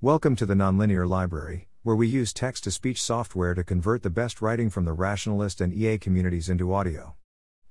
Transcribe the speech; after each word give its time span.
Welcome 0.00 0.36
to 0.36 0.46
the 0.46 0.54
Nonlinear 0.54 1.08
Library, 1.08 1.66
where 1.82 1.96
we 1.96 2.06
use 2.06 2.32
text 2.32 2.62
to 2.62 2.70
speech 2.70 3.02
software 3.02 3.52
to 3.54 3.64
convert 3.64 4.04
the 4.04 4.10
best 4.10 4.40
writing 4.40 4.70
from 4.70 4.84
the 4.84 4.92
rationalist 4.92 5.60
and 5.60 5.74
EA 5.74 5.98
communities 5.98 6.48
into 6.48 6.72
audio. 6.72 7.16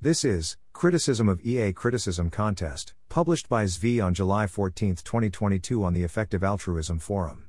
This 0.02 0.26
is 0.26 0.58
Criticism 0.74 1.30
of 1.30 1.40
EA 1.46 1.72
Criticism 1.72 2.30
Contest, 2.30 2.94
published 3.08 3.48
by 3.48 3.64
Zvi 3.64 4.04
on 4.04 4.14
July 4.14 4.46
14, 4.46 4.96
2022 4.96 5.82
on 5.82 5.94
the 5.94 6.04
Effective 6.04 6.44
Altruism 6.44 7.00
Forum. 7.00 7.46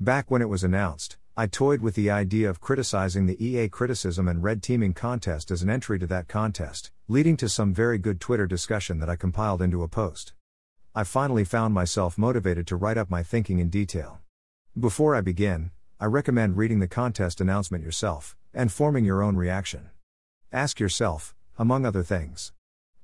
Back 0.00 0.30
when 0.30 0.40
it 0.40 0.48
was 0.48 0.64
announced, 0.64 1.18
I 1.36 1.46
toyed 1.46 1.82
with 1.82 1.94
the 1.94 2.08
idea 2.08 2.48
of 2.48 2.62
criticizing 2.62 3.26
the 3.26 3.46
EA 3.46 3.68
Criticism 3.68 4.26
and 4.26 4.42
Red 4.42 4.62
Teaming 4.62 4.94
contest 4.94 5.50
as 5.50 5.60
an 5.60 5.68
entry 5.68 5.98
to 5.98 6.06
that 6.06 6.28
contest, 6.28 6.90
leading 7.08 7.36
to 7.36 7.48
some 7.50 7.74
very 7.74 7.98
good 7.98 8.22
Twitter 8.22 8.46
discussion 8.46 9.00
that 9.00 9.10
I 9.10 9.16
compiled 9.16 9.60
into 9.60 9.82
a 9.82 9.88
post. 9.88 10.32
I 10.96 11.02
finally 11.02 11.42
found 11.42 11.74
myself 11.74 12.16
motivated 12.16 12.68
to 12.68 12.76
write 12.76 12.96
up 12.96 13.10
my 13.10 13.24
thinking 13.24 13.58
in 13.58 13.68
detail. 13.68 14.20
Before 14.78 15.16
I 15.16 15.22
begin, 15.22 15.72
I 15.98 16.04
recommend 16.04 16.56
reading 16.56 16.78
the 16.78 16.86
contest 16.86 17.40
announcement 17.40 17.82
yourself 17.82 18.36
and 18.52 18.70
forming 18.70 19.04
your 19.04 19.20
own 19.20 19.34
reaction. 19.34 19.90
Ask 20.52 20.78
yourself, 20.78 21.34
among 21.58 21.84
other 21.84 22.04
things, 22.04 22.52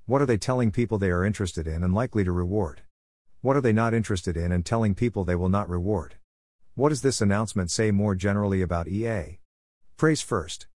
what 0.06 0.22
are 0.22 0.26
they 0.26 0.36
telling 0.36 0.70
people 0.70 0.98
they 0.98 1.10
are 1.10 1.24
interested 1.24 1.66
in 1.66 1.82
and 1.82 1.92
likely 1.92 2.22
to 2.22 2.30
reward? 2.30 2.82
What 3.40 3.56
are 3.56 3.60
they 3.60 3.72
not 3.72 3.92
interested 3.92 4.36
in 4.36 4.52
and 4.52 4.64
telling 4.64 4.94
people 4.94 5.24
they 5.24 5.34
will 5.34 5.48
not 5.48 5.68
reward? 5.68 6.14
What 6.76 6.90
does 6.90 7.02
this 7.02 7.20
announcement 7.20 7.72
say 7.72 7.90
more 7.90 8.14
generally 8.14 8.62
about 8.62 8.86
EA? 8.86 9.40
Praise 9.96 10.22
first. 10.22 10.68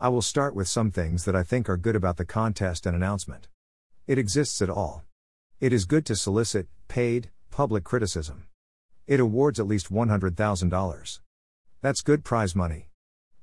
I 0.00 0.08
will 0.08 0.22
start 0.22 0.54
with 0.54 0.66
some 0.66 0.90
things 0.90 1.26
that 1.26 1.36
I 1.36 1.42
think 1.42 1.68
are 1.68 1.76
good 1.76 1.94
about 1.94 2.16
the 2.16 2.24
contest 2.24 2.86
and 2.86 2.96
announcement. 2.96 3.48
It 4.06 4.16
exists 4.16 4.62
at 4.62 4.70
all. 4.70 5.04
It 5.60 5.72
is 5.72 5.84
good 5.84 6.04
to 6.06 6.16
solicit, 6.16 6.66
paid, 6.88 7.30
public 7.50 7.84
criticism. 7.84 8.48
It 9.06 9.20
awards 9.20 9.60
at 9.60 9.68
least 9.68 9.92
$100,000. 9.92 11.20
That's 11.80 12.02
good 12.02 12.24
prize 12.24 12.56
money. 12.56 12.90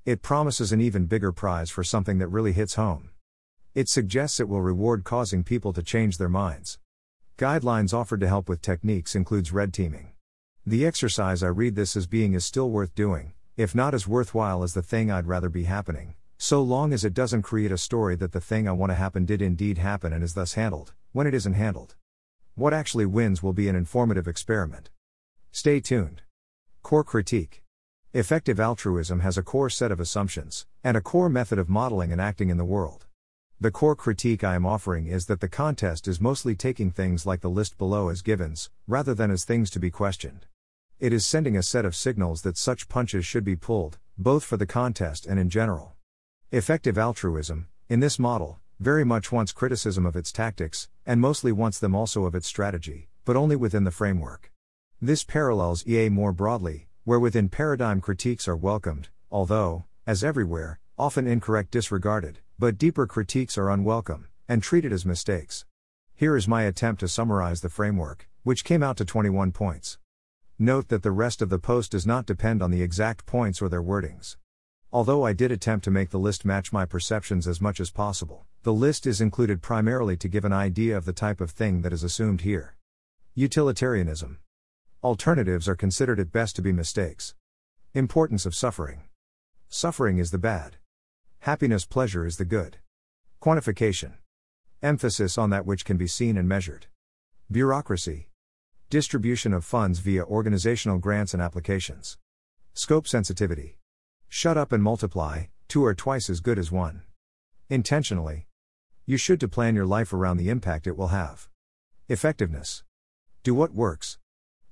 It 0.06 0.22
promises 0.22 0.72
an 0.72 0.82
even 0.82 1.06
bigger 1.06 1.32
prize 1.32 1.70
for 1.70 1.84
something 1.84 2.18
that 2.18 2.28
really 2.28 2.52
hits 2.52 2.76
home. 2.76 3.12
It 3.74 3.88
suggests 3.88 4.40
it 4.40 4.50
will 4.50 4.62
reward 4.62 5.06
causing 5.06 5.44
people 5.44 5.72
to 5.72 5.82
change 5.82 6.18
their 6.18 6.28
minds. 6.28 6.80
Guidelines 7.38 7.94
offered 7.94 8.20
to 8.20 8.28
help 8.28 8.50
with 8.50 8.62
techniques 8.62 9.16
includes 9.16 9.54
red 9.54 9.74
teaming. 9.74 10.12
The 10.66 10.86
exercise 10.86 11.42
I 11.42 11.48
read 11.48 11.76
this 11.76 11.96
as 11.96 12.08
being 12.08 12.34
is 12.34 12.44
still 12.44 12.70
worth 12.70 12.94
doing, 12.94 13.32
if 13.56 13.74
not 13.74 13.94
as 13.94 14.08
worthwhile 14.08 14.64
as 14.64 14.74
the 14.74 14.82
thing 14.82 15.10
I'd 15.10 15.28
rather 15.28 15.50
be 15.50 15.64
happening, 15.64 16.16
so 16.38 16.62
long 16.62 16.92
as 16.92 17.06
it 17.06 17.14
doesn't 17.14 17.44
create 17.44 17.72
a 17.72 17.78
story 17.78 18.18
that 18.18 18.34
the 18.34 18.42
thing 18.42 18.68
I 18.68 18.74
want 18.74 18.90
to 18.90 18.96
happen 18.96 19.26
did 19.26 19.42
indeed 19.42 19.78
happen 19.78 20.12
and 20.12 20.24
is 20.24 20.34
thus 20.34 20.56
handled, 20.56 20.94
when 21.14 21.26
it 21.26 21.34
isn't 21.34 21.54
handled. 21.54 21.96
What 22.56 22.74
actually 22.74 23.06
wins 23.06 23.42
will 23.42 23.54
be 23.54 23.70
an 23.70 23.78
informative 23.78 24.28
experiment. 24.28 24.90
Stay 25.54 25.80
tuned. 25.80 26.22
Core 26.84 27.04
critique. 27.04 27.64
Effective 28.14 28.60
altruism 28.60 29.22
has 29.22 29.38
a 29.38 29.44
core 29.44 29.70
set 29.70 29.90
of 29.90 30.02
assumptions, 30.02 30.66
and 30.84 30.98
a 30.98 31.02
core 31.02 31.30
method 31.30 31.58
of 31.58 31.70
modeling 31.70 32.12
and 32.12 32.20
acting 32.20 32.50
in 32.50 32.58
the 32.58 32.66
world. 32.66 33.06
The 33.62 33.72
core 33.72 33.96
critique 33.96 34.44
I 34.44 34.56
am 34.56 34.66
offering 34.66 35.08
is 35.08 35.28
that 35.28 35.40
the 35.40 35.48
contest 35.48 36.10
is 36.10 36.20
mostly 36.20 36.54
taking 36.54 36.92
things 36.92 37.26
like 37.26 37.40
the 37.40 37.50
list 37.50 37.78
below 37.78 38.10
as 38.10 38.22
givens, 38.22 38.70
rather 38.86 39.14
than 39.14 39.32
as 39.32 39.46
things 39.46 39.70
to 39.70 39.80
be 39.80 39.90
questioned. 39.90 40.46
It 41.00 41.14
is 41.14 41.26
sending 41.26 41.56
a 41.56 41.64
set 41.64 41.86
of 41.86 41.96
signals 41.96 42.42
that 42.42 42.58
such 42.58 42.90
punches 42.90 43.26
should 43.26 43.46
be 43.46 43.56
pulled, 43.56 43.98
both 44.18 44.44
for 44.44 44.58
the 44.58 44.66
contest 44.66 45.26
and 45.26 45.40
in 45.40 45.50
general. 45.50 45.94
Effective 46.52 46.98
altruism, 46.98 47.70
in 47.88 48.02
this 48.02 48.20
model, 48.20 48.60
very 48.82 49.06
much 49.06 49.32
wants 49.32 49.52
criticism 49.52 50.08
of 50.08 50.16
its 50.16 50.32
tactics, 50.32 50.90
and 51.06 51.22
mostly 51.22 51.52
wants 51.52 51.78
them 51.78 51.94
also 51.94 52.26
of 52.26 52.34
its 52.34 52.48
strategy, 52.48 53.08
but 53.26 53.36
only 53.36 53.56
within 53.56 53.84
the 53.84 53.92
framework. 53.92 54.52
This 55.00 55.24
parallels 55.24 55.86
EA 55.88 56.10
more 56.10 56.34
broadly, 56.34 56.88
where 57.04 57.20
within 57.20 57.48
paradigm 57.48 58.02
critiques 58.02 58.48
are 58.48 58.56
welcomed, 58.56 59.10
although, 59.30 59.86
as 60.08 60.24
everywhere, 60.24 60.80
often 60.98 61.28
incorrect 61.28 61.70
disregarded, 61.70 62.40
but 62.58 62.80
deeper 62.80 63.06
critiques 63.06 63.56
are 63.56 63.70
unwelcome, 63.70 64.26
and 64.50 64.64
treated 64.64 64.92
as 64.92 65.06
mistakes. 65.06 65.64
Here 66.16 66.36
is 66.36 66.48
my 66.48 66.64
attempt 66.64 67.02
to 67.02 67.08
summarize 67.08 67.62
the 67.62 67.70
framework, 67.70 68.28
which 68.42 68.64
came 68.64 68.82
out 68.82 68.98
to 68.98 69.06
21 69.06 69.52
points. 69.52 70.00
Note 70.58 70.88
that 70.88 71.04
the 71.04 71.12
rest 71.12 71.44
of 71.44 71.50
the 71.50 71.60
post 71.60 71.92
does 71.92 72.08
not 72.08 72.26
depend 72.26 72.64
on 72.64 72.72
the 72.72 72.82
exact 72.82 73.28
points 73.28 73.62
or 73.62 73.70
their 73.70 73.84
wordings. 73.84 74.38
Although 74.94 75.24
I 75.24 75.32
did 75.32 75.54
attempt 75.54 75.86
to 75.86 75.92
make 75.92 76.10
the 76.10 76.20
list 76.20 76.44
match 76.44 76.74
my 76.74 76.84
perceptions 76.84 77.48
as 77.48 77.62
much 77.62 77.80
as 77.80 77.90
possible, 77.90 78.46
the 78.64 78.74
list 78.74 79.08
is 79.08 79.22
included 79.22 79.62
primarily 79.62 80.18
to 80.18 80.28
give 80.28 80.44
an 80.44 80.52
idea 80.52 80.98
of 80.98 81.06
the 81.06 81.14
type 81.14 81.40
of 81.40 81.52
thing 81.52 81.82
that 81.82 81.94
is 81.94 82.04
assumed 82.04 82.42
here. 82.42 82.76
Utilitarianism. 83.34 84.40
Alternatives 85.02 85.70
are 85.70 85.76
considered 85.76 86.20
at 86.20 86.34
best 86.34 86.58
to 86.58 86.62
be 86.62 86.74
mistakes. 86.74 87.36
Importance 87.94 88.46
of 88.46 88.54
suffering. 88.54 89.04
Suffering 89.70 90.18
is 90.18 90.32
the 90.32 90.38
bad. 90.38 90.76
Happiness, 91.40 91.86
pleasure 91.86 92.26
is 92.26 92.36
the 92.36 92.44
good. 92.44 92.78
Quantification. 93.42 94.16
Emphasis 94.84 95.38
on 95.38 95.52
that 95.52 95.66
which 95.66 95.86
can 95.86 95.96
be 95.96 96.08
seen 96.08 96.38
and 96.38 96.50
measured. 96.50 96.88
Bureaucracy. 97.50 98.28
Distribution 98.90 99.54
of 99.54 99.64
funds 99.64 100.00
via 100.00 100.26
organizational 100.26 100.98
grants 100.98 101.34
and 101.34 101.42
applications. 101.42 102.18
Scope 102.74 103.08
sensitivity. 103.08 103.78
Shut 104.34 104.56
up 104.56 104.72
and 104.72 104.82
multiply, 104.82 105.48
two 105.68 105.84
are 105.84 105.94
twice 105.94 106.30
as 106.30 106.40
good 106.40 106.58
as 106.58 106.72
one. 106.72 107.02
Intentionally. 107.70 108.48
You 109.06 109.18
should 109.18 109.42
to 109.42 109.50
plan 109.50 109.76
your 109.76 109.86
life 109.86 110.14
around 110.14 110.38
the 110.38 110.48
impact 110.48 110.88
it 110.88 110.96
will 110.96 111.10
have. 111.10 111.50
Effectiveness. 112.08 112.86
Do 113.44 113.54
what 113.54 113.74
works. 113.74 114.20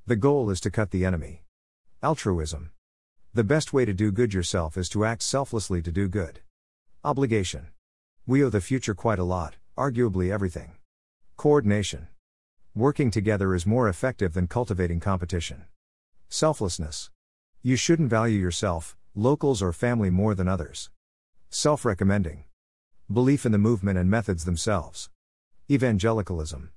The 0.08 0.16
goal 0.16 0.50
is 0.50 0.62
to 0.62 0.72
cut 0.72 0.92
the 0.92 1.03
enemy. 1.03 1.44
Altruism. 2.02 2.72
The 3.34 3.44
best 3.44 3.74
way 3.74 3.84
to 3.84 3.94
do 3.94 4.14
good 4.14 4.34
yourself 4.34 4.78
is 4.78 4.88
to 4.90 5.03
act 5.03 5.24
selflessly 5.24 5.81
to 5.81 5.92
do 5.92 6.08
good. 6.08 6.40
Obligation. 7.03 7.68
We 8.25 8.42
owe 8.42 8.50
the 8.50 8.62
future 8.62 8.96
quite 8.96 9.19
a 9.19 9.25
lot, 9.25 9.58
arguably 9.78 10.31
everything. 10.31 10.78
Coordination. 11.36 12.08
Working 12.74 13.12
together 13.12 13.53
is 13.53 13.66
more 13.66 13.90
effective 13.90 14.34
than 14.34 14.48
cultivating 14.48 15.02
competition. 15.02 15.66
Selflessness. 16.30 17.09
You 17.62 17.75
shouldn't 17.75 18.09
value 18.09 18.40
yourself, 18.40 18.96
locals 19.16 19.62
or 19.62 19.74
family 19.74 20.09
more 20.09 20.36
than 20.36 20.47
others. 20.47 20.90
Self 21.50 21.84
recommending. 21.84 22.44
Belief 23.12 23.46
in 23.46 23.52
the 23.52 23.58
movement 23.58 23.97
and 23.97 24.09
methods 24.09 24.46
themselves. 24.46 25.09
Evangelicalism. 25.70 26.72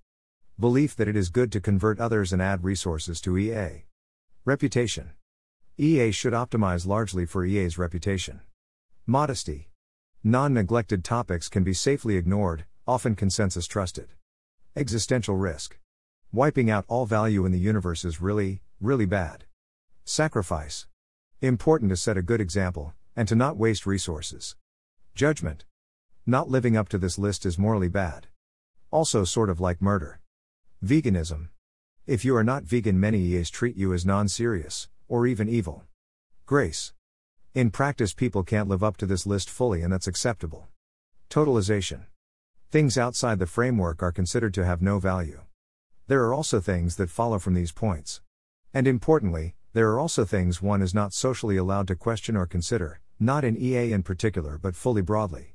Belief 0.59 0.97
that 0.97 1.09
it 1.09 1.16
is 1.16 1.28
good 1.28 1.53
to 1.53 1.60
convert 1.60 2.00
others 2.00 2.32
and 2.32 2.41
add 2.41 2.65
resources 2.65 3.21
to 3.21 3.37
EA. 3.37 3.84
Reputation. 4.44 5.10
EA 5.78 6.10
should 6.10 6.32
optimize 6.32 6.87
largely 6.87 7.26
for 7.26 7.44
EA's 7.44 7.78
reputation. 7.78 8.41
Modesty. 9.06 9.69
Non 10.25 10.54
neglected 10.54 11.04
topics 11.04 11.48
can 11.48 11.65
be 11.65 11.75
safely 11.75 12.16
ignored, 12.16 12.65
often 12.87 13.15
consensus 13.15 13.66
trusted. 13.66 14.09
Existential 14.76 15.37
risk. 15.37 15.78
Wiping 16.32 16.71
out 16.71 16.84
all 16.88 17.04
value 17.04 17.44
in 17.44 17.53
the 17.53 17.59
universe 17.59 18.04
is 18.04 18.21
really, 18.21 18.62
really 18.81 19.06
bad. 19.06 19.44
Sacrifice. 20.04 20.87
Important 21.42 21.91
to 21.91 21.97
set 21.97 22.16
a 22.16 22.22
good 22.22 22.41
example, 22.41 22.94
and 23.16 23.26
to 23.26 23.34
not 23.34 23.56
waste 23.56 23.84
resources. 23.84 24.54
Judgment. 25.16 25.64
Not 26.25 26.48
living 26.48 26.76
up 26.76 26.88
to 26.91 26.98
this 26.98 27.19
list 27.19 27.44
is 27.44 27.58
morally 27.58 27.88
bad. 27.88 28.28
Also, 28.92 29.25
sort 29.25 29.50
of 29.50 29.58
like 29.58 29.82
murder. 29.82 30.20
Veganism. 30.84 31.48
If 32.06 32.25
you 32.25 32.36
are 32.36 32.44
not 32.44 32.62
vegan, 32.62 33.00
many 33.00 33.19
EAs 33.19 33.50
treat 33.50 33.76
you 33.76 33.92
as 33.92 34.06
non 34.06 34.28
serious, 34.28 34.88
or 35.08 35.26
even 35.26 35.48
evil. 35.48 35.82
Grace. 36.47 36.92
In 37.54 37.72
practice, 37.72 38.14
people 38.14 38.44
can't 38.44 38.69
live 38.69 38.84
up 38.84 38.97
to 38.98 39.06
this 39.06 39.26
list 39.26 39.50
fully, 39.50 39.82
and 39.82 39.92
that's 39.92 40.06
acceptable. 40.06 40.69
Totalization. 41.28 42.04
Things 42.70 42.97
outside 42.97 43.41
the 43.41 43.47
framework 43.48 44.00
are 44.00 44.12
considered 44.12 44.54
to 44.54 44.64
have 44.64 44.80
no 44.80 45.00
value. 45.00 45.41
There 46.06 46.22
are 46.22 46.34
also 46.34 46.60
things 46.60 46.94
that 46.98 47.10
follow 47.10 47.41
from 47.41 47.54
these 47.54 47.72
points. 47.72 48.20
And 48.72 48.86
importantly, 48.86 49.56
there 49.75 49.91
are 49.91 49.99
also 49.99 50.25
things 50.25 50.60
one 50.60 50.83
is 50.83 50.95
not 50.95 51.15
socially 51.15 51.57
allowed 51.57 51.89
to 51.89 51.97
question 51.97 52.36
or 52.36 52.47
consider, 52.47 53.01
not 53.19 53.42
in 53.42 53.57
EA 53.57 53.92
in 53.92 54.03
particular 54.03 54.59
but 54.59 54.77
fully 54.77 55.01
broadly. 55.01 55.54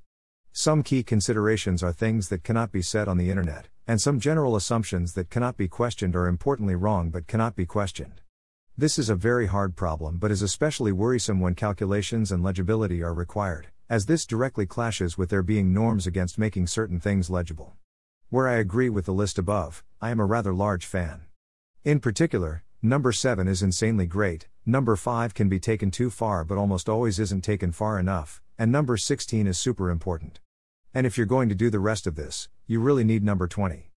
Some 0.52 0.81
key 0.81 1.04
considerations 1.04 1.84
are 1.84 1.92
things 1.92 2.30
that 2.30 2.44
cannot 2.44 2.72
be 2.72 2.81
said 2.81 3.08
on 3.08 3.18
the 3.18 3.30
internet, 3.30 3.68
and 3.86 4.02
some 4.02 4.19
general 4.19 4.56
assumptions 4.56 5.14
that 5.14 5.30
cannot 5.30 5.56
be 5.56 5.68
questioned 5.68 6.16
are 6.16 6.28
importantly 6.28 6.74
wrong 6.74 7.12
but 7.12 7.28
cannot 7.28 7.56
be 7.56 7.68
questioned. 7.68 8.22
This 8.75 8.98
is 8.98 9.10
a 9.10 9.16
very 9.16 9.46
hard 9.46 9.75
problem 9.75 10.18
but 10.18 10.31
is 10.31 10.42
especially 10.42 10.92
worrisome 10.92 11.40
when 11.40 11.54
calculations 11.54 12.31
and 12.31 12.42
legibility 12.42 13.04
are 13.04 13.13
required, 13.13 13.68
as 13.88 14.08
this 14.08 14.25
directly 14.25 14.66
clashes 14.66 15.16
with 15.16 15.30
there 15.30 15.44
being 15.44 15.74
norms 15.74 16.08
against 16.08 16.40
making 16.40 16.66
certain 16.66 17.00
things 17.00 17.30
legible. 17.30 17.75
Where 18.30 18.48
I 18.48 18.56
agree 18.56 18.90
with 18.90 19.06
the 19.06 19.13
list 19.13 19.38
above, 19.38 19.84
I 20.02 20.10
am 20.10 20.20
a 20.20 20.25
rather 20.25 20.54
large 20.54 20.86
fan. 20.86 21.22
In 21.84 22.00
particular, 22.00 22.63
Number 22.81 23.12
7 23.12 23.47
is 23.47 23.63
insanely 23.63 24.06
great, 24.06 24.47
number 24.63 24.95
5 24.95 25.33
can 25.33 25.50
be 25.50 25.59
taken 25.59 25.89
too 25.89 26.12
far 26.12 26.44
but 26.44 26.59
almost 26.59 26.88
always 26.88 27.18
isn't 27.18 27.44
taken 27.44 27.71
far 27.71 27.97
enough, 27.97 28.39
and 28.59 28.71
number 28.71 28.97
16 28.97 29.47
is 29.47 29.57
super 29.57 29.89
important. 29.89 30.39
And 30.94 31.07
if 31.07 31.18
you're 31.18 31.25
going 31.25 31.50
to 31.50 31.56
do 31.56 31.71
the 31.71 31.79
rest 31.79 32.06
of 32.06 32.15
this, 32.15 32.50
you 32.68 32.79
really 32.79 33.03
need 33.03 33.24
number 33.24 33.47
20. 33.47 33.89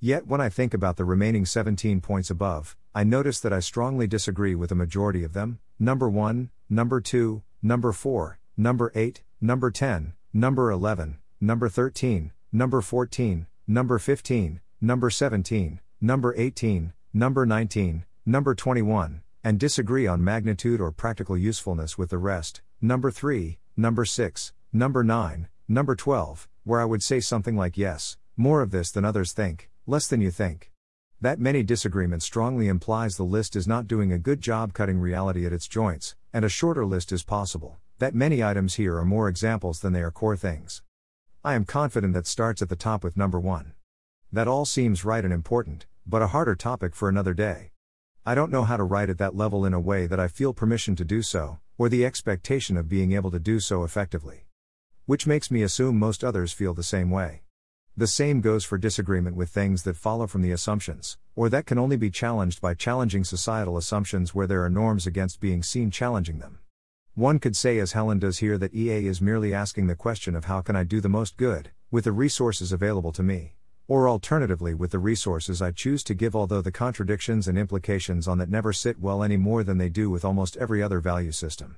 Yet, 0.00 0.26
when 0.26 0.42
I 0.42 0.50
think 0.50 0.74
about 0.74 0.98
the 0.98 1.06
remaining 1.06 1.46
17 1.46 2.02
points 2.02 2.28
above, 2.28 2.76
I 2.94 3.04
notice 3.04 3.40
that 3.40 3.54
I 3.54 3.60
strongly 3.60 4.06
disagree 4.06 4.54
with 4.54 4.70
a 4.70 4.74
majority 4.74 5.24
of 5.24 5.32
them 5.32 5.58
number 5.78 6.08
1, 6.08 6.50
number 6.68 7.00
2, 7.00 7.42
number 7.62 7.92
4, 7.92 8.38
number 8.56 8.92
8, 8.94 9.22
number 9.40 9.70
10, 9.70 10.12
number 10.34 10.70
11, 10.70 11.18
number 11.40 11.70
13, 11.70 12.32
number 12.52 12.82
14, 12.82 13.46
number 13.66 13.98
15, 13.98 14.60
number 14.80 15.08
17, 15.08 15.80
number 16.02 16.34
18, 16.36 16.92
number 17.14 17.46
19, 17.46 18.04
number 18.28 18.56
21, 18.56 19.22
and 19.44 19.60
disagree 19.60 20.04
on 20.08 20.24
magnitude 20.24 20.80
or 20.80 20.90
practical 20.90 21.38
usefulness 21.38 21.96
with 21.96 22.10
the 22.10 22.18
rest, 22.18 22.60
number 22.80 23.08
3, 23.08 23.56
number 23.76 24.04
6, 24.04 24.52
number 24.72 25.04
9, 25.04 25.46
number 25.68 25.94
12, 25.94 26.48
where 26.64 26.80
I 26.80 26.84
would 26.84 27.04
say 27.04 27.20
something 27.20 27.56
like 27.56 27.78
yes, 27.78 28.16
more 28.36 28.62
of 28.62 28.72
this 28.72 28.90
than 28.90 29.04
others 29.04 29.32
think, 29.32 29.70
less 29.86 30.08
than 30.08 30.20
you 30.20 30.32
think. 30.32 30.72
That 31.20 31.38
many 31.38 31.62
disagreements 31.62 32.24
strongly 32.24 32.66
implies 32.66 33.16
the 33.16 33.22
list 33.22 33.54
is 33.54 33.68
not 33.68 33.86
doing 33.86 34.10
a 34.10 34.18
good 34.18 34.40
job 34.40 34.72
cutting 34.72 34.98
reality 34.98 35.46
at 35.46 35.52
its 35.52 35.68
joints, 35.68 36.16
and 36.32 36.44
a 36.44 36.48
shorter 36.48 36.84
list 36.84 37.12
is 37.12 37.22
possible. 37.22 37.76
That 38.00 38.12
many 38.12 38.42
items 38.42 38.74
here 38.74 38.96
are 38.98 39.04
more 39.04 39.28
examples 39.28 39.78
than 39.78 39.92
they 39.92 40.02
are 40.02 40.10
core 40.10 40.36
things. 40.36 40.82
I 41.44 41.54
am 41.54 41.64
confident 41.64 42.12
that 42.14 42.26
starts 42.26 42.60
at 42.60 42.68
the 42.68 42.74
top 42.74 43.04
with 43.04 43.16
number 43.16 43.38
1. 43.38 43.72
That 44.32 44.48
all 44.48 44.64
seems 44.64 45.04
right 45.04 45.24
and 45.24 45.32
important, 45.32 45.86
but 46.04 46.22
a 46.22 46.26
harder 46.26 46.56
topic 46.56 46.96
for 46.96 47.08
another 47.08 47.32
day. 47.32 47.70
I 48.28 48.34
don't 48.34 48.50
know 48.50 48.64
how 48.64 48.76
to 48.76 48.82
write 48.82 49.08
at 49.08 49.18
that 49.18 49.36
level 49.36 49.64
in 49.64 49.72
a 49.72 49.78
way 49.78 50.08
that 50.08 50.18
I 50.18 50.26
feel 50.26 50.52
permission 50.52 50.96
to 50.96 51.04
do 51.04 51.22
so, 51.22 51.60
or 51.78 51.88
the 51.88 52.04
expectation 52.04 52.76
of 52.76 52.88
being 52.88 53.12
able 53.12 53.30
to 53.30 53.38
do 53.38 53.60
so 53.60 53.84
effectively. 53.84 54.46
Which 55.04 55.28
makes 55.28 55.48
me 55.48 55.62
assume 55.62 55.96
most 55.96 56.24
others 56.24 56.52
feel 56.52 56.74
the 56.74 56.82
same 56.82 57.08
way. 57.08 57.42
The 57.96 58.08
same 58.08 58.40
goes 58.40 58.64
for 58.64 58.78
disagreement 58.78 59.36
with 59.36 59.50
things 59.50 59.84
that 59.84 59.96
follow 59.96 60.26
from 60.26 60.42
the 60.42 60.50
assumptions, 60.50 61.18
or 61.36 61.48
that 61.50 61.66
can 61.66 61.78
only 61.78 61.96
be 61.96 62.10
challenged 62.10 62.60
by 62.60 62.74
challenging 62.74 63.22
societal 63.22 63.76
assumptions 63.76 64.34
where 64.34 64.48
there 64.48 64.64
are 64.64 64.70
norms 64.70 65.06
against 65.06 65.38
being 65.38 65.62
seen 65.62 65.92
challenging 65.92 66.40
them. 66.40 66.58
One 67.14 67.38
could 67.38 67.56
say, 67.56 67.78
as 67.78 67.92
Helen 67.92 68.18
does 68.18 68.38
here, 68.38 68.58
that 68.58 68.74
EA 68.74 69.06
is 69.06 69.20
merely 69.20 69.54
asking 69.54 69.86
the 69.86 69.94
question 69.94 70.34
of 70.34 70.46
how 70.46 70.62
can 70.62 70.74
I 70.74 70.82
do 70.82 71.00
the 71.00 71.08
most 71.08 71.36
good, 71.36 71.70
with 71.92 72.02
the 72.02 72.10
resources 72.10 72.72
available 72.72 73.12
to 73.12 73.22
me 73.22 73.55
or 73.88 74.08
alternatively 74.08 74.74
with 74.74 74.90
the 74.90 74.98
resources 74.98 75.62
I 75.62 75.70
choose 75.70 76.02
to 76.04 76.14
give, 76.14 76.34
although 76.34 76.60
the 76.60 76.72
contradictions 76.72 77.46
and 77.46 77.56
implications 77.56 78.26
on 78.26 78.38
that 78.38 78.50
never 78.50 78.72
sit 78.72 78.98
well 78.98 79.22
any 79.22 79.36
more 79.36 79.62
than 79.62 79.78
they 79.78 79.88
do 79.88 80.10
with 80.10 80.24
almost 80.24 80.56
every 80.56 80.82
other 80.82 81.00
value 81.00 81.32
system. 81.32 81.76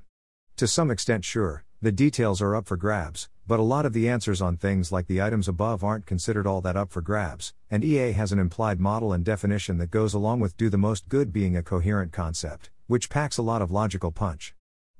To 0.56 0.66
some 0.66 0.90
extent, 0.90 1.24
sure, 1.24 1.64
the 1.80 1.92
details 1.92 2.42
are 2.42 2.56
up 2.56 2.66
for 2.66 2.76
grabs, 2.76 3.28
but 3.46 3.60
a 3.60 3.62
lot 3.62 3.86
of 3.86 3.92
the 3.92 4.08
answers 4.08 4.42
on 4.42 4.56
things 4.56 4.90
like 4.90 5.06
the 5.06 5.22
items 5.22 5.46
above 5.46 5.84
aren't 5.84 6.06
considered 6.06 6.46
all 6.46 6.60
that 6.62 6.76
up 6.76 6.90
for 6.90 7.00
grabs, 7.00 7.54
and 7.70 7.84
EA 7.84 8.12
has 8.12 8.32
an 8.32 8.38
implied 8.38 8.80
model 8.80 9.12
and 9.12 9.24
definition 9.24 9.78
that 9.78 9.90
goes 9.90 10.14
along 10.14 10.40
with 10.40 10.56
do 10.56 10.68
the 10.68 10.76
most 10.76 11.08
good 11.08 11.32
being 11.32 11.56
a 11.56 11.62
coherent 11.62 12.10
concept, 12.10 12.70
which 12.88 13.08
packs 13.08 13.38
a 13.38 13.42
lot 13.42 13.62
of 13.62 13.70
logical 13.70 14.10
punch. 14.10 14.54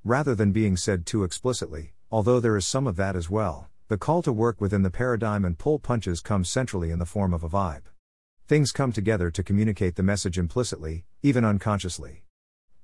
Rather 0.04 0.34
than 0.34 0.52
being 0.52 0.76
said 0.76 1.04
too 1.04 1.24
explicitly, 1.24 1.92
although 2.10 2.38
there 2.38 2.56
is 2.56 2.64
some 2.64 2.86
of 2.86 2.94
that 2.94 3.16
as 3.16 3.28
well, 3.28 3.68
the 3.88 3.96
call 3.96 4.20
to 4.20 4.32
work 4.32 4.60
within 4.60 4.82
the 4.82 4.90
paradigm 4.90 5.46
and 5.46 5.56
pull 5.56 5.78
punches 5.78 6.20
comes 6.20 6.50
centrally 6.50 6.90
in 6.90 6.98
the 6.98 7.06
form 7.06 7.32
of 7.32 7.42
a 7.42 7.48
vibe. 7.48 7.84
Things 8.46 8.70
come 8.70 8.92
together 8.92 9.30
to 9.30 9.42
communicate 9.42 9.96
the 9.96 10.02
message 10.02 10.38
implicitly, 10.38 11.06
even 11.22 11.42
unconsciously. 11.42 12.22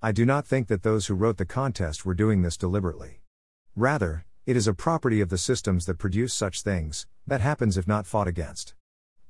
I 0.00 0.12
do 0.12 0.24
not 0.24 0.46
think 0.46 0.68
that 0.68 0.82
those 0.82 1.06
who 1.06 1.14
wrote 1.14 1.36
the 1.36 1.44
contest 1.44 2.06
were 2.06 2.14
doing 2.14 2.40
this 2.40 2.56
deliberately. 2.56 3.20
Rather, 3.76 4.24
it 4.46 4.56
is 4.56 4.66
a 4.66 4.72
property 4.72 5.20
of 5.20 5.28
the 5.28 5.36
systems 5.36 5.84
that 5.84 5.98
produce 5.98 6.32
such 6.32 6.62
things, 6.62 7.06
that 7.26 7.42
happens 7.42 7.76
if 7.76 7.86
not 7.86 8.06
fought 8.06 8.28
against. 8.28 8.74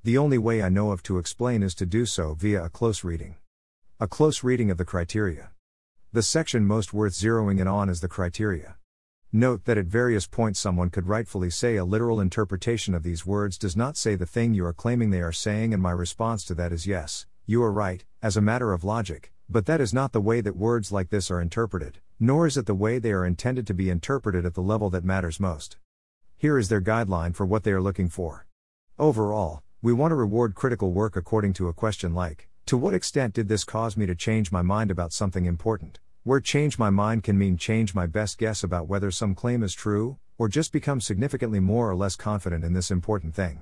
The 0.05 0.17
only 0.17 0.39
way 0.39 0.63
I 0.63 0.69
know 0.69 0.93
of 0.93 1.03
to 1.05 1.19
explain 1.19 1.65
is 1.65 1.75
to 1.77 1.87
do 1.87 2.07
so 2.07 2.35
via 2.35 2.65
a 2.65 2.71
close 2.71 3.03
reading. 3.03 3.35
A 3.99 4.07
close 4.07 4.45
reading 4.45 4.71
of 4.71 4.79
the 4.79 4.85
criteria. 4.85 5.51
The 6.13 6.23
section 6.23 6.67
most 6.67 6.95
worth 6.95 7.15
zeroing 7.15 7.59
in 7.59 7.67
on 7.67 7.89
is 7.89 8.01
the 8.01 8.09
criteria. 8.09 8.77
Note 9.37 9.65
that 9.65 9.77
at 9.77 9.87
various 9.87 10.29
points 10.29 10.61
someone 10.61 10.91
could 10.91 11.09
rightfully 11.09 11.51
say 11.51 11.75
a 11.75 11.85
literal 11.85 12.21
interpretation 12.21 12.95
of 12.95 13.03
these 13.03 13.27
words 13.27 13.59
does 13.59 13.77
not 13.77 13.97
say 13.97 14.15
the 14.15 14.25
thing 14.25 14.55
you 14.55 14.65
are 14.65 14.73
claiming 14.73 15.11
they 15.11 15.23
are 15.23 15.33
saying, 15.33 15.75
and 15.75 15.83
my 15.83 15.91
response 15.91 16.45
to 16.45 16.55
that 16.55 16.71
is 16.71 16.87
yes, 16.87 17.27
you 17.45 17.61
are 17.61 17.73
right, 17.73 18.05
as 18.23 18.37
a 18.37 18.41
matter 18.41 18.73
of 18.73 18.85
logic, 18.85 19.33
but 19.51 19.67
that 19.67 19.81
is 19.81 19.93
not 19.93 20.13
the 20.13 20.21
way 20.21 20.41
that 20.41 20.55
words 20.55 20.93
like 20.93 21.11
this 21.11 21.33
are 21.33 21.41
interpreted, 21.41 21.99
nor 22.21 22.47
is 22.47 22.57
it 22.57 22.67
the 22.67 22.77
way 22.77 23.01
they 23.01 23.11
are 23.11 23.27
intended 23.27 23.67
to 23.67 23.75
be 23.75 23.91
interpreted 23.91 24.47
at 24.47 24.55
the 24.55 24.63
level 24.63 24.89
that 24.89 25.03
matters 25.03 25.41
most. 25.41 25.79
Here 26.37 26.57
is 26.57 26.69
their 26.69 26.81
guideline 26.81 27.35
for 27.35 27.45
what 27.45 27.65
they 27.65 27.73
are 27.73 27.83
looking 27.83 28.09
for. 28.09 28.47
Overall, 29.01 29.65
we 29.83 29.93
want 29.93 30.13
to 30.13 30.15
reward 30.15 30.55
critical 30.55 30.93
work 30.93 31.17
according 31.17 31.55
to 31.55 31.67
a 31.67 31.73
question 31.73 32.15
like 32.15 32.49
To 32.67 32.77
what 32.77 32.95
extent 32.95 33.35
did 33.35 33.49
this 33.49 33.65
cause 33.65 33.97
me 33.97 34.07
to 34.07 34.15
change 34.15 34.53
my 34.53 34.63
mind 34.63 34.93
about 34.93 35.13
something 35.13 35.45
important? 35.45 35.99
Where 36.27 36.41
change 36.41 36.79
my 36.79 36.89
mind 36.89 37.23
can 37.23 37.37
mean 37.37 37.59
change 37.59 37.95
my 37.95 38.07
best 38.07 38.39
guess 38.39 38.65
about 38.65 38.89
whether 38.89 39.11
some 39.11 39.35
claim 39.35 39.63
is 39.63 39.75
true, 39.75 40.17
or 40.39 40.49
just 40.49 40.73
become 40.73 40.99
significantly 40.99 41.61
more 41.61 41.91
or 41.91 41.95
less 41.95 42.17
confident 42.17 42.65
in 42.65 42.73
this 42.73 42.91
important 42.91 43.35
thing. 43.35 43.61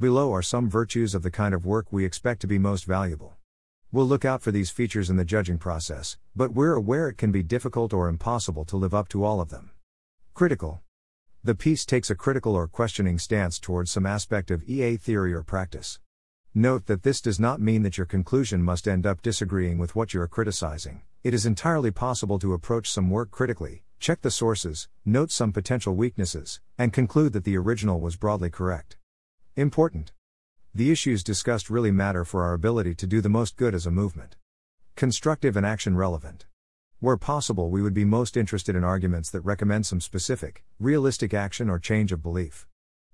Below 0.00 0.34
are 0.34 0.42
some 0.42 0.68
virtues 0.68 1.14
of 1.14 1.22
the 1.22 1.30
kind 1.30 1.54
of 1.54 1.64
work 1.64 1.86
we 1.92 2.04
expect 2.04 2.40
to 2.40 2.48
be 2.48 2.58
most 2.58 2.84
valuable. 2.84 3.34
We'll 3.92 4.08
look 4.08 4.24
out 4.24 4.42
for 4.42 4.50
these 4.50 4.72
features 4.72 5.08
in 5.08 5.14
the 5.14 5.24
judging 5.24 5.56
process, 5.56 6.18
but 6.34 6.52
we're 6.52 6.74
aware 6.74 7.08
it 7.08 7.16
can 7.16 7.30
be 7.30 7.44
difficult 7.44 7.92
or 7.92 8.08
impossible 8.08 8.64
to 8.64 8.76
live 8.76 8.92
up 8.92 9.06
to 9.10 9.22
all 9.22 9.40
of 9.40 9.50
them. 9.50 9.70
Critical. 10.34 10.80
The 11.44 11.54
piece 11.54 11.86
takes 11.86 12.10
a 12.10 12.16
critical 12.16 12.56
or 12.56 12.66
questioning 12.66 13.20
stance 13.20 13.60
towards 13.60 13.92
some 13.92 14.04
aspect 14.04 14.50
of 14.50 14.68
EA 14.68 14.96
theory 14.96 15.32
or 15.32 15.44
practice. 15.44 16.00
Note 16.56 16.86
that 16.86 17.04
this 17.04 17.20
does 17.20 17.38
not 17.38 17.60
mean 17.60 17.82
that 17.82 17.98
your 17.98 18.04
conclusion 18.04 18.64
must 18.64 18.88
end 18.88 19.06
up 19.06 19.22
disagreeing 19.22 19.78
with 19.78 19.94
what 19.94 20.12
you 20.12 20.20
are 20.20 20.26
criticizing. 20.26 21.02
It 21.24 21.32
is 21.32 21.46
entirely 21.46 21.90
possible 21.90 22.38
to 22.40 22.52
approach 22.52 22.90
some 22.90 23.08
work 23.08 23.30
critically, 23.30 23.82
check 23.98 24.20
the 24.20 24.30
sources, 24.30 24.88
note 25.06 25.30
some 25.30 25.52
potential 25.52 25.94
weaknesses, 25.94 26.60
and 26.76 26.92
conclude 26.92 27.32
that 27.32 27.44
the 27.44 27.56
original 27.56 27.98
was 27.98 28.16
broadly 28.16 28.50
correct. 28.50 28.98
Important. 29.56 30.12
The 30.74 30.90
issues 30.90 31.24
discussed 31.24 31.70
really 31.70 31.90
matter 31.90 32.26
for 32.26 32.44
our 32.44 32.52
ability 32.52 32.94
to 32.96 33.06
do 33.06 33.22
the 33.22 33.30
most 33.30 33.56
good 33.56 33.74
as 33.74 33.86
a 33.86 33.90
movement. 33.90 34.36
Constructive 34.96 35.56
and 35.56 35.64
action 35.64 35.96
relevant. 35.96 36.44
Where 37.00 37.16
possible, 37.16 37.70
we 37.70 37.80
would 37.80 37.94
be 37.94 38.04
most 38.04 38.36
interested 38.36 38.76
in 38.76 38.84
arguments 38.84 39.30
that 39.30 39.40
recommend 39.40 39.86
some 39.86 40.02
specific, 40.02 40.62
realistic 40.78 41.32
action 41.32 41.70
or 41.70 41.78
change 41.78 42.12
of 42.12 42.22
belief. 42.22 42.66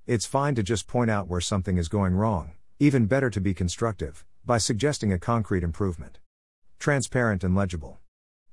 It's 0.09 0.27
fine 0.27 0.57
to 0.57 0.65
just 0.65 0.89
point 0.89 1.13
out 1.13 1.29
where 1.29 1.41
something 1.41 1.79
is 1.79 1.87
going 1.87 2.15
wrong, 2.15 2.55
even 2.81 3.07
better 3.07 3.31
to 3.31 3.41
be 3.41 3.55
constructive, 3.55 4.25
by 4.45 4.59
suggesting 4.59 5.13
a 5.13 5.19
concrete 5.21 5.63
improvement. 5.63 6.19
Transparent 6.81 7.45
and 7.45 7.55
legible. 7.55 8.00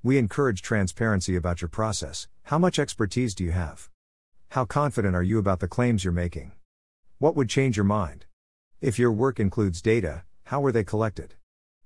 We 0.07 0.17
encourage 0.17 0.61
transparency 0.61 1.35
about 1.35 1.61
your 1.61 1.67
process. 1.67 2.29
How 2.43 2.57
much 2.57 2.79
expertise 2.79 3.35
do 3.35 3.43
you 3.43 3.51
have? 3.51 3.89
How 4.51 4.63
confident 4.63 5.17
are 5.17 5.21
you 5.21 5.37
about 5.37 5.59
the 5.59 5.67
claims 5.67 6.05
you're 6.05 6.13
making? 6.13 6.53
What 7.17 7.35
would 7.35 7.49
change 7.49 7.75
your 7.75 7.83
mind? 7.83 8.25
If 8.79 8.97
your 8.97 9.11
work 9.11 9.37
includes 9.37 9.81
data, 9.81 10.23
how 10.45 10.61
were 10.61 10.71
they 10.71 10.85
collected? 10.85 11.33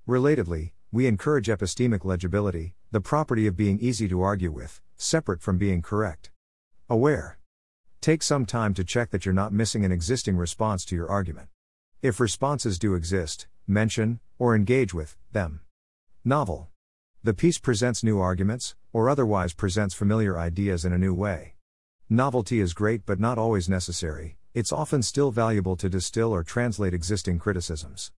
Relatedly, 0.06 0.70
we 0.92 1.08
encourage 1.08 1.48
epistemic 1.48 2.04
legibility, 2.04 2.76
the 2.92 3.00
property 3.00 3.48
of 3.48 3.56
being 3.56 3.80
easy 3.80 4.06
to 4.06 4.22
argue 4.22 4.52
with, 4.52 4.80
separate 4.94 5.42
from 5.42 5.58
being 5.58 5.82
correct. 5.82 6.30
Aware. 6.88 7.38
Take 8.00 8.22
some 8.22 8.46
time 8.46 8.72
to 8.74 8.84
check 8.84 9.10
that 9.10 9.26
you're 9.26 9.34
not 9.34 9.52
missing 9.52 9.84
an 9.84 9.90
existing 9.90 10.36
response 10.36 10.84
to 10.84 10.94
your 10.94 11.10
argument. 11.10 11.48
If 12.02 12.20
responses 12.20 12.78
do 12.78 12.94
exist, 12.94 13.48
mention, 13.66 14.20
or 14.38 14.54
engage 14.54 14.94
with, 14.94 15.16
them. 15.32 15.62
Novel. 16.24 16.68
The 17.24 17.34
piece 17.34 17.58
presents 17.58 18.02
new 18.02 18.18
arguments, 18.18 18.74
or 18.92 19.08
otherwise 19.08 19.54
presents 19.54 19.94
familiar 19.94 20.36
ideas 20.36 20.84
in 20.84 20.92
a 20.92 20.98
new 20.98 21.14
way. 21.14 21.54
Novelty 22.10 22.58
is 22.58 22.74
great 22.74 23.06
but 23.06 23.20
not 23.20 23.38
always 23.38 23.68
necessary, 23.68 24.38
it's 24.54 24.72
often 24.72 25.02
still 25.02 25.30
valuable 25.30 25.76
to 25.76 25.88
distill 25.88 26.32
or 26.32 26.42
translate 26.42 26.92
existing 26.92 27.38
criticisms. 27.38 28.10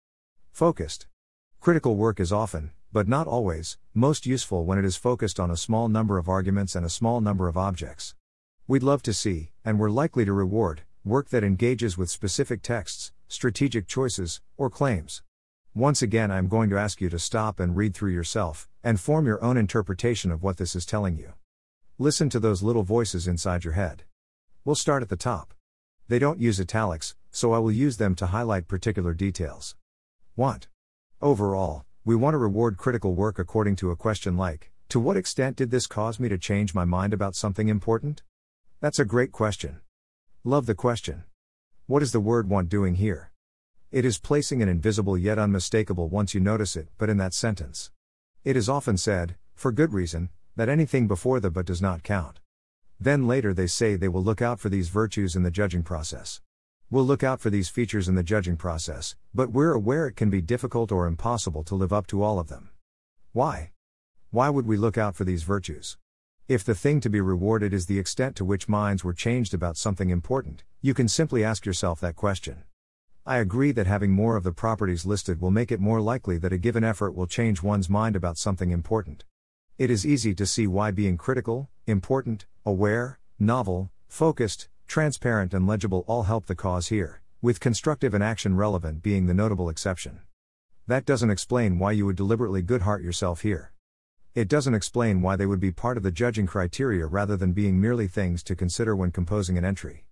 Focused. 0.51 1.05
Critical 1.59 1.95
work 1.95 2.19
is 2.19 2.31
often, 2.31 2.71
but 2.91 3.07
not 3.07 3.27
always, 3.27 3.77
most 3.93 4.25
useful 4.25 4.65
when 4.65 4.79
it 4.79 4.85
is 4.85 4.95
focused 4.95 5.39
on 5.39 5.51
a 5.51 5.55
small 5.55 5.87
number 5.87 6.17
of 6.17 6.27
arguments 6.27 6.75
and 6.75 6.83
a 6.83 6.89
small 6.89 7.21
number 7.21 7.47
of 7.47 7.55
objects. 7.55 8.15
We'd 8.67 8.81
love 8.81 9.03
to 9.03 9.13
see, 9.13 9.51
and 9.63 9.77
we're 9.77 9.91
likely 9.91 10.25
to 10.25 10.33
reward, 10.33 10.81
work 11.03 11.29
that 11.29 11.43
engages 11.43 11.95
with 11.95 12.09
specific 12.09 12.63
texts, 12.63 13.11
strategic 13.27 13.87
choices, 13.87 14.41
or 14.57 14.71
claims. 14.71 15.21
Once 15.77 16.01
again, 16.01 16.31
I'm 16.31 16.47
going 16.47 16.69
to 16.69 16.77
ask 16.77 17.01
you 17.01 17.09
to 17.09 17.19
stop 17.19 17.59
and 17.59 17.75
read 17.75 17.93
through 17.93 18.13
yourself, 18.13 18.69
and 18.81 18.97
form 18.97 19.25
your 19.25 19.43
own 19.43 19.57
interpretation 19.57 20.31
of 20.31 20.41
what 20.41 20.55
this 20.55 20.73
is 20.73 20.85
telling 20.85 21.17
you. 21.17 21.33
Listen 21.99 22.29
to 22.29 22.39
those 22.39 22.63
little 22.63 22.83
voices 22.83 23.27
inside 23.27 23.65
your 23.65 23.73
head. 23.73 24.03
We'll 24.63 24.75
start 24.75 25.03
at 25.03 25.09
the 25.09 25.17
top. 25.17 25.53
They 26.07 26.17
don't 26.17 26.39
use 26.39 26.61
italics, 26.61 27.15
so 27.29 27.51
I 27.51 27.59
will 27.59 27.73
use 27.73 27.97
them 27.97 28.15
to 28.15 28.27
highlight 28.27 28.69
particular 28.69 29.13
details. 29.13 29.75
Want. 30.37 30.69
Overall, 31.21 31.83
we 32.05 32.15
want 32.15 32.35
to 32.35 32.37
reward 32.37 32.77
critical 32.77 33.13
work 33.13 33.37
according 33.37 33.75
to 33.77 33.91
a 33.91 33.97
question 33.97 34.37
like 34.37 34.71
To 34.87 34.99
what 35.01 35.17
extent 35.17 35.57
did 35.57 35.71
this 35.71 35.87
cause 35.87 36.21
me 36.21 36.29
to 36.29 36.37
change 36.37 36.73
my 36.73 36.85
mind 36.85 37.13
about 37.13 37.35
something 37.35 37.67
important? 37.67 38.23
That's 38.79 38.99
a 38.99 39.03
great 39.03 39.33
question. 39.33 39.81
Love 40.45 40.67
the 40.67 40.73
question. 40.73 41.25
What 41.85 42.01
is 42.01 42.13
the 42.13 42.21
word 42.21 42.47
want 42.47 42.69
doing 42.69 42.95
here? 42.95 43.29
It 43.95 44.03
is 44.03 44.19
placing 44.19 44.61
an 44.61 44.67
invisible 44.67 45.17
yet 45.17 45.39
unmistakable 45.39 46.09
once 46.09 46.33
you 46.33 46.41
notice 46.41 46.75
it, 46.75 46.89
but 46.97 47.09
in 47.09 47.15
that 47.15 47.33
sentence. 47.33 47.91
It 48.43 48.57
is 48.57 48.67
often 48.67 48.97
said, 48.97 49.37
for 49.53 49.71
good 49.71 49.93
reason, 49.93 50.27
that 50.57 50.67
anything 50.67 51.07
before 51.07 51.39
the 51.39 51.49
but 51.49 51.65
does 51.65 51.81
not 51.81 52.03
count. 52.03 52.41
Then 52.99 53.25
later 53.25 53.53
they 53.53 53.67
say 53.67 53.95
they 53.95 54.09
will 54.09 54.21
look 54.21 54.41
out 54.41 54.59
for 54.59 54.67
these 54.67 54.89
virtues 54.89 55.33
in 55.33 55.43
the 55.43 55.49
judging 55.49 55.81
process. 55.81 56.41
We'll 56.89 57.05
look 57.05 57.23
out 57.23 57.39
for 57.39 57.49
these 57.49 57.69
features 57.69 58.09
in 58.09 58.15
the 58.15 58.21
judging 58.21 58.57
process, 58.57 59.15
but 59.33 59.51
we're 59.51 59.71
aware 59.71 60.07
it 60.07 60.17
can 60.17 60.29
be 60.29 60.41
difficult 60.41 60.91
or 60.91 61.07
impossible 61.07 61.63
to 61.63 61.75
live 61.75 61.93
up 61.93 62.05
to 62.07 62.21
all 62.21 62.37
of 62.37 62.49
them. 62.49 62.71
Why? 63.31 63.71
Why 64.29 64.49
would 64.49 64.67
we 64.67 64.75
look 64.75 64.97
out 64.97 65.15
for 65.15 65.23
these 65.23 65.43
virtues? 65.43 65.97
If 66.49 66.65
the 66.65 66.75
thing 66.75 66.99
to 66.99 67.09
be 67.09 67.21
rewarded 67.21 67.73
is 67.73 67.85
the 67.85 67.99
extent 67.99 68.35
to 68.35 68.43
which 68.43 68.67
minds 68.67 69.05
were 69.05 69.13
changed 69.13 69.53
about 69.53 69.77
something 69.77 70.09
important, 70.09 70.65
you 70.81 70.93
can 70.93 71.07
simply 71.07 71.45
ask 71.45 71.65
yourself 71.65 72.01
that 72.01 72.17
question. 72.17 72.65
I 73.27 73.37
agree 73.37 73.71
that 73.71 73.87
having 73.87 74.11
more 74.11 74.35
of 74.35 74.43
the 74.43 74.51
properties 74.51 75.03
listed 75.03 75.41
will 75.41 75.49
make 75.49 75.71
it 75.71 75.79
more 75.79 75.99
likely 75.99 76.37
that 76.37 76.53
a 76.53 76.59
given 76.59 76.83
effort 76.83 77.15
will 77.15 77.25
change 77.25 77.63
one's 77.63 77.89
mind 77.89 78.15
about 78.15 78.37
something 78.37 78.69
important. 78.69 79.25
It 79.79 79.89
is 79.89 80.05
easy 80.05 80.35
to 80.35 80.45
see 80.45 80.67
why 80.67 80.91
being 80.91 81.17
critical, 81.17 81.71
important, 81.87 82.45
aware, 82.67 83.17
novel, 83.39 83.89
focused, 84.07 84.69
transparent, 84.87 85.55
and 85.55 85.65
legible 85.65 86.05
all 86.07 86.23
help 86.23 86.45
the 86.45 86.53
cause 86.53 86.89
here, 86.89 87.23
with 87.41 87.59
constructive 87.59 88.13
and 88.13 88.23
action 88.23 88.55
relevant 88.55 89.01
being 89.01 89.25
the 89.25 89.33
notable 89.33 89.69
exception. 89.69 90.19
That 90.85 91.05
doesn't 91.05 91.31
explain 91.31 91.79
why 91.79 91.93
you 91.93 92.05
would 92.05 92.15
deliberately 92.15 92.61
Goodhart 92.61 93.03
yourself 93.03 93.41
here. 93.41 93.73
It 94.35 94.47
doesn't 94.47 94.75
explain 94.75 95.23
why 95.23 95.35
they 95.35 95.47
would 95.47 95.59
be 95.59 95.71
part 95.71 95.97
of 95.97 96.03
the 96.03 96.11
judging 96.11 96.45
criteria 96.45 97.07
rather 97.07 97.35
than 97.35 97.53
being 97.53 97.81
merely 97.81 98.07
things 98.07 98.43
to 98.43 98.55
consider 98.55 98.95
when 98.95 99.09
composing 99.09 99.57
an 99.57 99.65
entry. 99.65 100.04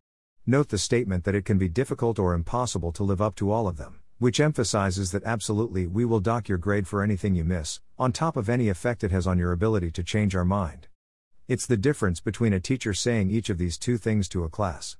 Note 0.46 0.70
the 0.70 0.78
statement 0.78 1.24
that 1.24 1.36
it 1.36 1.46
can 1.46 1.58
be 1.58 1.70
difficult 1.70 2.20
or 2.20 2.34
impossible 2.34 2.92
to 2.94 3.04
live 3.04 3.22
up 3.22 3.36
to 3.36 3.52
all 3.52 3.68
of 3.68 3.78
them 3.78 4.00
which 4.24 4.40
emphasizes 4.40 5.12
that 5.12 5.26
absolutely 5.26 5.86
we 5.86 6.06
will 6.06 6.22
dock 6.22 6.48
your 6.48 6.58
grade 6.58 6.88
for 6.88 7.04
anything 7.04 7.36
you 7.36 7.44
miss, 7.44 7.82
on 8.00 8.10
top 8.10 8.38
of 8.38 8.48
any 8.48 8.70
effect 8.70 9.04
it 9.04 9.12
has 9.12 9.28
on 9.28 9.38
your 9.38 9.52
ability 9.52 9.92
to 9.92 10.02
change 10.02 10.34
our 10.34 10.46
mind. 10.46 10.88
It's 11.50 11.66
the 11.66 11.76
difference 11.76 12.22
between 12.22 12.54
a 12.54 12.60
teacher 12.62 12.94
saying 12.94 13.32
each 13.32 13.50
of 13.50 13.58
these 13.58 13.78
two 13.78 13.98
things 13.98 14.30
to 14.30 14.46
a 14.46 14.50
class. 14.50 14.96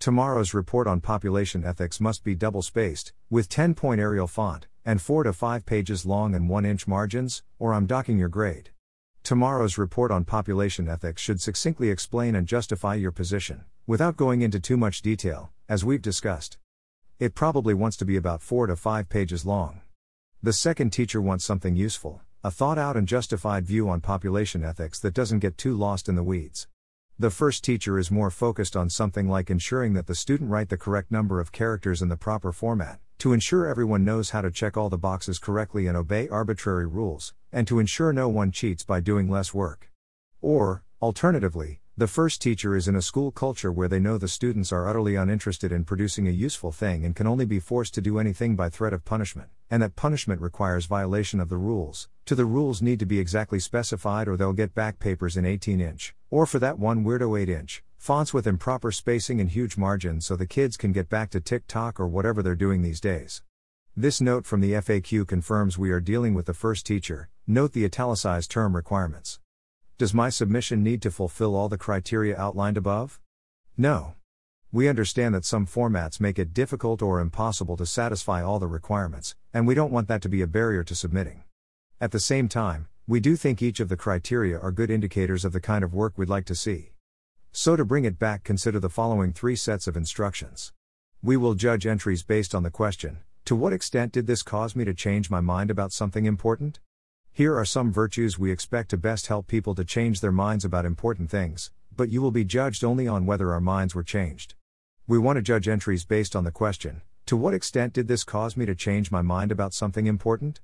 Tomorrow's 0.00 0.54
report 0.54 0.88
on 0.88 1.00
population 1.00 1.64
ethics 1.64 2.00
must 2.00 2.24
be 2.24 2.34
double 2.34 2.62
spaced, 2.62 3.12
with 3.30 3.48
10 3.48 3.74
point 3.74 4.00
Arial 4.00 4.26
font, 4.26 4.66
and 4.84 5.00
4 5.00 5.22
to 5.22 5.32
5 5.32 5.64
pages 5.64 6.04
long 6.04 6.34
and 6.34 6.48
1 6.48 6.64
inch 6.66 6.88
margins, 6.88 7.44
or 7.60 7.74
I'm 7.74 7.86
docking 7.86 8.18
your 8.18 8.28
grade. 8.28 8.70
Tomorrow's 9.24 9.78
report 9.78 10.10
on 10.10 10.24
population 10.24 10.86
ethics 10.86 11.22
should 11.22 11.40
succinctly 11.40 11.88
explain 11.88 12.34
and 12.36 12.46
justify 12.46 12.94
your 12.94 13.10
position, 13.10 13.64
without 13.86 14.18
going 14.18 14.42
into 14.42 14.60
too 14.60 14.76
much 14.76 15.00
detail, 15.00 15.50
as 15.66 15.82
we've 15.82 16.02
discussed. 16.02 16.58
It 17.18 17.34
probably 17.34 17.72
wants 17.72 17.96
to 17.96 18.04
be 18.04 18.16
about 18.16 18.42
4 18.42 18.66
to 18.66 18.76
5 18.76 19.08
pages 19.08 19.46
long. 19.46 19.80
The 20.42 20.52
second 20.52 20.90
teacher 20.90 21.22
wants 21.22 21.42
something 21.42 21.74
useful, 21.74 22.20
a 22.42 22.50
thought 22.50 22.76
out 22.76 22.98
and 22.98 23.08
justified 23.08 23.64
view 23.64 23.88
on 23.88 24.02
population 24.02 24.62
ethics 24.62 24.98
that 24.98 25.14
doesn't 25.14 25.38
get 25.38 25.56
too 25.56 25.74
lost 25.74 26.06
in 26.06 26.16
the 26.16 26.22
weeds. 26.22 26.68
The 27.16 27.30
first 27.30 27.62
teacher 27.62 27.96
is 27.96 28.10
more 28.10 28.28
focused 28.28 28.76
on 28.76 28.90
something 28.90 29.28
like 29.28 29.48
ensuring 29.48 29.92
that 29.92 30.08
the 30.08 30.16
student 30.16 30.50
write 30.50 30.68
the 30.68 30.76
correct 30.76 31.12
number 31.12 31.38
of 31.38 31.52
characters 31.52 32.02
in 32.02 32.08
the 32.08 32.16
proper 32.16 32.50
format, 32.50 32.98
to 33.18 33.32
ensure 33.32 33.68
everyone 33.68 34.04
knows 34.04 34.30
how 34.30 34.40
to 34.40 34.50
check 34.50 34.76
all 34.76 34.90
the 34.90 34.98
boxes 34.98 35.38
correctly 35.38 35.86
and 35.86 35.96
obey 35.96 36.28
arbitrary 36.28 36.88
rules, 36.88 37.32
and 37.52 37.68
to 37.68 37.78
ensure 37.78 38.12
no 38.12 38.28
one 38.28 38.50
cheats 38.50 38.84
by 38.84 38.98
doing 38.98 39.30
less 39.30 39.54
work. 39.54 39.92
Or, 40.40 40.82
alternatively, 41.00 41.80
the 41.96 42.08
first 42.08 42.42
teacher 42.42 42.74
is 42.74 42.88
in 42.88 42.96
a 42.96 43.02
school 43.02 43.30
culture 43.30 43.70
where 43.70 43.86
they 43.86 44.00
know 44.00 44.18
the 44.18 44.26
students 44.26 44.72
are 44.72 44.88
utterly 44.88 45.14
uninterested 45.14 45.70
in 45.70 45.84
producing 45.84 46.26
a 46.26 46.32
useful 46.32 46.72
thing 46.72 47.04
and 47.04 47.14
can 47.14 47.28
only 47.28 47.44
be 47.44 47.60
forced 47.60 47.94
to 47.94 48.00
do 48.00 48.18
anything 48.18 48.56
by 48.56 48.68
threat 48.68 48.92
of 48.92 49.04
punishment, 49.04 49.48
and 49.70 49.80
that 49.80 49.94
punishment 49.94 50.40
requires 50.40 50.86
violation 50.86 51.38
of 51.38 51.48
the 51.48 51.56
rules. 51.56 52.08
To 52.26 52.34
the 52.34 52.46
rules 52.46 52.82
need 52.82 52.98
to 52.98 53.06
be 53.06 53.20
exactly 53.20 53.60
specified 53.60 54.26
or 54.26 54.36
they'll 54.36 54.52
get 54.52 54.74
back 54.74 54.98
papers 54.98 55.36
in 55.36 55.46
18 55.46 55.80
inch, 55.80 56.16
or 56.30 56.46
for 56.46 56.58
that 56.58 56.80
one 56.80 57.04
weirdo 57.04 57.40
8 57.40 57.48
inch, 57.48 57.84
fonts 57.96 58.34
with 58.34 58.48
improper 58.48 58.90
spacing 58.90 59.40
and 59.40 59.50
huge 59.50 59.76
margins 59.76 60.26
so 60.26 60.34
the 60.34 60.46
kids 60.46 60.76
can 60.76 60.90
get 60.90 61.08
back 61.08 61.30
to 61.30 61.40
TikTok 61.40 62.00
or 62.00 62.08
whatever 62.08 62.42
they're 62.42 62.56
doing 62.56 62.82
these 62.82 63.00
days. 63.00 63.44
This 63.96 64.20
note 64.20 64.46
from 64.46 64.60
the 64.60 64.72
FAQ 64.72 65.28
confirms 65.28 65.78
we 65.78 65.92
are 65.92 66.00
dealing 66.00 66.34
with 66.34 66.46
the 66.46 66.54
first 66.54 66.86
teacher. 66.86 67.28
Note 67.46 67.70
the 67.70 67.84
italicized 67.84 68.50
term 68.50 68.74
requirements. 68.74 69.38
Does 69.96 70.12
my 70.12 70.28
submission 70.28 70.82
need 70.82 71.02
to 71.02 71.10
fulfill 71.12 71.54
all 71.54 71.68
the 71.68 71.78
criteria 71.78 72.36
outlined 72.36 72.76
above? 72.76 73.20
No. 73.76 74.14
We 74.72 74.88
understand 74.88 75.36
that 75.36 75.44
some 75.44 75.68
formats 75.68 76.18
make 76.18 76.36
it 76.36 76.52
difficult 76.52 77.00
or 77.00 77.20
impossible 77.20 77.76
to 77.76 77.86
satisfy 77.86 78.42
all 78.42 78.58
the 78.58 78.66
requirements, 78.66 79.36
and 79.52 79.68
we 79.68 79.74
don't 79.76 79.92
want 79.92 80.08
that 80.08 80.20
to 80.22 80.28
be 80.28 80.42
a 80.42 80.48
barrier 80.48 80.82
to 80.82 80.96
submitting. 80.96 81.44
At 82.00 82.10
the 82.10 82.18
same 82.18 82.48
time, 82.48 82.88
we 83.06 83.20
do 83.20 83.36
think 83.36 83.62
each 83.62 83.78
of 83.78 83.88
the 83.88 83.96
criteria 83.96 84.58
are 84.58 84.72
good 84.72 84.90
indicators 84.90 85.44
of 85.44 85.52
the 85.52 85.60
kind 85.60 85.84
of 85.84 85.94
work 85.94 86.14
we'd 86.18 86.28
like 86.28 86.46
to 86.46 86.56
see. 86.56 86.90
So, 87.52 87.76
to 87.76 87.84
bring 87.84 88.04
it 88.04 88.18
back, 88.18 88.42
consider 88.42 88.80
the 88.80 88.90
following 88.90 89.32
three 89.32 89.54
sets 89.54 89.86
of 89.86 89.96
instructions. 89.96 90.72
We 91.22 91.36
will 91.36 91.54
judge 91.54 91.86
entries 91.86 92.24
based 92.24 92.52
on 92.52 92.64
the 92.64 92.70
question 92.70 93.20
To 93.44 93.54
what 93.54 93.72
extent 93.72 94.10
did 94.10 94.26
this 94.26 94.42
cause 94.42 94.74
me 94.74 94.84
to 94.86 94.92
change 94.92 95.30
my 95.30 95.40
mind 95.40 95.70
about 95.70 95.92
something 95.92 96.26
important? 96.26 96.80
Here 97.36 97.58
are 97.58 97.64
some 97.64 97.90
virtues 97.90 98.38
we 98.38 98.52
expect 98.52 98.90
to 98.90 98.96
best 98.96 99.26
help 99.26 99.48
people 99.48 99.74
to 99.74 99.84
change 99.84 100.20
their 100.20 100.30
minds 100.30 100.64
about 100.64 100.84
important 100.84 101.30
things, 101.30 101.72
but 101.96 102.08
you 102.08 102.22
will 102.22 102.30
be 102.30 102.44
judged 102.44 102.84
only 102.84 103.08
on 103.08 103.26
whether 103.26 103.52
our 103.52 103.60
minds 103.60 103.92
were 103.92 104.04
changed. 104.04 104.54
We 105.08 105.18
want 105.18 105.38
to 105.38 105.42
judge 105.42 105.66
entries 105.66 106.04
based 106.04 106.36
on 106.36 106.44
the 106.44 106.52
question 106.52 107.02
To 107.26 107.36
what 107.36 107.52
extent 107.52 107.92
did 107.92 108.06
this 108.06 108.22
cause 108.22 108.56
me 108.56 108.66
to 108.66 108.76
change 108.76 109.10
my 109.10 109.20
mind 109.20 109.50
about 109.50 109.74
something 109.74 110.06
important? 110.06 110.60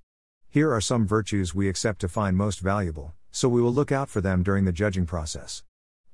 Here 0.48 0.72
are 0.72 0.80
some 0.80 1.08
virtues 1.08 1.56
we 1.56 1.68
accept 1.68 2.02
to 2.02 2.08
find 2.08 2.36
most 2.36 2.60
valuable, 2.60 3.14
so 3.32 3.48
we 3.48 3.60
will 3.60 3.74
look 3.74 3.90
out 3.90 4.08
for 4.08 4.20
them 4.20 4.44
during 4.44 4.64
the 4.64 4.70
judging 4.70 5.06
process. 5.06 5.64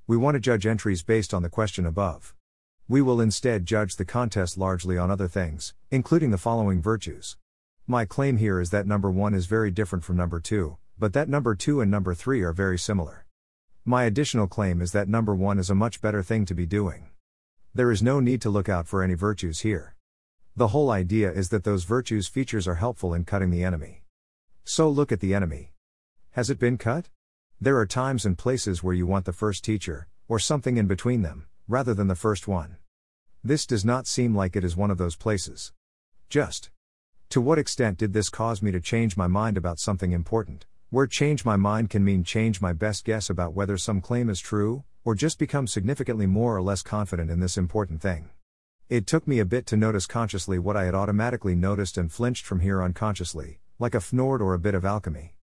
We 0.07 0.17
want 0.17 0.37
to 0.37 0.41
judge 0.41 0.65
entries 0.65 1.03
based 1.03 1.35
on 1.35 1.43
the 1.43 1.51
question 1.51 1.85
above. 1.85 2.35
We 2.89 3.03
will 3.03 3.21
instead 3.21 3.67
judge 3.67 3.97
the 3.97 4.07
contest 4.07 4.57
largely 4.57 4.97
on 4.97 5.11
other 5.11 5.29
things, 5.29 5.75
including 5.91 6.31
the 6.31 6.39
following 6.39 6.81
virtues. 6.81 7.37
My 7.89 8.05
claim 8.05 8.39
here 8.39 8.61
is 8.61 8.71
that 8.71 8.85
number 8.85 9.13
1 9.13 9.33
is 9.33 9.47
very 9.47 9.71
different 9.71 10.05
from 10.05 10.17
number 10.17 10.41
2, 10.41 10.77
but 10.99 11.13
that 11.13 11.29
number 11.29 11.55
2 11.55 11.81
and 11.81 11.89
number 11.89 12.15
3 12.15 12.43
are 12.43 12.53
very 12.53 12.77
similar. 12.77 13.27
My 13.85 14.03
additional 14.03 14.49
claim 14.49 14.83
is 14.83 14.91
that 14.91 15.09
number 15.09 15.37
1 15.37 15.61
is 15.61 15.71
a 15.71 15.75
much 15.77 16.01
better 16.01 16.21
thing 16.21 16.47
to 16.47 16.55
be 16.55 16.67
doing. 16.67 17.11
There 17.73 17.93
is 17.93 18.03
no 18.03 18.19
need 18.19 18.43
to 18.43 18.51
look 18.51 18.69
out 18.69 18.89
for 18.89 19.05
any 19.05 19.15
virtues 19.15 19.61
here. 19.61 19.95
The 20.57 20.69
whole 20.69 20.91
idea 20.91 21.31
is 21.31 21.51
that 21.51 21.63
those 21.63 21.85
virtues 21.85 22.27
features 22.27 22.67
are 22.67 22.75
helpful 22.75 23.15
in 23.15 23.25
cutting 23.25 23.51
the 23.51 23.63
enemy. 23.63 24.03
So 24.65 24.89
look 24.91 25.13
at 25.13 25.21
the 25.21 25.33
enemy. 25.33 25.73
Has 26.33 26.51
it 26.51 26.59
been 26.59 26.79
cut? 26.79 27.09
There 27.61 27.79
are 27.79 27.87
times 27.87 28.27
and 28.27 28.37
places 28.37 28.83
where 28.83 28.95
you 28.95 29.07
want 29.07 29.27
the 29.27 29.33
first 29.33 29.63
teacher, 29.63 30.09
or 30.27 30.41
something 30.41 30.77
in 30.77 30.89
between 30.89 31.23
them, 31.23 31.47
rather 31.69 31.95
than 31.95 32.09
the 32.09 32.17
first 32.17 32.49
one. 32.49 32.79
This 33.45 33.65
does 33.65 33.85
not 33.85 34.09
seem 34.09 34.35
like 34.35 34.57
it 34.57 34.65
is 34.65 34.77
one 34.77 34.91
of 34.91 34.99
those 34.99 35.15
places. 35.15 35.73
Just. 36.29 36.71
To 37.31 37.41
what 37.41 37.59
extent 37.59 37.99
did 37.99 38.13
this 38.13 38.29
cause 38.29 38.63
me 38.63 38.71
to 38.71 38.81
change 38.81 39.17
my 39.17 39.27
mind 39.27 39.57
about 39.57 39.81
something 39.81 40.13
important? 40.13 40.65
Where 40.91 41.07
change 41.07 41.45
my 41.45 41.57
mind 41.57 41.91
can 41.91 42.05
mean 42.05 42.23
change 42.23 42.61
my 42.61 42.73
best 42.73 43.05
guess 43.05 43.29
about 43.29 43.53
whether 43.53 43.77
some 43.77 44.01
claim 44.01 44.31
is 44.31 44.41
true, 44.41 44.85
or 45.05 45.15
just 45.15 45.39
become 45.39 45.67
significantly 45.67 46.27
more 46.27 46.57
or 46.57 46.63
less 46.63 46.83
confident 46.83 47.31
in 47.31 47.41
this 47.41 47.59
important 47.59 48.01
thing. 48.01 48.31
It 48.89 49.07
took 49.07 49.27
me 49.27 49.41
a 49.41 49.45
bit 49.45 49.67
to 49.67 49.77
notice 49.77 50.07
consciously 50.07 50.59
what 50.61 50.77
I 50.77 50.85
had 50.85 50.95
automatically 50.95 51.57
noticed 51.57 51.99
and 51.99 52.11
flinched 52.11 52.47
from 52.47 52.61
here 52.61 52.81
unconsciously, 52.83 53.59
like 53.81 53.97
a 53.97 53.99
fnord 53.99 54.41
or 54.41 54.55
a 54.55 54.59
bit 54.61 54.77
of 54.77 54.85
alchemy. 54.85 55.37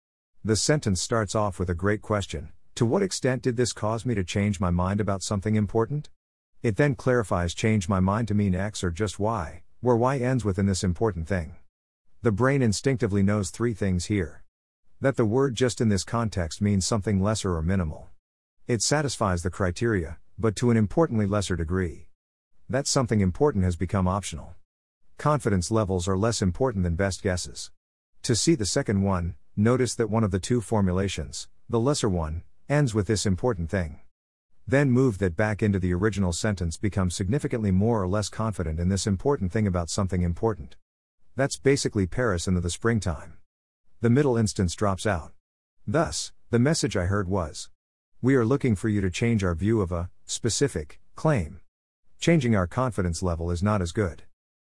The 0.45 0.57
sentence 0.57 1.01
starts 1.01 1.35
off 1.35 1.59
with 1.59 1.69
a 1.69 1.75
great 1.75 2.01
question 2.01 2.53
To 2.77 2.87
what 2.87 3.03
extent 3.03 3.43
did 3.43 3.57
this 3.57 3.73
cause 3.73 4.07
me 4.07 4.15
to 4.15 4.25
change 4.25 4.61
my 4.61 4.71
mind 4.71 5.01
about 5.01 5.23
something 5.23 5.57
important? 5.57 6.09
It 6.63 6.77
then 6.77 6.95
clarifies 6.95 7.55
change 7.55 7.89
my 7.89 7.99
mind 7.99 8.29
to 8.29 8.35
mean 8.35 8.55
X 8.55 8.85
or 8.85 8.93
just 8.93 9.19
Y, 9.19 9.63
where 9.81 9.97
Y 9.97 10.19
ends 10.19 10.45
within 10.45 10.67
this 10.67 10.85
important 10.85 11.27
thing. 11.27 11.57
The 12.25 12.31
brain 12.31 12.63
instinctively 12.63 13.25
knows 13.25 13.51
three 13.51 13.75
things 13.75 14.05
here. 14.05 14.45
That 15.01 15.17
the 15.17 15.25
word 15.25 15.57
just 15.57 15.81
in 15.81 15.89
this 15.89 16.05
context 16.05 16.63
means 16.63 16.87
something 16.87 17.21
lesser 17.21 17.57
or 17.57 17.63
minimal. 17.63 18.11
It 18.69 18.81
satisfies 18.81 19.43
the 19.43 19.51
criteria, 19.51 20.19
but 20.39 20.55
to 20.57 20.71
an 20.71 20.77
importantly 20.77 21.27
lesser 21.27 21.57
degree. 21.57 22.07
That 22.69 22.87
something 22.87 23.21
important 23.21 23.65
has 23.65 23.75
become 23.75 24.07
optional. 24.07 24.55
Confidence 25.19 25.73
levels 25.73 26.07
are 26.07 26.17
less 26.17 26.41
important 26.41 26.85
than 26.85 26.95
best 26.95 27.25
guesses. 27.25 27.73
To 28.23 28.37
see 28.37 28.55
the 28.55 28.67
second 28.67 29.03
one, 29.03 29.35
notice 29.57 29.97
that 29.97 30.09
one 30.09 30.23
of 30.23 30.31
the 30.31 30.39
two 30.39 30.61
formulations, 30.61 31.49
the 31.69 31.81
lesser 31.81 32.09
one, 32.09 32.45
ends 32.69 32.95
with 32.95 33.09
this 33.09 33.27
important 33.27 33.69
thing. 33.69 33.99
Then 34.65 34.93
move 34.93 35.19
that 35.19 35.35
back 35.35 35.61
into 35.61 35.81
the 35.81 35.93
original 35.93 36.33
sentence 36.33 36.77
become 36.77 37.11
significantly 37.11 37.73
more 37.73 38.01
or 38.01 38.07
less 38.07 38.29
confident 38.29 38.79
in 38.79 38.91
this 38.91 39.09
important 39.09 39.51
thing 39.51 39.67
about 39.67 39.91
something 39.91 40.23
important. 40.23 40.77
That's 41.35 41.57
basically 41.57 42.07
Paris 42.07 42.47
in 42.47 42.55
the, 42.55 42.61
the 42.61 42.69
springtime. 42.69 43.39
The 44.03 44.11
middle 44.11 44.37
instance 44.37 44.75
drops 44.75 45.07
out. 45.07 45.33
Thus, 45.87 46.33
the 46.51 46.59
message 46.59 46.95
I 46.95 47.07
heard 47.07 47.27
was 47.27 47.71
We 48.21 48.35
are 48.35 48.45
looking 48.45 48.77
for 48.77 48.91
you 48.91 49.01
to 49.01 49.11
change 49.11 49.43
our 49.43 49.55
view 49.55 49.81
of 49.81 49.93
a 49.93 50.11
specific 50.27 51.01
claim. 51.15 51.61
Changing 52.21 52.55
our 52.55 52.67
confidence 52.67 53.23
level 53.23 53.51
is 53.51 53.63
not 53.63 53.81
as 53.81 53.93
good. 53.93 54.25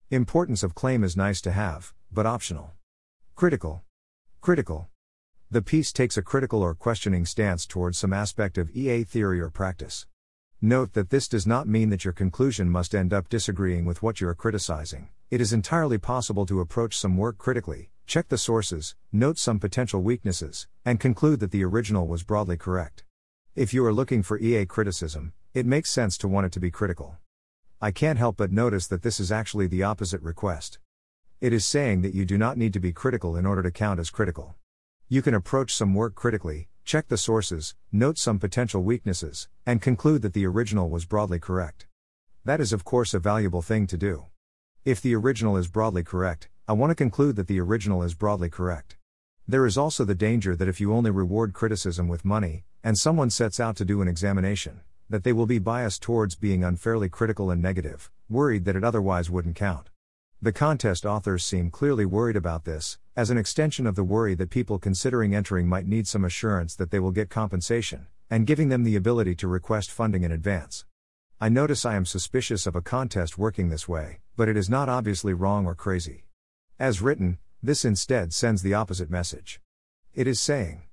Importance 0.10 0.64
of 0.64 0.74
claim 0.74 1.04
is 1.04 1.18
nice 1.18 1.42
to 1.42 1.52
have, 1.52 1.94
but 2.12 2.26
optional. 2.26 2.72
Critical. 3.36 3.82
Critical. 4.40 4.88
The 5.52 5.62
piece 5.62 5.92
takes 5.92 6.16
a 6.16 6.22
critical 6.22 6.62
or 6.62 6.74
questioning 6.74 7.26
stance 7.26 7.68
towards 7.68 7.98
some 7.98 8.14
aspect 8.14 8.58
of 8.58 8.70
EA 8.76 9.04
theory 9.04 9.42
or 9.42 9.50
practice. 9.50 10.08
Note 10.62 10.94
that 10.94 11.10
this 11.10 11.28
does 11.28 11.46
not 11.46 11.68
mean 11.68 11.90
that 11.90 12.06
your 12.06 12.14
conclusion 12.14 12.70
must 12.70 12.96
end 12.96 13.14
up 13.14 13.28
disagreeing 13.28 13.84
with 13.84 14.02
what 14.02 14.22
you 14.22 14.30
are 14.30 14.34
criticizing. 14.34 15.10
It 15.32 15.42
is 15.42 15.54
entirely 15.54 15.98
possible 15.98 16.46
to 16.46 16.60
approach 16.60 16.98
some 16.98 17.18
work 17.18 17.38
critically, 17.38 17.90
check 18.06 18.28
the 18.30 18.38
sources, 18.38 18.96
note 19.12 19.38
some 19.38 19.60
potential 19.60 20.02
weaknesses, 20.02 20.68
and 20.86 21.00
conclude 21.00 21.40
that 21.40 21.52
the 21.52 21.64
original 21.64 22.08
was 22.08 22.24
broadly 22.24 22.58
correct. 22.58 23.04
If 23.56 23.74
you 23.74 23.86
are 23.86 23.94
looking 23.94 24.24
for 24.24 24.40
EA 24.40 24.66
criticism, 24.66 25.34
it 25.54 25.66
makes 25.66 25.90
sense 25.90 26.18
to 26.20 26.28
want 26.28 26.46
it 26.46 26.52
to 26.54 26.60
be 26.60 26.72
critical. 26.72 27.18
I 27.82 27.92
can't 27.92 28.20
help 28.20 28.38
but 28.38 28.52
notice 28.52 28.88
that 28.88 29.02
this 29.02 29.20
is 29.20 29.32
actually 29.32 29.68
the 29.68 29.84
opposite 29.84 30.22
request. 30.22 30.80
It 31.42 31.54
is 31.54 31.66
saying 31.66 32.02
that 32.02 32.14
you 32.14 32.26
do 32.26 32.38
not 32.38 32.58
need 32.58 32.74
to 32.74 32.80
be 32.80 32.94
critical 32.94 33.36
in 33.36 33.46
order 33.46 33.62
to 33.64 33.72
count 33.72 34.00
as 34.00 34.10
critical. 34.10 34.56
You 35.10 35.22
can 35.22 35.34
approach 35.34 35.74
some 35.74 35.94
work 35.94 36.16
critically, 36.16 36.70
check 36.86 37.08
the 37.08 37.18
sources, 37.18 37.76
note 37.92 38.18
some 38.18 38.40
potential 38.40 38.82
weaknesses, 38.82 39.50
and 39.66 39.82
conclude 39.82 40.22
that 40.22 40.34
the 40.34 40.46
original 40.46 40.90
was 40.90 41.06
broadly 41.06 41.40
correct. 41.40 41.88
That 42.46 42.60
is, 42.60 42.74
of 42.74 42.84
course, 42.84 43.14
a 43.14 43.20
valuable 43.20 43.62
thing 43.62 43.88
to 43.88 43.98
do. 43.98 44.26
If 44.86 45.00
the 45.00 45.16
original 45.16 45.56
is 45.56 45.70
broadly 45.70 46.04
correct, 46.04 46.50
I 46.68 46.74
want 46.74 46.92
to 46.92 46.96
conclude 46.96 47.38
that 47.38 47.48
the 47.48 47.62
original 47.62 48.04
is 48.04 48.16
broadly 48.16 48.50
correct. 48.50 48.98
There 49.48 49.66
is 49.66 49.78
also 49.78 50.04
the 50.04 50.14
danger 50.14 50.58
that 50.58 50.68
if 50.68 50.82
you 50.82 50.92
only 50.94 51.10
reward 51.10 51.54
criticism 51.54 52.10
with 52.10 52.26
money, 52.26 52.66
and 52.84 52.98
someone 52.98 53.30
sets 53.30 53.62
out 53.62 53.78
to 53.78 53.86
do 53.86 54.02
an 54.02 54.10
examination, 54.10 54.82
that 55.10 55.24
they 55.24 55.32
will 55.32 55.46
be 55.46 55.58
biased 55.58 56.02
towards 56.02 56.36
being 56.36 56.66
unfairly 56.66 57.08
critical 57.08 57.50
and 57.50 57.62
negative, 57.62 58.12
worried 58.28 58.66
that 58.66 58.76
it 58.76 58.84
otherwise 58.84 59.30
wouldn't 59.30 59.56
count. 59.56 59.90
The 60.42 60.52
contest 60.52 61.06
authors 61.06 61.46
seem 61.46 61.72
clearly 61.72 62.06
worried 62.06 62.36
about 62.36 62.66
this, 62.66 62.98
as 63.16 63.30
an 63.30 63.38
extension 63.38 63.88
of 63.88 63.96
the 63.96 64.04
worry 64.04 64.36
that 64.36 64.50
people 64.50 64.80
considering 64.80 65.34
entering 65.34 65.66
might 65.66 65.88
need 65.88 66.10
some 66.10 66.26
assurance 66.26 66.76
that 66.76 66.92
they 66.92 67.00
will 67.00 67.12
get 67.12 67.30
compensation, 67.30 68.08
and 68.30 68.46
giving 68.46 68.68
them 68.68 68.84
the 68.84 68.98
ability 68.98 69.34
to 69.36 69.48
request 69.48 69.90
funding 69.92 70.24
in 70.24 70.32
advance. 70.34 70.84
I 71.44 71.50
notice 71.50 71.84
I 71.84 71.98
am 71.98 72.06
suspicious 72.06 72.66
of 72.66 72.74
a 72.74 72.82
contest 72.82 73.38
working 73.38 73.68
this 73.68 73.86
way, 73.86 74.22
but 74.38 74.48
it 74.48 74.56
is 74.56 74.70
not 74.70 74.88
obviously 74.88 75.34
wrong 75.34 75.66
or 75.66 75.76
crazy. 75.76 76.24
As 76.80 77.02
written, 77.02 77.38
this 77.62 77.84
instead 77.84 78.32
sends 78.32 78.62
the 78.62 78.74
opposite 78.74 79.10
message. 79.10 79.60
It 80.14 80.26
is 80.26 80.40
saying, 80.40 80.84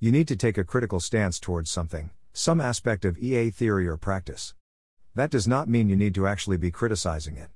you 0.00 0.10
need 0.10 0.26
to 0.26 0.34
take 0.34 0.58
a 0.58 0.64
critical 0.64 0.98
stance 0.98 1.38
towards 1.38 1.70
something, 1.70 2.10
some 2.32 2.60
aspect 2.60 3.04
of 3.04 3.16
EA 3.16 3.50
theory 3.50 3.86
or 3.86 3.96
practice. 3.96 4.54
That 5.14 5.30
does 5.30 5.46
not 5.46 5.68
mean 5.68 5.88
you 5.88 5.94
need 5.94 6.16
to 6.16 6.26
actually 6.26 6.56
be 6.56 6.72
criticizing 6.72 7.36
it. 7.36 7.50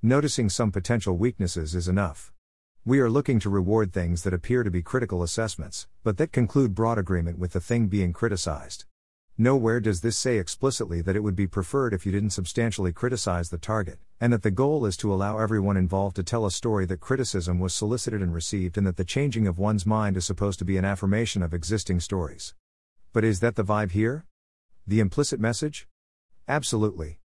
Noticing 0.00 0.48
some 0.48 0.72
potential 0.72 1.18
weaknesses 1.18 1.74
is 1.74 1.88
enough. 1.88 2.32
We 2.86 3.00
are 3.00 3.10
looking 3.10 3.38
to 3.40 3.50
reward 3.50 3.92
things 3.92 4.22
that 4.22 4.32
appear 4.32 4.62
to 4.62 4.70
be 4.70 4.80
critical 4.80 5.22
assessments, 5.22 5.88
but 6.04 6.16
that 6.16 6.32
conclude 6.32 6.74
broad 6.74 6.96
agreement 6.96 7.38
with 7.38 7.52
the 7.52 7.60
thing 7.60 7.88
being 7.88 8.14
criticized. 8.14 8.86
Nowhere 9.38 9.80
does 9.80 10.02
this 10.02 10.18
say 10.18 10.36
explicitly 10.36 11.00
that 11.00 11.16
it 11.16 11.20
would 11.20 11.34
be 11.34 11.46
preferred 11.46 11.94
if 11.94 12.04
you 12.04 12.12
didn't 12.12 12.30
substantially 12.30 12.92
criticize 12.92 13.48
the 13.48 13.56
target, 13.56 13.98
and 14.20 14.30
that 14.30 14.42
the 14.42 14.50
goal 14.50 14.84
is 14.84 14.94
to 14.98 15.12
allow 15.12 15.38
everyone 15.38 15.78
involved 15.78 16.16
to 16.16 16.22
tell 16.22 16.44
a 16.44 16.50
story 16.50 16.84
that 16.84 17.00
criticism 17.00 17.58
was 17.58 17.72
solicited 17.72 18.20
and 18.20 18.34
received, 18.34 18.76
and 18.76 18.86
that 18.86 18.98
the 18.98 19.06
changing 19.06 19.46
of 19.46 19.58
one's 19.58 19.86
mind 19.86 20.18
is 20.18 20.26
supposed 20.26 20.58
to 20.58 20.66
be 20.66 20.76
an 20.76 20.84
affirmation 20.84 21.42
of 21.42 21.54
existing 21.54 21.98
stories. 21.98 22.54
But 23.14 23.24
is 23.24 23.40
that 23.40 23.56
the 23.56 23.64
vibe 23.64 23.92
here? 23.92 24.26
The 24.86 25.00
implicit 25.00 25.40
message? 25.40 25.88
Absolutely. 26.46 27.18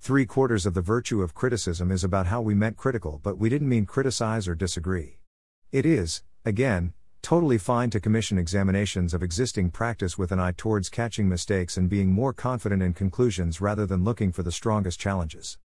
Three 0.00 0.26
quarters 0.26 0.66
of 0.66 0.74
the 0.74 0.80
virtue 0.80 1.22
of 1.22 1.34
criticism 1.34 1.92
is 1.92 2.02
about 2.02 2.26
how 2.26 2.40
we 2.40 2.54
meant 2.54 2.76
critical, 2.76 3.20
but 3.22 3.38
we 3.38 3.48
didn't 3.48 3.68
mean 3.68 3.86
criticize 3.86 4.48
or 4.48 4.56
disagree. 4.56 5.18
It 5.70 5.86
is, 5.86 6.24
again, 6.44 6.94
totally 7.24 7.56
fine 7.56 7.88
to 7.88 7.98
commission 7.98 8.36
examinations 8.36 9.14
of 9.14 9.22
existing 9.22 9.70
practice 9.70 10.18
with 10.18 10.30
an 10.30 10.38
eye 10.38 10.52
towards 10.54 10.90
catching 10.90 11.26
mistakes 11.26 11.78
and 11.78 11.88
being 11.88 12.12
more 12.12 12.34
confident 12.34 12.82
in 12.82 12.92
conclusions 12.92 13.62
rather 13.62 13.86
than 13.86 14.04
looking 14.04 14.30
for 14.30 14.42
the 14.42 14.52
strongest 14.52 15.00
challenges. 15.00 15.56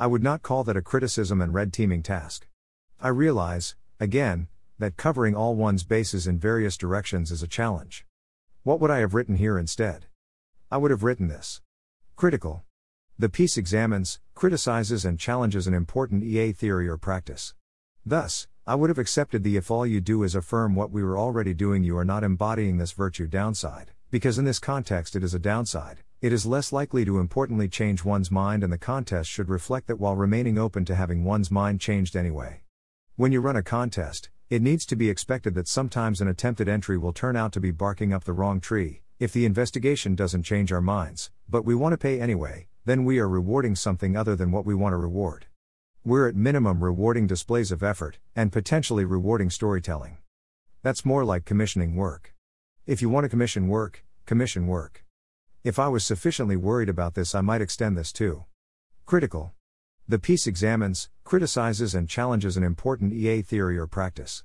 I 0.00 0.06
would 0.06 0.22
not 0.22 0.40
call 0.40 0.64
that 0.64 0.78
a 0.78 0.80
criticism 0.80 1.42
and 1.42 1.52
red 1.52 1.74
teaming 1.74 2.02
task. 2.02 2.48
I 2.98 3.08
realize, 3.08 3.76
again, 4.00 4.48
that 4.78 4.96
covering 4.96 5.36
all 5.36 5.54
one's 5.54 5.84
bases 5.84 6.26
in 6.26 6.38
various 6.38 6.78
directions 6.78 7.30
is 7.30 7.42
a 7.42 7.48
challenge. 7.48 8.06
What 8.62 8.80
would 8.80 8.90
I 8.90 9.00
have 9.00 9.12
written 9.12 9.36
here 9.36 9.58
instead? 9.58 10.06
I 10.70 10.78
would 10.78 10.90
have 10.90 11.04
written 11.04 11.28
this. 11.28 11.60
Critical. 12.16 12.64
The 13.18 13.28
piece 13.28 13.58
examines, 13.58 14.20
criticizes, 14.34 15.04
and 15.04 15.20
challenges 15.20 15.66
an 15.66 15.74
important 15.74 16.24
EA 16.24 16.52
theory 16.52 16.88
or 16.88 16.96
practice. 16.96 17.52
Thus, 18.06 18.48
I 18.66 18.74
would 18.76 18.88
have 18.88 18.98
accepted 18.98 19.42
the 19.42 19.58
if 19.58 19.70
all 19.70 19.86
you 19.86 20.00
do 20.00 20.22
is 20.22 20.34
affirm 20.34 20.74
what 20.74 20.90
we 20.90 21.04
were 21.04 21.18
already 21.18 21.52
doing, 21.52 21.84
you 21.84 21.98
are 21.98 22.04
not 22.04 22.24
embodying 22.24 22.78
this 22.78 22.92
virtue 22.92 23.26
downside, 23.26 23.90
because 24.10 24.38
in 24.38 24.46
this 24.46 24.58
context 24.58 25.14
it 25.14 25.22
is 25.22 25.34
a 25.34 25.38
downside. 25.38 25.98
It 26.22 26.32
is 26.32 26.46
less 26.46 26.72
likely 26.72 27.04
to 27.04 27.18
importantly 27.18 27.68
change 27.68 28.06
one's 28.06 28.30
mind, 28.30 28.64
and 28.64 28.72
the 28.72 28.78
contest 28.78 29.28
should 29.28 29.50
reflect 29.50 29.86
that 29.88 30.00
while 30.00 30.16
remaining 30.16 30.56
open 30.56 30.86
to 30.86 30.94
having 30.94 31.24
one's 31.24 31.50
mind 31.50 31.82
changed 31.82 32.16
anyway. 32.16 32.62
When 33.16 33.32
you 33.32 33.42
run 33.42 33.56
a 33.56 33.62
contest, 33.62 34.30
it 34.48 34.62
needs 34.62 34.86
to 34.86 34.96
be 34.96 35.10
expected 35.10 35.54
that 35.56 35.68
sometimes 35.68 36.22
an 36.22 36.28
attempted 36.28 36.66
entry 36.66 36.96
will 36.96 37.12
turn 37.12 37.36
out 37.36 37.52
to 37.52 37.60
be 37.60 37.70
barking 37.70 38.14
up 38.14 38.24
the 38.24 38.32
wrong 38.32 38.62
tree, 38.62 39.02
if 39.20 39.30
the 39.30 39.44
investigation 39.44 40.14
doesn't 40.14 40.44
change 40.44 40.72
our 40.72 40.80
minds, 40.80 41.30
but 41.50 41.66
we 41.66 41.74
want 41.74 41.92
to 41.92 41.98
pay 41.98 42.18
anyway, 42.18 42.66
then 42.86 43.04
we 43.04 43.18
are 43.18 43.28
rewarding 43.28 43.76
something 43.76 44.16
other 44.16 44.34
than 44.34 44.50
what 44.50 44.64
we 44.64 44.74
want 44.74 44.94
to 44.94 44.96
reward. 44.96 45.44
We're 46.06 46.28
at 46.28 46.36
minimum 46.36 46.84
rewarding 46.84 47.26
displays 47.26 47.72
of 47.72 47.82
effort, 47.82 48.18
and 48.36 48.52
potentially 48.52 49.06
rewarding 49.06 49.48
storytelling. 49.48 50.18
That's 50.82 51.06
more 51.06 51.24
like 51.24 51.46
commissioning 51.46 51.96
work. 51.96 52.34
If 52.86 53.00
you 53.00 53.08
want 53.08 53.24
to 53.24 53.30
commission 53.30 53.68
work, 53.68 54.04
commission 54.26 54.66
work. 54.66 55.02
If 55.62 55.78
I 55.78 55.88
was 55.88 56.04
sufficiently 56.04 56.56
worried 56.56 56.90
about 56.90 57.14
this, 57.14 57.34
I 57.34 57.40
might 57.40 57.62
extend 57.62 57.96
this 57.96 58.12
too. 58.12 58.44
Critical. 59.06 59.54
The 60.06 60.18
piece 60.18 60.46
examines, 60.46 61.08
criticizes, 61.24 61.94
and 61.94 62.06
challenges 62.06 62.58
an 62.58 62.64
important 62.64 63.14
EA 63.14 63.40
theory 63.40 63.78
or 63.78 63.86
practice. 63.86 64.44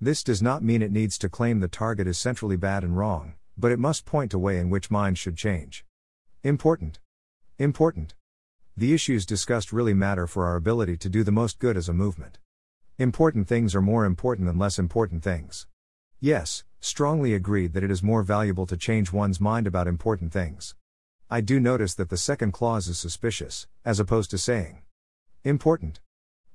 This 0.00 0.24
does 0.24 0.42
not 0.42 0.64
mean 0.64 0.82
it 0.82 0.90
needs 0.90 1.18
to 1.18 1.28
claim 1.28 1.60
the 1.60 1.68
target 1.68 2.08
is 2.08 2.18
centrally 2.18 2.56
bad 2.56 2.82
and 2.82 2.98
wrong, 2.98 3.34
but 3.56 3.70
it 3.70 3.78
must 3.78 4.06
point 4.06 4.32
to 4.32 4.40
way 4.40 4.58
in 4.58 4.70
which 4.70 4.90
minds 4.90 5.20
should 5.20 5.36
change. 5.36 5.84
Important. 6.42 6.98
Important. 7.60 8.14
The 8.78 8.92
issues 8.92 9.24
discussed 9.24 9.72
really 9.72 9.94
matter 9.94 10.26
for 10.26 10.44
our 10.44 10.54
ability 10.54 10.98
to 10.98 11.08
do 11.08 11.24
the 11.24 11.32
most 11.32 11.58
good 11.58 11.78
as 11.78 11.88
a 11.88 11.94
movement. 11.94 12.38
Important 12.98 13.48
things 13.48 13.74
are 13.74 13.80
more 13.80 14.04
important 14.04 14.46
than 14.46 14.58
less 14.58 14.78
important 14.78 15.22
things. 15.22 15.66
Yes, 16.20 16.62
strongly 16.78 17.32
agreed 17.32 17.72
that 17.72 17.82
it 17.82 17.90
is 17.90 18.02
more 18.02 18.22
valuable 18.22 18.66
to 18.66 18.76
change 18.76 19.14
one's 19.14 19.40
mind 19.40 19.66
about 19.66 19.86
important 19.86 20.30
things. 20.30 20.74
I 21.30 21.40
do 21.40 21.58
notice 21.58 21.94
that 21.94 22.10
the 22.10 22.18
second 22.18 22.52
clause 22.52 22.86
is 22.86 22.98
suspicious, 22.98 23.66
as 23.82 23.98
opposed 23.98 24.30
to 24.32 24.38
saying 24.38 24.82
important. 25.42 26.00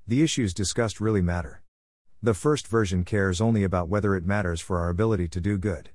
The 0.07 0.21
issues 0.21 0.53
discussed 0.53 1.01
really 1.01 1.23
matter. 1.23 1.63
The 2.21 2.35
first 2.35 2.67
version 2.67 3.03
cares 3.03 3.41
only 3.41 3.63
about 3.63 3.89
whether 3.89 4.15
it 4.15 4.27
matters 4.27 4.61
for 4.61 4.77
our 4.77 4.89
ability 4.89 5.27
to 5.29 5.41
do 5.41 5.57
good. 5.57 5.89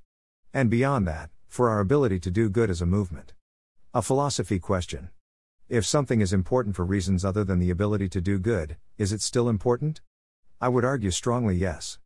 And 0.53 0.71
beyond 0.71 1.07
that, 1.07 1.31
for 1.47 1.71
our 1.71 1.79
ability 1.79 2.19
to 2.19 2.33
do 2.33 2.51
good 2.51 2.69
as 2.69 2.83
a 2.83 2.87
movement. 2.87 3.33
A 3.95 4.03
philosophy 4.03 4.59
question. 4.59 5.11
If 5.68 5.85
something 5.85 6.20
is 6.20 6.33
important 6.33 6.76
for 6.76 6.85
reasons 6.85 7.24
other 7.24 7.42
than 7.42 7.59
the 7.59 7.70
ability 7.70 8.09
to 8.11 8.20
do 8.20 8.38
good, 8.38 8.76
is 8.98 9.12
it 9.12 9.20
still 9.20 9.48
important? 9.48 10.00
I 10.61 10.68
would 10.68 10.85
argue 10.85 11.11
strongly 11.11 11.57
yes. 11.57 11.98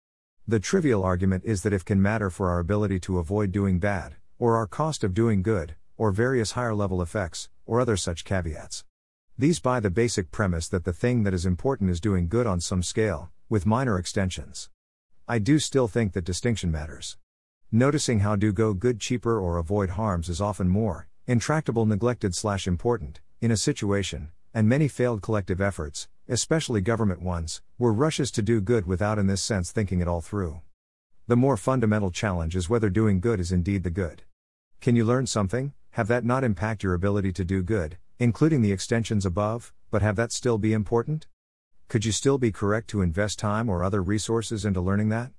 The 0.49 0.59
trivial 0.59 1.05
argument 1.05 1.45
is 1.45 1.63
that 1.63 1.75
if 1.75 1.85
can 1.85 2.01
matter 2.01 2.31
for 2.31 2.49
our 2.49 2.59
ability 2.59 3.01
to 3.01 3.19
avoid 3.19 3.53
doing 3.53 3.79
bad, 3.79 4.15
or 4.39 4.57
our 4.57 4.67
cost 4.67 5.05
of 5.05 5.13
doing 5.13 5.43
good, 5.43 5.75
or 5.99 6.11
various 6.11 6.53
higher 6.53 6.75
level 6.75 7.03
effects, 7.03 7.51
or 7.67 7.83
other 7.83 7.99
such 7.99 8.25
caveats. 8.25 8.87
These 9.37 9.61
buy 9.61 9.79
the 9.79 9.91
basic 9.91 10.31
premise 10.31 10.67
that 10.69 10.85
the 10.85 10.95
thing 10.95 11.25
that 11.25 11.35
is 11.35 11.45
important 11.45 11.91
is 11.91 12.01
doing 12.01 12.29
good 12.29 12.47
on 12.47 12.63
some 12.63 12.83
scale, 12.83 13.31
with 13.51 13.67
minor 13.67 13.99
extensions. 13.99 14.71
I 15.29 15.39
do 15.39 15.59
still 15.59 15.87
think 15.87 16.15
that 16.15 16.25
distinction 16.25 16.71
matters. 16.71 17.19
Noticing 17.71 18.21
how 18.21 18.37
do 18.37 18.55
go 18.55 18.73
good 18.73 19.01
cheaper 19.01 19.39
or 19.39 19.59
avoid 19.59 19.91
harms 19.91 20.31
is 20.31 20.41
often 20.41 20.71
more, 20.71 21.09
intractable, 21.27 21.85
neglected, 21.85 22.35
slash 22.35 22.67
important, 22.67 23.21
in 23.41 23.51
a 23.51 23.57
situation, 23.57 24.29
and 24.53 24.69
many 24.69 24.87
failed 24.87 25.23
collective 25.23 25.63
efforts, 25.63 26.09
especially 26.29 26.83
government 26.83 27.23
ones, 27.23 27.63
were 27.79 27.93
rushes 27.93 28.31
to 28.31 28.43
do 28.43 28.61
good 28.61 28.87
without, 28.87 29.19
in 29.19 29.29
this 29.29 29.43
sense, 29.43 29.73
thinking 29.73 30.01
it 30.01 30.09
all 30.09 30.21
through. 30.21 30.61
The 31.27 31.37
more 31.37 31.57
fundamental 31.57 32.11
challenge 32.11 32.55
is 32.55 32.69
whether 32.69 32.91
doing 32.91 33.19
good 33.19 33.41
is 33.41 33.51
indeed 33.51 33.83
the 33.83 33.91
good. 33.91 34.25
Can 34.83 34.95
you 34.95 35.07
learn 35.07 35.27
something, 35.27 35.73
have 35.93 36.07
that 36.09 36.25
not 36.25 36.45
impact 36.45 36.83
your 36.83 36.93
ability 36.93 37.33
to 37.33 37.45
do 37.45 37.63
good, 37.63 37.97
including 38.19 38.61
the 38.61 38.73
extensions 38.73 39.25
above, 39.25 39.73
but 39.91 40.03
have 40.03 40.17
that 40.17 40.33
still 40.33 40.59
be 40.59 40.75
important? 40.75 41.27
Could 41.89 42.05
you 42.05 42.13
still 42.13 42.37
be 42.37 42.53
correct 42.53 42.89
to 42.91 43.01
invest 43.01 43.39
time 43.39 43.71
or 43.71 43.83
other 43.83 44.03
resources 44.03 44.67
into 44.67 44.83
learning 44.83 45.09
that? 45.09 45.33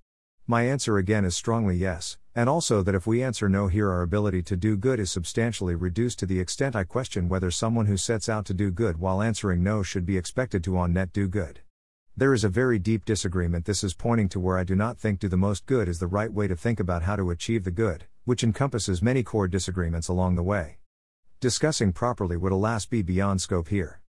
My 0.48 0.64
answer 0.64 0.98
again 0.98 1.24
is 1.24 1.36
strongly 1.36 1.76
yes, 1.76 2.18
and 2.36 2.48
also 2.48 2.82
that 2.82 2.96
if 2.96 3.06
we 3.06 3.22
answer 3.22 3.50
no 3.50 3.68
here, 3.68 3.92
our 3.92 4.02
ability 4.02 4.42
to 4.44 4.56
do 4.56 4.78
good 4.78 5.00
is 5.00 5.12
substantially 5.12 5.76
reduced 5.76 6.20
to 6.20 6.26
the 6.26 6.40
extent 6.40 6.76
I 6.76 6.84
question 6.84 7.28
whether 7.28 7.52
someone 7.52 7.88
who 7.88 7.98
sets 7.98 8.30
out 8.30 8.46
to 8.46 8.54
do 8.54 8.72
good 8.72 8.98
while 8.98 9.22
answering 9.22 9.64
no 9.64 9.84
should 9.84 10.06
be 10.06 10.18
expected 10.18 10.64
to 10.64 10.78
on 10.78 10.94
net 10.94 11.12
do 11.12 11.28
good. 11.28 11.60
There 12.16 12.34
is 12.34 12.44
a 12.44 12.50
very 12.50 12.80
deep 12.80 13.06
disagreement. 13.06 13.66
This 13.66 13.84
is 13.84 13.94
pointing 13.94 14.30
to 14.30 14.40
where 14.40 14.58
I 14.58 14.64
do 14.64 14.76
not 14.76 14.98
think 14.98 15.20
do 15.20 15.28
the 15.28 15.38
most 15.38 15.66
good 15.66 15.88
is 15.88 16.00
the 16.00 16.08
right 16.08 16.32
way 16.32 16.48
to 16.48 16.56
think 16.56 16.80
about 16.80 17.04
how 17.04 17.16
to 17.16 17.32
achieve 17.32 17.64
the 17.64 17.72
good, 17.72 18.06
which 18.26 18.44
encompasses 18.44 19.02
many 19.02 19.24
core 19.24 19.48
disagreements 19.48 20.08
along 20.08 20.36
the 20.36 20.44
way. 20.44 20.78
Discussing 21.40 21.94
properly 21.94 22.38
would 22.38 22.52
alas 22.52 22.86
be 22.86 23.02
beyond 23.02 23.42
scope 23.42 23.70
here. 23.70 24.01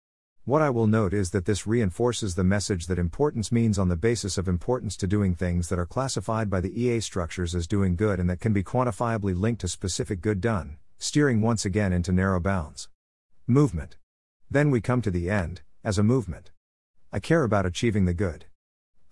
What 0.45 0.61
I 0.61 0.71
will 0.71 0.89
note 0.89 1.15
is 1.15 1.31
that 1.31 1.45
this 1.45 1.69
reinforces 1.69 2.35
the 2.35 2.43
message 2.43 2.89
that 2.89 2.99
importance 2.99 3.53
means 3.53 3.79
on 3.79 3.89
the 3.89 3.95
basis 3.95 4.37
of 4.37 4.49
importance 4.49 4.97
to 4.97 5.07
doing 5.07 5.37
things 5.37 5.69
that 5.69 5.79
are 5.79 5.87
classified 5.87 6.51
by 6.51 6.61
the 6.61 6.83
EA 6.83 6.99
structures 6.99 7.55
as 7.55 7.69
doing 7.69 7.95
good 7.95 8.19
and 8.19 8.29
that 8.29 8.41
can 8.41 8.53
be 8.53 8.65
quantifiably 8.65 9.39
linked 9.39 9.61
to 9.61 9.69
specific 9.69 10.21
good 10.21 10.41
done, 10.41 10.79
steering 10.99 11.43
once 11.43 11.65
again 11.65 11.93
into 11.93 12.11
narrow 12.11 12.41
bounds. 12.41 12.89
Movement. 13.47 13.99
Then 14.51 14.73
we 14.73 14.81
come 14.81 15.01
to 15.03 15.13
the 15.13 15.31
end, 15.31 15.63
as 15.85 15.97
a 15.97 16.03
movement. 16.03 16.51
I 17.13 17.21
care 17.21 17.45
about 17.45 17.65
achieving 17.65 18.07
the 18.07 18.13
good. 18.13 18.47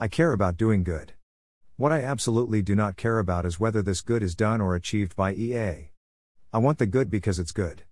I 0.00 0.08
care 0.08 0.32
about 0.32 0.56
doing 0.56 0.82
good. 0.82 1.12
What 1.76 1.92
I 1.92 2.02
absolutely 2.02 2.60
do 2.60 2.74
not 2.74 2.96
care 2.96 3.20
about 3.20 3.46
is 3.46 3.60
whether 3.60 3.82
this 3.82 4.00
good 4.00 4.24
is 4.24 4.34
done 4.34 4.60
or 4.60 4.74
achieved 4.74 5.14
by 5.14 5.34
EA. 5.34 5.92
I 6.52 6.58
want 6.58 6.78
the 6.78 6.86
good 6.86 7.08
because 7.08 7.38
it's 7.38 7.52
good. 7.52 7.84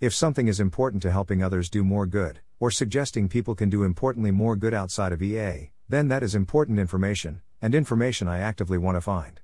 If 0.00 0.12
something 0.12 0.48
is 0.48 0.58
important 0.58 1.02
to 1.02 1.12
helping 1.12 1.40
others 1.40 1.70
do 1.70 1.84
more 1.84 2.06
good, 2.06 2.40
or 2.60 2.70
suggesting 2.70 3.28
people 3.28 3.56
can 3.56 3.70
do 3.70 3.82
importantly 3.82 4.30
more 4.30 4.54
good 4.54 4.74
outside 4.74 5.12
of 5.12 5.22
EA, 5.22 5.70
then 5.88 6.06
that 6.06 6.22
is 6.22 6.34
important 6.36 6.78
information, 6.78 7.40
and 7.60 7.74
information 7.74 8.28
I 8.28 8.38
actively 8.38 8.78
want 8.78 8.96
to 8.96 9.00
find. 9.00 9.40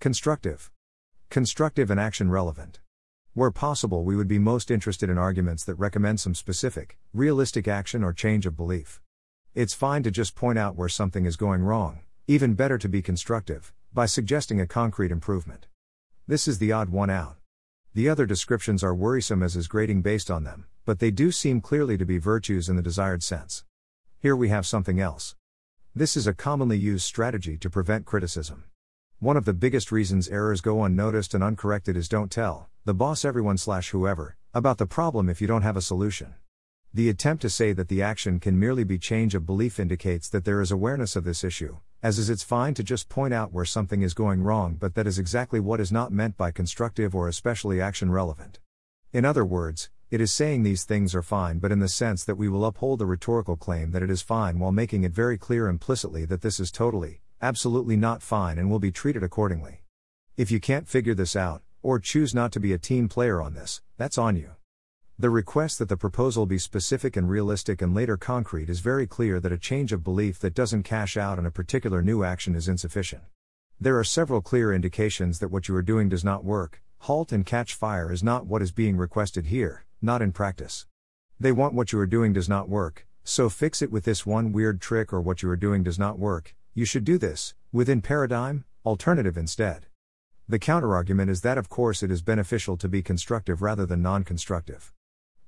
Constructive. 0.00 0.70
Constructive 1.30 1.90
and 1.90 1.98
action 1.98 2.30
relevant. 2.30 2.80
Where 3.32 3.52
possible, 3.52 4.04
we 4.04 4.16
would 4.16 4.28
be 4.28 4.40
most 4.40 4.70
interested 4.70 5.08
in 5.08 5.16
arguments 5.16 5.64
that 5.64 5.76
recommend 5.76 6.18
some 6.18 6.34
specific, 6.34 6.98
realistic 7.14 7.68
action 7.68 8.02
or 8.02 8.12
change 8.12 8.44
of 8.44 8.56
belief. 8.56 9.00
It's 9.54 9.72
fine 9.72 10.02
to 10.02 10.10
just 10.10 10.34
point 10.34 10.58
out 10.58 10.76
where 10.76 10.88
something 10.88 11.24
is 11.24 11.36
going 11.36 11.62
wrong, 11.62 12.00
even 12.26 12.54
better 12.54 12.76
to 12.78 12.88
be 12.88 13.00
constructive, 13.00 13.72
by 13.94 14.06
suggesting 14.06 14.60
a 14.60 14.66
concrete 14.66 15.12
improvement. 15.12 15.68
This 16.26 16.46
is 16.46 16.58
the 16.58 16.72
odd 16.72 16.90
one 16.90 17.08
out. 17.08 17.37
The 17.98 18.08
other 18.08 18.26
descriptions 18.26 18.84
are 18.84 18.94
worrisome 18.94 19.42
as 19.42 19.56
is 19.56 19.66
grading 19.66 20.02
based 20.02 20.30
on 20.30 20.44
them, 20.44 20.66
but 20.84 21.00
they 21.00 21.10
do 21.10 21.32
seem 21.32 21.60
clearly 21.60 21.98
to 21.98 22.06
be 22.06 22.18
virtues 22.18 22.68
in 22.68 22.76
the 22.76 22.80
desired 22.80 23.24
sense. 23.24 23.64
Here 24.20 24.36
we 24.36 24.50
have 24.50 24.68
something 24.68 25.00
else. 25.00 25.34
This 25.96 26.16
is 26.16 26.28
a 26.28 26.32
commonly 26.32 26.78
used 26.78 27.04
strategy 27.04 27.56
to 27.56 27.68
prevent 27.68 28.04
criticism. 28.04 28.62
One 29.18 29.36
of 29.36 29.46
the 29.46 29.52
biggest 29.52 29.90
reasons 29.90 30.28
errors 30.28 30.60
go 30.60 30.84
unnoticed 30.84 31.34
and 31.34 31.42
uncorrected 31.42 31.96
is 31.96 32.08
don't 32.08 32.30
tell 32.30 32.68
the 32.84 32.94
boss 32.94 33.24
everyone 33.24 33.58
slash 33.58 33.90
whoever 33.90 34.36
about 34.54 34.78
the 34.78 34.86
problem 34.86 35.28
if 35.28 35.40
you 35.40 35.48
don't 35.48 35.62
have 35.62 35.76
a 35.76 35.82
solution. 35.82 36.34
The 36.94 37.08
attempt 37.08 37.42
to 37.42 37.50
say 37.50 37.72
that 37.72 37.88
the 37.88 38.00
action 38.00 38.38
can 38.38 38.60
merely 38.60 38.84
be 38.84 39.00
change 39.00 39.34
of 39.34 39.44
belief 39.44 39.80
indicates 39.80 40.28
that 40.28 40.44
there 40.44 40.60
is 40.60 40.70
awareness 40.70 41.16
of 41.16 41.24
this 41.24 41.42
issue, 41.42 41.78
as 42.02 42.18
is 42.18 42.30
it's 42.30 42.44
fine 42.44 42.74
to 42.74 42.84
just 42.84 43.08
point 43.08 43.34
out 43.34 43.52
where 43.52 43.64
something 43.64 44.02
is 44.02 44.14
going 44.14 44.42
wrong, 44.42 44.74
but 44.74 44.94
that 44.94 45.06
is 45.06 45.18
exactly 45.18 45.58
what 45.58 45.80
is 45.80 45.90
not 45.90 46.12
meant 46.12 46.36
by 46.36 46.50
constructive 46.50 47.14
or 47.14 47.26
especially 47.26 47.80
action 47.80 48.10
relevant. 48.10 48.60
In 49.12 49.24
other 49.24 49.44
words, 49.44 49.90
it 50.10 50.20
is 50.20 50.32
saying 50.32 50.62
these 50.62 50.84
things 50.84 51.14
are 51.14 51.22
fine, 51.22 51.58
but 51.58 51.72
in 51.72 51.80
the 51.80 51.88
sense 51.88 52.24
that 52.24 52.36
we 52.36 52.48
will 52.48 52.64
uphold 52.64 52.98
the 53.00 53.06
rhetorical 53.06 53.56
claim 53.56 53.90
that 53.90 54.02
it 54.02 54.10
is 54.10 54.22
fine 54.22 54.58
while 54.58 54.72
making 54.72 55.04
it 55.04 55.12
very 55.12 55.36
clear 55.36 55.66
implicitly 55.66 56.24
that 56.26 56.40
this 56.40 56.60
is 56.60 56.70
totally, 56.70 57.20
absolutely 57.42 57.96
not 57.96 58.22
fine 58.22 58.58
and 58.58 58.70
will 58.70 58.78
be 58.78 58.92
treated 58.92 59.22
accordingly. 59.22 59.82
If 60.36 60.50
you 60.50 60.60
can't 60.60 60.88
figure 60.88 61.14
this 61.14 61.34
out, 61.34 61.62
or 61.82 61.98
choose 61.98 62.34
not 62.34 62.52
to 62.52 62.60
be 62.60 62.72
a 62.72 62.78
team 62.78 63.08
player 63.08 63.42
on 63.42 63.54
this, 63.54 63.82
that's 63.96 64.18
on 64.18 64.36
you. 64.36 64.57
The 65.20 65.30
request 65.30 65.80
that 65.80 65.88
the 65.88 65.96
proposal 65.96 66.46
be 66.46 66.58
specific 66.58 67.16
and 67.16 67.28
realistic 67.28 67.82
and 67.82 67.92
later 67.92 68.16
concrete 68.16 68.70
is 68.70 68.78
very 68.78 69.04
clear 69.04 69.40
that 69.40 69.50
a 69.50 69.58
change 69.58 69.92
of 69.92 70.04
belief 70.04 70.38
that 70.38 70.54
doesn't 70.54 70.84
cash 70.84 71.16
out 71.16 71.40
on 71.40 71.46
a 71.46 71.50
particular 71.50 72.02
new 72.02 72.22
action 72.22 72.54
is 72.54 72.68
insufficient. 72.68 73.24
There 73.80 73.98
are 73.98 74.04
several 74.04 74.40
clear 74.40 74.72
indications 74.72 75.40
that 75.40 75.48
what 75.48 75.66
you 75.66 75.74
are 75.74 75.82
doing 75.82 76.08
does 76.08 76.22
not 76.22 76.44
work. 76.44 76.82
Halt 76.98 77.32
and 77.32 77.44
catch 77.44 77.74
fire 77.74 78.12
is 78.12 78.22
not 78.22 78.46
what 78.46 78.62
is 78.62 78.70
being 78.70 78.96
requested 78.96 79.46
here, 79.46 79.84
not 80.00 80.22
in 80.22 80.30
practice. 80.30 80.86
They 81.40 81.50
want 81.50 81.74
what 81.74 81.90
you 81.90 81.98
are 81.98 82.06
doing 82.06 82.32
does 82.32 82.48
not 82.48 82.68
work, 82.68 83.04
so 83.24 83.48
fix 83.48 83.82
it 83.82 83.90
with 83.90 84.04
this 84.04 84.24
one 84.24 84.52
weird 84.52 84.80
trick 84.80 85.12
or 85.12 85.20
what 85.20 85.42
you 85.42 85.50
are 85.50 85.56
doing 85.56 85.82
does 85.82 85.98
not 85.98 86.20
work, 86.20 86.54
you 86.74 86.84
should 86.84 87.04
do 87.04 87.18
this, 87.18 87.56
within 87.72 88.02
paradigm, 88.02 88.66
alternative 88.86 89.36
instead. 89.36 89.86
The 90.48 90.60
counterargument 90.60 91.28
is 91.28 91.40
that 91.40 91.58
of 91.58 91.68
course 91.68 92.04
it 92.04 92.10
is 92.12 92.22
beneficial 92.22 92.76
to 92.76 92.88
be 92.88 93.02
constructive 93.02 93.62
rather 93.62 93.84
than 93.84 94.00
non 94.00 94.22
constructive. 94.22 94.92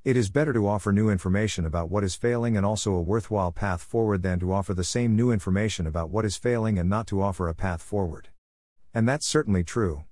It 0.03 0.17
is 0.17 0.31
better 0.31 0.55
to 0.55 0.67
offer 0.67 0.93
new 0.93 1.11
information 1.11 1.67
about 1.67 1.91
what 1.91 2.05
is 2.05 2.15
failing 2.15 2.57
and 2.57 2.65
also 2.65 2.95
a 2.95 3.03
worthwhile 3.03 3.53
path 3.53 3.83
forward 3.83 4.23
than 4.23 4.41
to 4.41 4.51
offer 4.51 4.73
the 4.73 4.83
same 4.83 5.15
new 5.15 5.31
information 5.31 5.87
about 5.87 6.09
what 6.09 6.25
is 6.25 6.39
failing 6.39 6.79
and 6.79 6.89
not 6.89 7.07
to 7.09 7.21
offer 7.21 7.49
a 7.49 7.55
path 7.55 7.83
forward. 7.83 8.29
And 8.95 9.07
that's 9.07 9.27
certainly 9.27 9.63
true. 9.63 10.05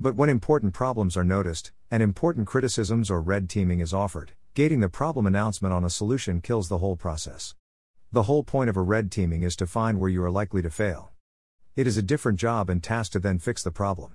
But 0.00 0.16
when 0.16 0.28
important 0.28 0.74
problems 0.74 1.16
are 1.16 1.22
noticed, 1.22 1.70
and 1.88 2.02
important 2.02 2.48
criticisms 2.48 3.12
or 3.12 3.20
red 3.20 3.48
teaming 3.48 3.78
is 3.78 3.94
offered, 3.94 4.32
gating 4.54 4.80
the 4.80 4.88
problem 4.88 5.24
announcement 5.24 5.72
on 5.72 5.84
a 5.84 5.90
solution 5.90 6.40
kills 6.40 6.68
the 6.68 6.78
whole 6.78 6.96
process. 6.96 7.54
The 8.10 8.24
whole 8.24 8.42
point 8.42 8.68
of 8.68 8.76
a 8.76 8.82
red 8.82 9.08
teaming 9.12 9.44
is 9.44 9.54
to 9.56 9.68
find 9.68 10.00
where 10.00 10.10
you 10.10 10.20
are 10.24 10.32
likely 10.32 10.62
to 10.62 10.70
fail. 10.70 11.12
It 11.76 11.86
is 11.86 11.96
a 11.96 12.02
different 12.02 12.40
job 12.40 12.68
and 12.68 12.82
task 12.82 13.12
to 13.12 13.20
then 13.20 13.38
fix 13.38 13.62
the 13.62 13.70
problem. 13.70 14.14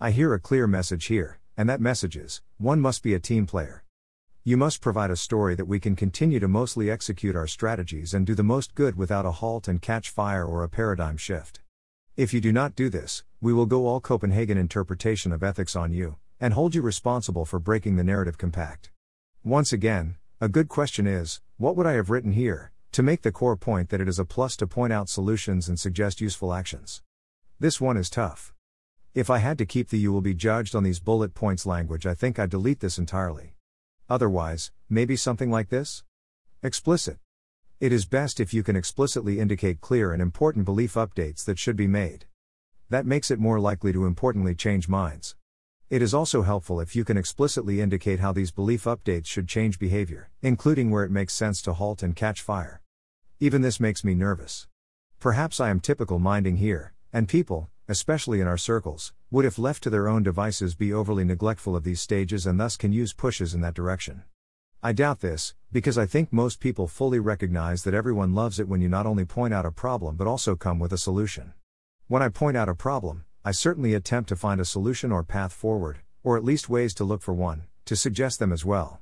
I 0.00 0.10
hear 0.10 0.34
a 0.34 0.40
clear 0.40 0.66
message 0.66 1.04
here, 1.04 1.38
and 1.56 1.68
that 1.68 1.80
message 1.80 2.16
is 2.16 2.42
one 2.58 2.80
must 2.80 3.04
be 3.04 3.14
a 3.14 3.20
team 3.20 3.46
player. 3.46 3.84
You 4.48 4.56
must 4.56 4.80
provide 4.80 5.10
a 5.10 5.16
story 5.16 5.56
that 5.56 5.64
we 5.64 5.80
can 5.80 5.96
continue 5.96 6.38
to 6.38 6.46
mostly 6.46 6.88
execute 6.88 7.34
our 7.34 7.48
strategies 7.48 8.14
and 8.14 8.24
do 8.24 8.32
the 8.32 8.44
most 8.44 8.76
good 8.76 8.94
without 8.94 9.26
a 9.26 9.32
halt 9.32 9.66
and 9.66 9.82
catch 9.82 10.08
fire 10.08 10.44
or 10.46 10.62
a 10.62 10.68
paradigm 10.68 11.16
shift. 11.16 11.62
If 12.16 12.32
you 12.32 12.40
do 12.40 12.52
not 12.52 12.76
do 12.76 12.88
this, 12.88 13.24
we 13.40 13.52
will 13.52 13.66
go 13.66 13.88
all 13.88 13.98
Copenhagen 13.98 14.56
interpretation 14.56 15.32
of 15.32 15.42
ethics 15.42 15.74
on 15.74 15.92
you, 15.92 16.18
and 16.38 16.54
hold 16.54 16.76
you 16.76 16.82
responsible 16.82 17.44
for 17.44 17.58
breaking 17.58 17.96
the 17.96 18.04
narrative 18.04 18.38
compact. 18.38 18.92
Once 19.42 19.72
again, 19.72 20.14
a 20.40 20.48
good 20.48 20.68
question 20.68 21.08
is 21.08 21.40
what 21.56 21.74
would 21.74 21.84
I 21.88 21.94
have 21.94 22.08
written 22.08 22.30
here, 22.30 22.70
to 22.92 23.02
make 23.02 23.22
the 23.22 23.32
core 23.32 23.56
point 23.56 23.88
that 23.88 24.00
it 24.00 24.06
is 24.06 24.20
a 24.20 24.24
plus 24.24 24.56
to 24.58 24.68
point 24.68 24.92
out 24.92 25.08
solutions 25.08 25.68
and 25.68 25.76
suggest 25.76 26.20
useful 26.20 26.54
actions? 26.54 27.02
This 27.58 27.80
one 27.80 27.96
is 27.96 28.08
tough. 28.08 28.54
If 29.12 29.28
I 29.28 29.38
had 29.38 29.58
to 29.58 29.66
keep 29.66 29.88
the 29.88 29.98
you 29.98 30.12
will 30.12 30.20
be 30.20 30.34
judged 30.34 30.76
on 30.76 30.84
these 30.84 31.00
bullet 31.00 31.34
points 31.34 31.66
language, 31.66 32.06
I 32.06 32.14
think 32.14 32.38
I'd 32.38 32.50
delete 32.50 32.78
this 32.78 32.96
entirely. 32.96 33.55
Otherwise, 34.08 34.70
maybe 34.88 35.16
something 35.16 35.50
like 35.50 35.68
this? 35.68 36.04
Explicit. 36.62 37.18
It 37.80 37.92
is 37.92 38.06
best 38.06 38.38
if 38.38 38.54
you 38.54 38.62
can 38.62 38.76
explicitly 38.76 39.40
indicate 39.40 39.80
clear 39.80 40.12
and 40.12 40.22
important 40.22 40.64
belief 40.64 40.94
updates 40.94 41.44
that 41.44 41.58
should 41.58 41.76
be 41.76 41.88
made. 41.88 42.26
That 42.88 43.04
makes 43.04 43.32
it 43.32 43.40
more 43.40 43.58
likely 43.58 43.92
to 43.92 44.06
importantly 44.06 44.54
change 44.54 44.88
minds. 44.88 45.34
It 45.90 46.02
is 46.02 46.14
also 46.14 46.42
helpful 46.42 46.80
if 46.80 46.94
you 46.94 47.04
can 47.04 47.16
explicitly 47.16 47.80
indicate 47.80 48.20
how 48.20 48.32
these 48.32 48.52
belief 48.52 48.84
updates 48.84 49.26
should 49.26 49.48
change 49.48 49.78
behavior, 49.78 50.30
including 50.40 50.90
where 50.90 51.04
it 51.04 51.10
makes 51.10 51.34
sense 51.34 51.60
to 51.62 51.72
halt 51.72 52.02
and 52.02 52.14
catch 52.14 52.40
fire. 52.40 52.82
Even 53.40 53.60
this 53.62 53.80
makes 53.80 54.04
me 54.04 54.14
nervous. 54.14 54.68
Perhaps 55.18 55.58
I 55.58 55.68
am 55.70 55.80
typical 55.80 56.20
minding 56.20 56.56
here, 56.56 56.94
and 57.12 57.28
people, 57.28 57.70
especially 57.88 58.40
in 58.40 58.46
our 58.46 58.56
circles, 58.56 59.12
would, 59.30 59.44
if 59.44 59.58
left 59.58 59.82
to 59.82 59.90
their 59.90 60.08
own 60.08 60.22
devices, 60.22 60.74
be 60.74 60.92
overly 60.92 61.24
neglectful 61.24 61.76
of 61.76 61.84
these 61.84 62.00
stages 62.00 62.46
and 62.46 62.58
thus 62.58 62.76
can 62.76 62.92
use 62.92 63.12
pushes 63.12 63.54
in 63.54 63.60
that 63.60 63.74
direction. 63.74 64.24
I 64.82 64.92
doubt 64.92 65.20
this, 65.20 65.54
because 65.72 65.96
I 65.96 66.06
think 66.06 66.32
most 66.32 66.60
people 66.60 66.86
fully 66.86 67.18
recognize 67.18 67.84
that 67.84 67.94
everyone 67.94 68.34
loves 68.34 68.60
it 68.60 68.68
when 68.68 68.80
you 68.80 68.88
not 68.88 69.06
only 69.06 69.24
point 69.24 69.54
out 69.54 69.66
a 69.66 69.70
problem 69.70 70.16
but 70.16 70.26
also 70.26 70.56
come 70.56 70.78
with 70.78 70.92
a 70.92 70.98
solution. 70.98 71.54
When 72.08 72.22
I 72.22 72.28
point 72.28 72.56
out 72.56 72.68
a 72.68 72.74
problem, 72.74 73.24
I 73.44 73.52
certainly 73.52 73.94
attempt 73.94 74.28
to 74.28 74.36
find 74.36 74.60
a 74.60 74.64
solution 74.64 75.12
or 75.12 75.22
path 75.22 75.52
forward, 75.52 75.98
or 76.22 76.36
at 76.36 76.44
least 76.44 76.68
ways 76.68 76.94
to 76.94 77.04
look 77.04 77.22
for 77.22 77.34
one, 77.34 77.64
to 77.84 77.96
suggest 77.96 78.38
them 78.38 78.52
as 78.52 78.64
well. 78.64 79.00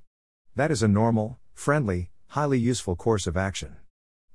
That 0.56 0.70
is 0.70 0.82
a 0.82 0.88
normal, 0.88 1.38
friendly, 1.52 2.10
highly 2.28 2.58
useful 2.58 2.96
course 2.96 3.26
of 3.26 3.36
action. 3.36 3.76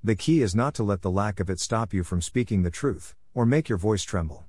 The 0.04 0.16
key 0.16 0.42
is 0.42 0.56
not 0.56 0.74
to 0.76 0.84
let 0.84 1.02
the 1.02 1.12
lack 1.12 1.40
of 1.40 1.50
it 1.50 1.60
stop 1.60 1.94
you 1.94 2.04
from 2.04 2.22
speaking 2.22 2.64
the 2.64 2.72
truth, 2.72 3.16
or 3.34 3.46
make 3.46 3.70
your 3.70 3.78
voice 3.78 4.04
tremble. 4.04 4.46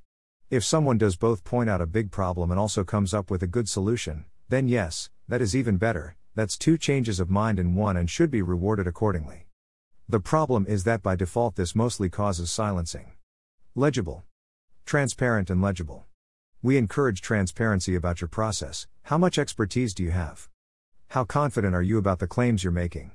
If 0.51 0.64
someone 0.64 0.99
does 0.99 1.16
both 1.16 1.45
point 1.45 1.71
out 1.71 1.81
a 1.81 1.87
big 1.87 2.11
problem 2.11 2.51
and 2.51 2.59
also 2.59 2.83
comes 2.83 3.14
up 3.14 3.31
with 3.31 3.43
a 3.43 3.47
good 3.47 3.69
solution, 3.69 4.25
then 4.49 4.66
yes, 4.66 5.11
that 5.29 5.40
is 5.40 5.55
even 5.55 5.77
better, 5.77 6.16
that's 6.35 6.59
two 6.59 6.77
changes 6.77 7.21
of 7.21 7.31
mind 7.31 7.59
in 7.59 7.75
one 7.75 7.97
and 7.97 8.11
should 8.11 8.31
be 8.31 8.43
rewarded 8.43 8.87
accordingly. 8.87 9.47
The 10.09 10.19
problem 10.19 10.66
is 10.69 10.85
that 10.85 11.03
by 11.03 11.14
default 11.14 11.55
this 11.55 11.77
mostly 11.77 12.09
causes 12.09 12.51
silencing. 12.51 13.12
Legible. 13.77 14.25
Transparent 14.85 15.51
and 15.51 15.62
legible. 15.62 16.07
We 16.62 16.77
encourage 16.77 17.21
transparency 17.21 17.95
about 17.95 18.21
your 18.21 18.29
process. 18.29 18.88
How 19.05 19.19
much 19.19 19.38
expertise 19.38 19.95
do 19.95 20.03
you 20.03 20.11
have? 20.11 20.49
How 21.09 21.25
confident 21.25 21.75
are 21.75 21.83
you 21.83 21.97
about 21.97 22.19
the 22.19 22.27
claims 22.27 22.64
you're 22.64 22.73
making? 22.73 23.12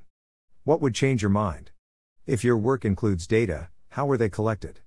What 0.64 0.80
would 0.80 0.94
change 0.94 1.20
your 1.20 1.30
mind? 1.30 1.70
If 2.26 2.44
your 2.44 2.56
work 2.56 2.84
includes 2.84 3.26
data, 3.26 3.68
how 3.90 4.06
were 4.06 4.16
they 4.16 4.30
collected? 4.30 4.80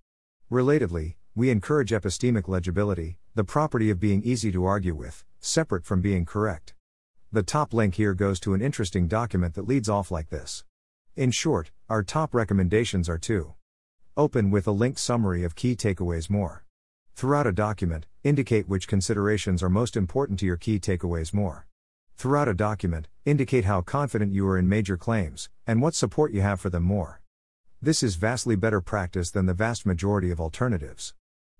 Relatedly, 0.51 1.13
we 1.35 1.51
encourage 1.51 1.91
epistemic 1.91 2.47
legibility, 2.47 3.19
the 3.35 3.43
property 3.43 3.91
of 3.91 3.99
being 3.99 4.23
easy 4.23 4.51
to 4.51 4.65
argue 4.65 4.95
with, 4.95 5.23
separate 5.39 5.85
from 5.85 6.01
being 6.01 6.25
correct. 6.25 6.73
The 7.31 7.43
top 7.43 7.71
link 7.71 7.93
here 7.95 8.15
goes 8.15 8.39
to 8.39 8.55
an 8.55 8.61
interesting 8.61 9.07
document 9.07 9.53
that 9.53 9.67
leads 9.67 9.87
off 9.87 10.09
like 10.09 10.29
this. 10.29 10.63
In 11.15 11.29
short, 11.29 11.69
our 11.87 12.01
top 12.01 12.33
recommendations 12.33 13.07
are 13.07 13.19
to 13.19 13.53
open 14.17 14.49
with 14.49 14.65
a 14.65 14.71
linked 14.71 14.97
summary 14.97 15.43
of 15.43 15.55
key 15.55 15.75
takeaways 15.75 16.31
more. 16.31 16.65
Throughout 17.13 17.45
a 17.45 17.51
document, 17.51 18.07
indicate 18.23 18.67
which 18.67 18.87
considerations 18.87 19.61
are 19.61 19.69
most 19.69 19.95
important 19.95 20.39
to 20.39 20.47
your 20.47 20.57
key 20.57 20.79
takeaways 20.79 21.31
more. 21.31 21.67
Throughout 22.17 22.47
a 22.47 22.55
document, 22.55 23.07
indicate 23.23 23.65
how 23.65 23.81
confident 23.81 24.33
you 24.33 24.47
are 24.47 24.57
in 24.57 24.67
major 24.67 24.97
claims, 24.97 25.47
and 25.67 25.79
what 25.79 25.93
support 25.93 26.33
you 26.33 26.41
have 26.41 26.59
for 26.59 26.71
them 26.71 26.83
more. 26.83 27.21
This 27.81 28.03
is 28.03 28.15
vastly 28.15 28.57
better 28.57 28.81
practice 28.81 29.31
than 29.31 29.45
the 29.45 29.53
vast 29.53 29.85
majority 29.85 30.31
of 30.31 30.41
alternatives. 30.41 31.13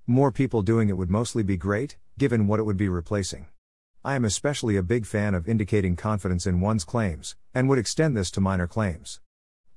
More 0.05 0.33
people 0.33 0.61
doing 0.61 0.89
it 0.89 0.97
would 0.97 1.09
mostly 1.09 1.43
be 1.43 1.55
great, 1.55 1.95
given 2.17 2.45
what 2.45 2.59
it 2.59 2.63
would 2.63 2.75
be 2.75 2.89
replacing. 2.89 3.47
I 4.03 4.15
am 4.15 4.25
especially 4.25 4.75
a 4.75 4.83
big 4.83 5.05
fan 5.05 5.33
of 5.33 5.47
indicating 5.47 5.95
confidence 5.95 6.45
in 6.45 6.59
one's 6.59 6.83
claims, 6.83 7.37
and 7.53 7.69
would 7.69 7.79
extend 7.79 8.17
this 8.17 8.29
to 8.31 8.41
minor 8.41 8.67
claims. 8.67 9.21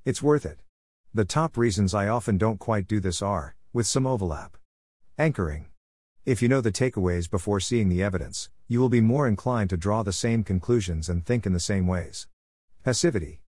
It's 0.03 0.21
worth 0.21 0.45
it. 0.45 0.59
The 1.13 1.23
top 1.23 1.55
reasons 1.55 1.93
I 1.93 2.09
often 2.09 2.37
don't 2.37 2.59
quite 2.59 2.89
do 2.89 2.99
this 2.99 3.21
are, 3.21 3.55
with 3.71 3.87
some 3.87 4.05
overlap. 4.05 4.57
Anchoring. 5.17 5.67
If 6.25 6.41
you 6.41 6.49
know 6.49 6.59
the 6.59 6.73
takeaways 6.73 7.31
before 7.31 7.61
seeing 7.61 7.87
the 7.87 8.03
evidence, 8.03 8.49
you 8.67 8.81
will 8.81 8.89
be 8.89 8.99
more 8.99 9.29
inclined 9.29 9.69
to 9.69 9.77
draw 9.77 10.03
the 10.03 10.11
same 10.11 10.43
conclusions 10.43 11.07
and 11.07 11.25
think 11.25 11.45
in 11.45 11.53
the 11.53 11.59
same 11.61 11.87
ways. 11.87 12.27
Passivity. 12.83 13.42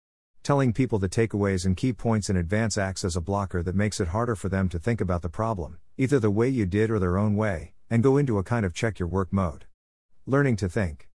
Telling 0.43 0.73
people 0.73 0.99
the 0.99 1.09
takeaways 1.09 1.65
and 1.65 1.77
key 1.77 1.93
points 1.93 2.29
in 2.29 2.37
advance 2.37 2.77
acts 2.77 3.05
as 3.05 3.15
a 3.15 3.21
blocker 3.21 3.63
that 3.63 3.77
makes 3.77 4.01
it 4.01 4.09
harder 4.09 4.35
for 4.35 4.49
them 4.49 4.69
to 4.71 4.79
think 4.81 5.01
about 5.01 5.23
the 5.23 5.29
problem, 5.29 5.79
either 5.97 6.19
the 6.19 6.33
way 6.33 6.49
you 6.49 6.67
did 6.67 6.91
or 6.91 6.99
their 6.99 7.17
own 7.17 7.37
way, 7.37 7.75
and 7.89 8.03
go 8.03 8.17
into 8.17 8.39
a 8.39 8.43
kind 8.43 8.67
of 8.67 8.75
check 8.75 8.99
your 8.99 9.07
work 9.07 9.33
mode. 9.33 9.67
Learning 10.27 10.57
to 10.57 10.69
think. 10.69 11.09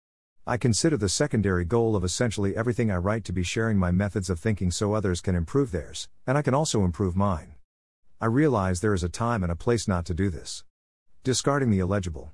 I 0.46 0.56
consider 0.56 0.96
the 0.96 1.10
secondary 1.10 1.66
goal 1.66 1.98
of 1.98 2.06
essentially 2.06 2.56
everything 2.56 2.90
I 2.90 2.96
write 2.96 3.26
to 3.26 3.34
be 3.34 3.44
sharing 3.44 3.78
my 3.78 3.92
methods 3.92 4.30
of 4.30 4.40
thinking 4.40 4.72
so 4.72 4.94
others 4.94 5.20
can 5.20 5.36
improve 5.36 5.72
theirs, 5.72 6.08
and 6.26 6.38
I 6.38 6.42
can 6.42 6.54
also 6.54 6.86
improve 6.86 7.18
mine. 7.18 7.56
I 8.22 8.28
realize 8.28 8.80
there 8.80 8.94
is 8.94 9.04
a 9.04 9.10
time 9.10 9.44
and 9.44 9.52
a 9.52 9.58
place 9.58 9.90
not 9.90 10.06
to 10.06 10.13
do 10.13 10.30
this. 10.30 10.63
Discarding 11.26 11.70
the 11.70 11.80
illegible. 11.80 12.32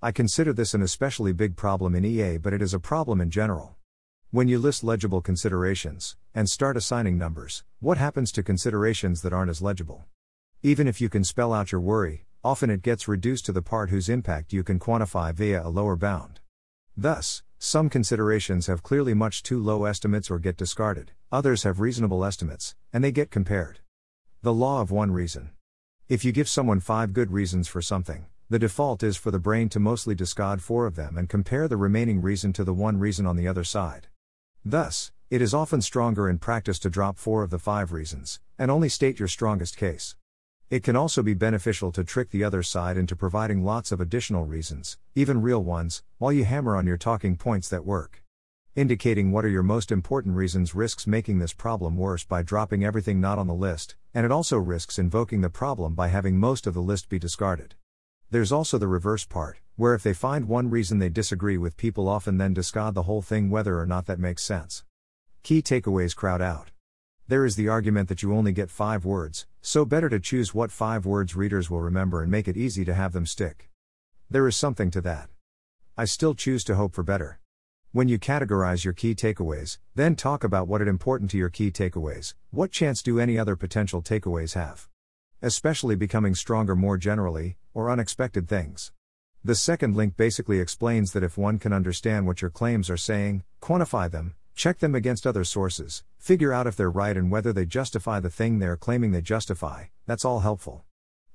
I 0.00 0.12
consider 0.12 0.54
this 0.54 0.72
an 0.72 0.80
especially 0.80 1.34
big 1.34 1.56
problem 1.56 1.94
in 1.94 2.06
EA, 2.06 2.38
but 2.38 2.54
it 2.54 2.62
is 2.62 2.72
a 2.72 2.80
problem 2.80 3.20
in 3.20 3.28
general. 3.28 3.76
When 4.34 4.48
you 4.48 4.58
list 4.58 4.82
legible 4.82 5.20
considerations, 5.20 6.16
and 6.34 6.48
start 6.48 6.78
assigning 6.78 7.18
numbers, 7.18 7.64
what 7.80 7.98
happens 7.98 8.32
to 8.32 8.42
considerations 8.42 9.20
that 9.20 9.32
aren't 9.34 9.50
as 9.50 9.60
legible? 9.60 10.06
Even 10.62 10.88
if 10.88 11.02
you 11.02 11.10
can 11.10 11.22
spell 11.22 11.52
out 11.52 11.70
your 11.70 11.82
worry, 11.82 12.24
often 12.42 12.70
it 12.70 12.80
gets 12.80 13.06
reduced 13.06 13.44
to 13.44 13.52
the 13.52 13.60
part 13.60 13.90
whose 13.90 14.08
impact 14.08 14.54
you 14.54 14.64
can 14.64 14.78
quantify 14.78 15.34
via 15.34 15.62
a 15.62 15.68
lower 15.68 15.96
bound. 15.96 16.40
Thus, 16.96 17.42
some 17.58 17.90
considerations 17.90 18.68
have 18.68 18.82
clearly 18.82 19.12
much 19.12 19.42
too 19.42 19.62
low 19.62 19.84
estimates 19.84 20.30
or 20.30 20.38
get 20.38 20.56
discarded, 20.56 21.12
others 21.30 21.64
have 21.64 21.78
reasonable 21.78 22.24
estimates, 22.24 22.74
and 22.90 23.04
they 23.04 23.12
get 23.12 23.30
compared. 23.30 23.80
The 24.40 24.54
law 24.54 24.80
of 24.80 24.90
one 24.90 25.10
reason. 25.12 25.50
If 26.08 26.24
you 26.24 26.32
give 26.32 26.48
someone 26.48 26.80
five 26.80 27.12
good 27.12 27.32
reasons 27.32 27.68
for 27.68 27.82
something, 27.82 28.24
the 28.48 28.58
default 28.58 29.02
is 29.02 29.18
for 29.18 29.30
the 29.30 29.38
brain 29.38 29.68
to 29.68 29.78
mostly 29.78 30.14
discard 30.14 30.62
four 30.62 30.86
of 30.86 30.96
them 30.96 31.18
and 31.18 31.28
compare 31.28 31.68
the 31.68 31.76
remaining 31.76 32.22
reason 32.22 32.54
to 32.54 32.64
the 32.64 32.72
one 32.72 32.98
reason 32.98 33.26
on 33.26 33.36
the 33.36 33.46
other 33.46 33.62
side. 33.62 34.08
Thus, 34.64 35.10
it 35.28 35.42
is 35.42 35.52
often 35.52 35.82
stronger 35.82 36.28
in 36.28 36.38
practice 36.38 36.78
to 36.80 36.90
drop 36.90 37.18
four 37.18 37.42
of 37.42 37.50
the 37.50 37.58
five 37.58 37.92
reasons, 37.92 38.38
and 38.58 38.70
only 38.70 38.88
state 38.88 39.18
your 39.18 39.26
strongest 39.26 39.76
case. 39.76 40.14
It 40.70 40.84
can 40.84 40.94
also 40.94 41.20
be 41.20 41.34
beneficial 41.34 41.90
to 41.90 42.04
trick 42.04 42.30
the 42.30 42.44
other 42.44 42.62
side 42.62 42.96
into 42.96 43.16
providing 43.16 43.64
lots 43.64 43.90
of 43.90 44.00
additional 44.00 44.44
reasons, 44.44 44.98
even 45.16 45.42
real 45.42 45.64
ones, 45.64 46.04
while 46.18 46.32
you 46.32 46.44
hammer 46.44 46.76
on 46.76 46.86
your 46.86 46.96
talking 46.96 47.36
points 47.36 47.68
that 47.70 47.84
work. 47.84 48.22
Indicating 48.76 49.32
what 49.32 49.44
are 49.44 49.48
your 49.48 49.64
most 49.64 49.90
important 49.90 50.36
reasons 50.36 50.76
risks 50.76 51.08
making 51.08 51.40
this 51.40 51.52
problem 51.52 51.96
worse 51.96 52.24
by 52.24 52.42
dropping 52.42 52.84
everything 52.84 53.20
not 53.20 53.38
on 53.38 53.48
the 53.48 53.54
list, 53.54 53.96
and 54.14 54.24
it 54.24 54.30
also 54.30 54.58
risks 54.58 54.96
invoking 54.96 55.40
the 55.40 55.50
problem 55.50 55.94
by 55.94 56.06
having 56.06 56.38
most 56.38 56.68
of 56.68 56.74
the 56.74 56.80
list 56.80 57.08
be 57.08 57.18
discarded. 57.18 57.74
There's 58.32 58.50
also 58.50 58.78
the 58.78 58.88
reverse 58.88 59.26
part, 59.26 59.58
where 59.76 59.92
if 59.92 60.02
they 60.02 60.14
find 60.14 60.48
one 60.48 60.70
reason 60.70 60.98
they 60.98 61.10
disagree 61.10 61.58
with, 61.58 61.76
people 61.76 62.08
often 62.08 62.38
then 62.38 62.54
discard 62.54 62.94
the 62.94 63.02
whole 63.02 63.20
thing 63.20 63.50
whether 63.50 63.78
or 63.78 63.84
not 63.84 64.06
that 64.06 64.18
makes 64.18 64.42
sense. 64.42 64.84
Key 65.42 65.60
takeaways 65.60 66.16
crowd 66.16 66.40
out. 66.40 66.70
There 67.28 67.44
is 67.44 67.56
the 67.56 67.68
argument 67.68 68.08
that 68.08 68.22
you 68.22 68.34
only 68.34 68.52
get 68.52 68.70
five 68.70 69.04
words, 69.04 69.46
so 69.60 69.84
better 69.84 70.08
to 70.08 70.18
choose 70.18 70.54
what 70.54 70.72
five 70.72 71.04
words 71.04 71.36
readers 71.36 71.68
will 71.68 71.82
remember 71.82 72.22
and 72.22 72.30
make 72.30 72.48
it 72.48 72.56
easy 72.56 72.86
to 72.86 72.94
have 72.94 73.12
them 73.12 73.26
stick. 73.26 73.68
There 74.30 74.48
is 74.48 74.56
something 74.56 74.90
to 74.92 75.02
that. 75.02 75.28
I 75.98 76.06
still 76.06 76.32
choose 76.34 76.64
to 76.64 76.76
hope 76.76 76.94
for 76.94 77.02
better. 77.02 77.38
When 77.90 78.08
you 78.08 78.18
categorize 78.18 78.82
your 78.82 78.94
key 78.94 79.14
takeaways, 79.14 79.76
then 79.94 80.16
talk 80.16 80.42
about 80.42 80.68
what 80.68 80.80
is 80.80 80.88
important 80.88 81.30
to 81.32 81.36
your 81.36 81.50
key 81.50 81.70
takeaways. 81.70 82.32
What 82.50 82.72
chance 82.72 83.02
do 83.02 83.20
any 83.20 83.38
other 83.38 83.56
potential 83.56 84.00
takeaways 84.00 84.54
have? 84.54 84.88
Especially 85.42 85.96
becoming 85.96 86.34
stronger 86.34 86.74
more 86.74 86.96
generally, 86.96 87.58
or 87.74 87.90
unexpected 87.90 88.48
things. 88.48 88.92
The 89.44 89.54
second 89.54 89.96
link 89.96 90.16
basically 90.16 90.60
explains 90.60 91.12
that 91.12 91.22
if 91.22 91.36
one 91.36 91.58
can 91.58 91.72
understand 91.72 92.26
what 92.26 92.42
your 92.42 92.50
claims 92.50 92.88
are 92.88 92.96
saying, 92.96 93.44
quantify 93.60 94.10
them, 94.10 94.34
Check 94.54 94.78
them 94.78 94.94
against 94.94 95.26
other 95.26 95.44
sources, 95.44 96.04
figure 96.18 96.52
out 96.52 96.66
if 96.66 96.76
they're 96.76 96.90
right 96.90 97.16
and 97.16 97.30
whether 97.30 97.52
they 97.52 97.64
justify 97.64 98.20
the 98.20 98.30
thing 98.30 98.58
they're 98.58 98.76
claiming 98.76 99.10
they 99.10 99.22
justify, 99.22 99.86
that's 100.06 100.24
all 100.24 100.40
helpful. 100.40 100.84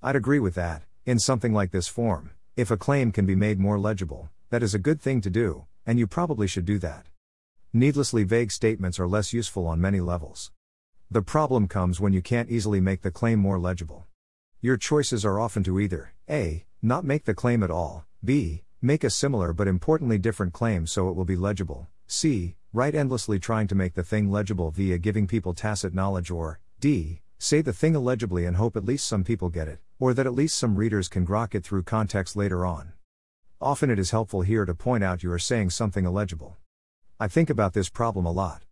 I'd 0.01 0.15
agree 0.15 0.39
with 0.39 0.55
that, 0.55 0.83
in 1.05 1.19
something 1.19 1.53
like 1.53 1.71
this 1.71 1.87
form, 1.87 2.31
if 2.55 2.69
a 2.69 2.77
claim 2.77 3.11
can 3.11 3.25
be 3.25 3.35
made 3.35 3.59
more 3.59 3.79
legible, 3.79 4.29
that 4.49 4.63
is 4.63 4.73
a 4.73 4.79
good 4.79 5.01
thing 5.01 5.19
to 5.21 5.29
do, 5.29 5.65
and 5.85 5.97
you 5.97 6.05
probably 6.05 6.47
should 6.47 6.65
do 6.65 6.77
that. 6.79 7.07
Needlessly 7.73 8.23
vague 8.23 8.51
statements 8.51 8.99
are 8.99 9.07
less 9.07 9.33
useful 9.33 9.67
on 9.67 9.81
many 9.81 9.99
levels. 9.99 10.51
The 11.09 11.21
problem 11.21 11.67
comes 11.67 11.99
when 11.99 12.13
you 12.13 12.21
can't 12.21 12.49
easily 12.49 12.79
make 12.79 13.01
the 13.01 13.11
claim 13.11 13.39
more 13.39 13.59
legible. 13.59 14.05
Your 14.59 14.75
choices 14.75 15.23
are 15.23 15.39
often 15.39 15.63
to 15.65 15.79
either 15.79 16.13
A. 16.27 16.65
Not 16.81 17.05
make 17.05 17.25
the 17.25 17.35
claim 17.35 17.61
at 17.61 17.69
all, 17.69 18.07
B. 18.23 18.63
Make 18.81 19.03
a 19.03 19.11
similar 19.11 19.53
but 19.53 19.67
importantly 19.67 20.17
different 20.17 20.51
claim 20.51 20.87
so 20.87 21.09
it 21.09 21.15
will 21.15 21.25
be 21.25 21.35
legible, 21.35 21.87
C. 22.07 22.55
Write 22.73 22.95
endlessly 22.95 23.37
trying 23.37 23.67
to 23.67 23.75
make 23.75 23.93
the 23.93 24.01
thing 24.01 24.31
legible 24.31 24.71
via 24.71 24.97
giving 24.97 25.27
people 25.27 25.53
tacit 25.53 25.93
knowledge, 25.93 26.31
or 26.31 26.59
D. 26.79 27.21
Say 27.37 27.61
the 27.61 27.71
thing 27.71 27.93
illegibly 27.93 28.45
and 28.45 28.57
hope 28.57 28.75
at 28.75 28.83
least 28.83 29.05
some 29.05 29.23
people 29.23 29.49
get 29.49 29.67
it, 29.67 29.79
or 29.99 30.15
that 30.15 30.25
at 30.25 30.33
least 30.33 30.57
some 30.57 30.75
readers 30.75 31.07
can 31.07 31.23
grok 31.23 31.53
it 31.53 31.63
through 31.63 31.83
context 31.83 32.35
later 32.35 32.65
on. 32.65 32.93
Often 33.61 33.91
it 33.91 33.99
is 33.99 34.09
helpful 34.09 34.41
here 34.41 34.65
to 34.65 34.73
point 34.73 35.03
out 35.03 35.21
you 35.21 35.31
are 35.31 35.37
saying 35.37 35.69
something 35.69 36.03
illegible. 36.03 36.57
I 37.19 37.27
think 37.27 37.51
about 37.51 37.73
this 37.73 37.89
problem 37.89 38.25
a 38.25 38.31
lot. 38.31 38.63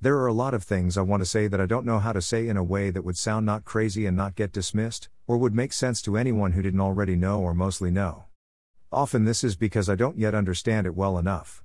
There 0.00 0.16
are 0.18 0.28
a 0.28 0.32
lot 0.32 0.54
of 0.54 0.62
things 0.62 0.96
I 0.96 1.02
want 1.02 1.22
to 1.22 1.26
say 1.26 1.48
that 1.48 1.60
I 1.60 1.66
don't 1.66 1.84
know 1.84 1.98
how 1.98 2.12
to 2.12 2.22
say 2.22 2.46
in 2.46 2.56
a 2.56 2.62
way 2.62 2.90
that 2.90 3.02
would 3.02 3.16
sound 3.16 3.44
not 3.44 3.64
crazy 3.64 4.06
and 4.06 4.16
not 4.16 4.36
get 4.36 4.52
dismissed, 4.52 5.08
or 5.26 5.38
would 5.38 5.56
make 5.56 5.72
sense 5.72 6.00
to 6.02 6.16
anyone 6.16 6.52
who 6.52 6.62
didn't 6.62 6.80
already 6.80 7.16
know 7.16 7.40
or 7.40 7.52
mostly 7.52 7.90
know. 7.90 8.26
Often 8.92 9.24
this 9.24 9.42
is 9.42 9.56
because 9.56 9.88
I 9.88 9.96
don't 9.96 10.16
yet 10.16 10.36
understand 10.36 10.86
it 10.86 10.94
well 10.94 11.18
enough. 11.18 11.64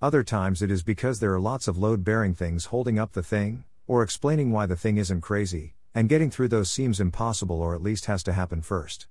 Other 0.00 0.22
times 0.22 0.62
it 0.62 0.70
is 0.70 0.84
because 0.84 1.18
there 1.18 1.34
are 1.34 1.40
lots 1.40 1.66
of 1.66 1.76
load 1.76 2.04
bearing 2.04 2.34
things 2.34 2.66
holding 2.66 3.00
up 3.00 3.14
the 3.14 3.22
thing, 3.22 3.64
or 3.88 4.04
explaining 4.04 4.52
why 4.52 4.66
the 4.66 4.76
thing 4.76 4.96
isn't 4.96 5.20
crazy, 5.20 5.74
and 5.92 6.08
getting 6.08 6.30
through 6.30 6.48
those 6.48 6.70
seems 6.70 7.00
impossible 7.00 7.60
or 7.60 7.74
at 7.74 7.82
least 7.82 8.06
has 8.06 8.22
to 8.22 8.32
happen 8.32 8.62
first. 8.62 9.08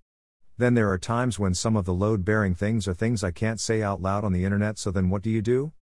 Then 0.58 0.76
there 0.76 0.90
are 0.90 0.98
times 0.98 1.38
when 1.38 1.56
some 1.56 1.76
of 1.76 1.84
the 1.84 1.94
load 1.94 2.24
bearing 2.24 2.56
things 2.56 2.88
are 2.88 2.94
things 2.94 3.22
I 3.22 3.32
can't 3.32 3.60
say 3.60 3.84
out 3.84 4.02
loud 4.02 4.24
on 4.24 4.32
the 4.32 4.46
internet, 4.46 4.78
so 4.78 4.92
then 4.92 5.10
what 5.10 5.24
do 5.24 5.30
you 5.30 5.42
do? 5.42 5.74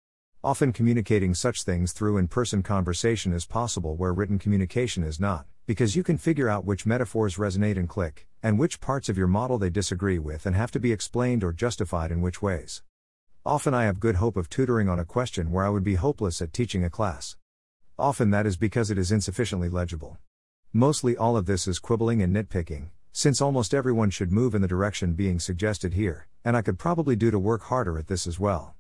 Often 0.42 0.72
communicating 0.72 1.34
such 1.34 1.64
things 1.64 1.92
through 1.92 2.16
in 2.16 2.30
person 2.30 2.64
conversation 2.64 3.34
is 3.34 3.46
possible 3.46 3.98
where 3.98 4.14
written 4.14 4.40
communication 4.40 5.04
is 5.04 5.20
not, 5.20 5.46
because 5.66 5.98
you 5.98 6.04
can 6.04 6.18
figure 6.18 6.48
out 6.48 6.64
which 6.64 6.86
metaphors 6.86 7.36
resonate 7.36 7.76
and 7.76 7.90
click, 7.90 8.26
and 8.42 8.58
which 8.58 8.80
parts 8.80 9.10
of 9.10 9.18
your 9.18 9.28
model 9.28 9.58
they 9.58 9.70
disagree 9.70 10.18
with 10.18 10.46
and 10.46 10.56
have 10.56 10.72
to 10.72 10.80
be 10.80 10.94
explained 10.94 11.44
or 11.44 11.52
justified 11.52 12.10
in 12.10 12.22
which 12.22 12.42
ways. 12.42 12.84
Often 13.46 13.74
I 13.74 13.84
have 13.84 14.00
good 14.00 14.16
hope 14.16 14.38
of 14.38 14.50
tutoring 14.50 14.88
on 14.88 14.98
a 14.98 15.04
question 15.04 15.52
where 15.52 15.66
I 15.66 15.70
would 15.70 15.84
be 15.84 15.96
hopeless 15.96 16.42
at 16.42 16.54
teaching 16.54 16.86
a 16.86 16.90
class. 16.90 17.36
Often 17.98 18.30
that 18.30 18.46
is 18.46 18.56
because 18.56 18.90
it 18.90 18.98
is 18.98 19.12
insufficiently 19.12 19.68
legible. 19.68 20.20
Mostly 20.72 21.18
all 21.18 21.36
of 21.36 21.48
this 21.48 21.68
is 21.68 21.80
quibbling 21.80 22.22
and 22.22 22.34
nitpicking, 22.34 22.92
since 23.12 23.42
almost 23.42 23.74
everyone 23.74 24.10
should 24.10 24.32
move 24.32 24.56
in 24.56 24.62
the 24.62 24.70
direction 24.70 25.16
being 25.16 25.42
suggested 25.42 25.96
here, 25.96 26.28
and 26.46 26.56
I 26.56 26.62
could 26.62 26.80
probably 26.80 27.18
do 27.18 27.30
to 27.30 27.38
work 27.38 27.64
harder 27.64 27.98
at 27.98 28.08
this 28.08 28.26
as 28.26 28.40
well. 28.40 28.78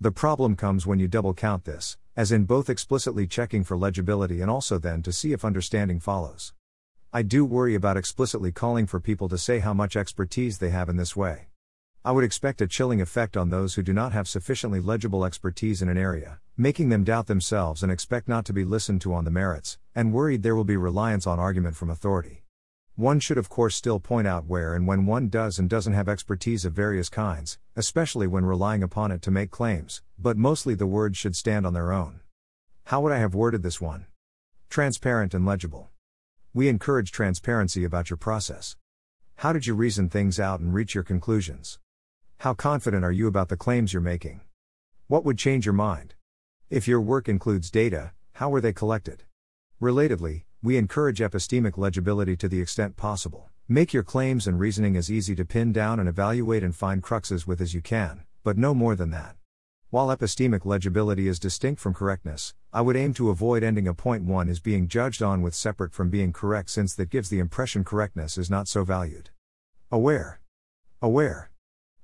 The 0.00 0.12
problem 0.12 0.54
comes 0.54 0.86
when 0.86 1.00
you 1.00 1.08
double 1.08 1.34
count 1.34 1.64
this, 1.64 1.96
as 2.14 2.30
in 2.30 2.44
both 2.44 2.70
explicitly 2.70 3.26
checking 3.26 3.64
for 3.64 3.76
legibility 3.76 4.40
and 4.40 4.48
also 4.48 4.78
then 4.78 5.02
to 5.02 5.12
see 5.12 5.32
if 5.32 5.44
understanding 5.44 5.98
follows. 5.98 6.52
I 7.12 7.22
do 7.22 7.44
worry 7.44 7.74
about 7.74 7.96
explicitly 7.96 8.52
calling 8.52 8.86
for 8.86 9.00
people 9.00 9.28
to 9.28 9.36
say 9.36 9.58
how 9.58 9.74
much 9.74 9.96
expertise 9.96 10.58
they 10.58 10.70
have 10.70 10.88
in 10.88 10.98
this 10.98 11.16
way. 11.16 11.48
I 12.04 12.12
would 12.12 12.22
expect 12.22 12.60
a 12.60 12.68
chilling 12.68 13.00
effect 13.00 13.36
on 13.36 13.50
those 13.50 13.74
who 13.74 13.82
do 13.82 13.92
not 13.92 14.12
have 14.12 14.28
sufficiently 14.28 14.78
legible 14.78 15.24
expertise 15.24 15.82
in 15.82 15.88
an 15.88 15.98
area, 15.98 16.38
making 16.56 16.90
them 16.90 17.02
doubt 17.02 17.26
themselves 17.26 17.82
and 17.82 17.90
expect 17.90 18.28
not 18.28 18.44
to 18.44 18.52
be 18.52 18.64
listened 18.64 19.00
to 19.00 19.12
on 19.12 19.24
the 19.24 19.32
merits, 19.32 19.78
and 19.96 20.12
worried 20.12 20.44
there 20.44 20.54
will 20.54 20.62
be 20.62 20.76
reliance 20.76 21.26
on 21.26 21.40
argument 21.40 21.74
from 21.74 21.90
authority. 21.90 22.44
One 22.98 23.20
should, 23.20 23.38
of 23.38 23.48
course, 23.48 23.76
still 23.76 24.00
point 24.00 24.26
out 24.26 24.46
where 24.46 24.74
and 24.74 24.84
when 24.84 25.06
one 25.06 25.28
does 25.28 25.60
and 25.60 25.70
doesn't 25.70 25.92
have 25.92 26.08
expertise 26.08 26.64
of 26.64 26.72
various 26.72 27.08
kinds, 27.08 27.56
especially 27.76 28.26
when 28.26 28.44
relying 28.44 28.82
upon 28.82 29.12
it 29.12 29.22
to 29.22 29.30
make 29.30 29.52
claims, 29.52 30.02
but 30.18 30.36
mostly 30.36 30.74
the 30.74 30.84
words 30.84 31.16
should 31.16 31.36
stand 31.36 31.64
on 31.64 31.74
their 31.74 31.92
own. 31.92 32.18
How 32.86 33.00
would 33.00 33.12
I 33.12 33.18
have 33.18 33.36
worded 33.36 33.62
this 33.62 33.80
one? 33.80 34.06
Transparent 34.68 35.32
and 35.32 35.46
legible. 35.46 35.90
We 36.52 36.66
encourage 36.66 37.12
transparency 37.12 37.84
about 37.84 38.10
your 38.10 38.16
process. 38.16 38.74
How 39.36 39.52
did 39.52 39.68
you 39.68 39.74
reason 39.74 40.08
things 40.08 40.40
out 40.40 40.58
and 40.58 40.74
reach 40.74 40.96
your 40.96 41.04
conclusions? 41.04 41.78
How 42.38 42.52
confident 42.52 43.04
are 43.04 43.12
you 43.12 43.28
about 43.28 43.48
the 43.48 43.56
claims 43.56 43.92
you're 43.92 44.02
making? 44.02 44.40
What 45.06 45.24
would 45.24 45.38
change 45.38 45.64
your 45.64 45.72
mind? 45.72 46.16
If 46.68 46.88
your 46.88 47.00
work 47.00 47.28
includes 47.28 47.70
data, 47.70 48.10
how 48.32 48.50
were 48.50 48.60
they 48.60 48.72
collected? 48.72 49.22
Relatedly, 49.80 50.46
we 50.62 50.76
encourage 50.76 51.20
epistemic 51.20 51.78
legibility 51.78 52.36
to 52.36 52.48
the 52.48 52.60
extent 52.60 52.96
possible. 52.96 53.48
Make 53.68 53.92
your 53.92 54.02
claims 54.02 54.46
and 54.46 54.58
reasoning 54.58 54.96
as 54.96 55.10
easy 55.10 55.36
to 55.36 55.44
pin 55.44 55.72
down 55.72 56.00
and 56.00 56.08
evaluate 56.08 56.64
and 56.64 56.74
find 56.74 57.02
cruxes 57.02 57.46
with 57.46 57.60
as 57.60 57.74
you 57.74 57.80
can, 57.80 58.24
but 58.42 58.58
no 58.58 58.74
more 58.74 58.96
than 58.96 59.10
that. 59.10 59.36
While 59.90 60.08
epistemic 60.08 60.66
legibility 60.66 61.28
is 61.28 61.38
distinct 61.38 61.80
from 61.80 61.94
correctness, 61.94 62.54
I 62.72 62.80
would 62.80 62.96
aim 62.96 63.14
to 63.14 63.30
avoid 63.30 63.62
ending 63.62 63.86
a 63.86 63.94
point 63.94 64.24
one 64.24 64.48
is 64.48 64.58
being 64.58 64.88
judged 64.88 65.22
on 65.22 65.42
with 65.42 65.54
separate 65.54 65.92
from 65.92 66.10
being 66.10 66.32
correct 66.32 66.70
since 66.70 66.94
that 66.96 67.08
gives 67.08 67.28
the 67.28 67.38
impression 67.38 67.84
correctness 67.84 68.36
is 68.36 68.50
not 68.50 68.66
so 68.66 68.84
valued. 68.84 69.30
Aware. 69.92 70.40
Aware. 71.00 71.50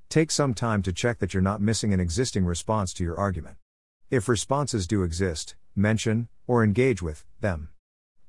Take 0.08 0.30
some 0.30 0.54
time 0.54 0.80
to 0.82 0.92
check 0.92 1.18
that 1.18 1.34
you're 1.34 1.42
not 1.42 1.60
missing 1.60 1.92
an 1.92 2.00
existing 2.00 2.44
response 2.44 2.94
to 2.94 3.04
your 3.04 3.18
argument. 3.18 3.56
If 4.10 4.28
responses 4.28 4.86
do 4.86 5.02
exist, 5.02 5.56
mention, 5.74 6.28
or 6.46 6.62
engage 6.62 7.02
with, 7.02 7.24
them. 7.40 7.70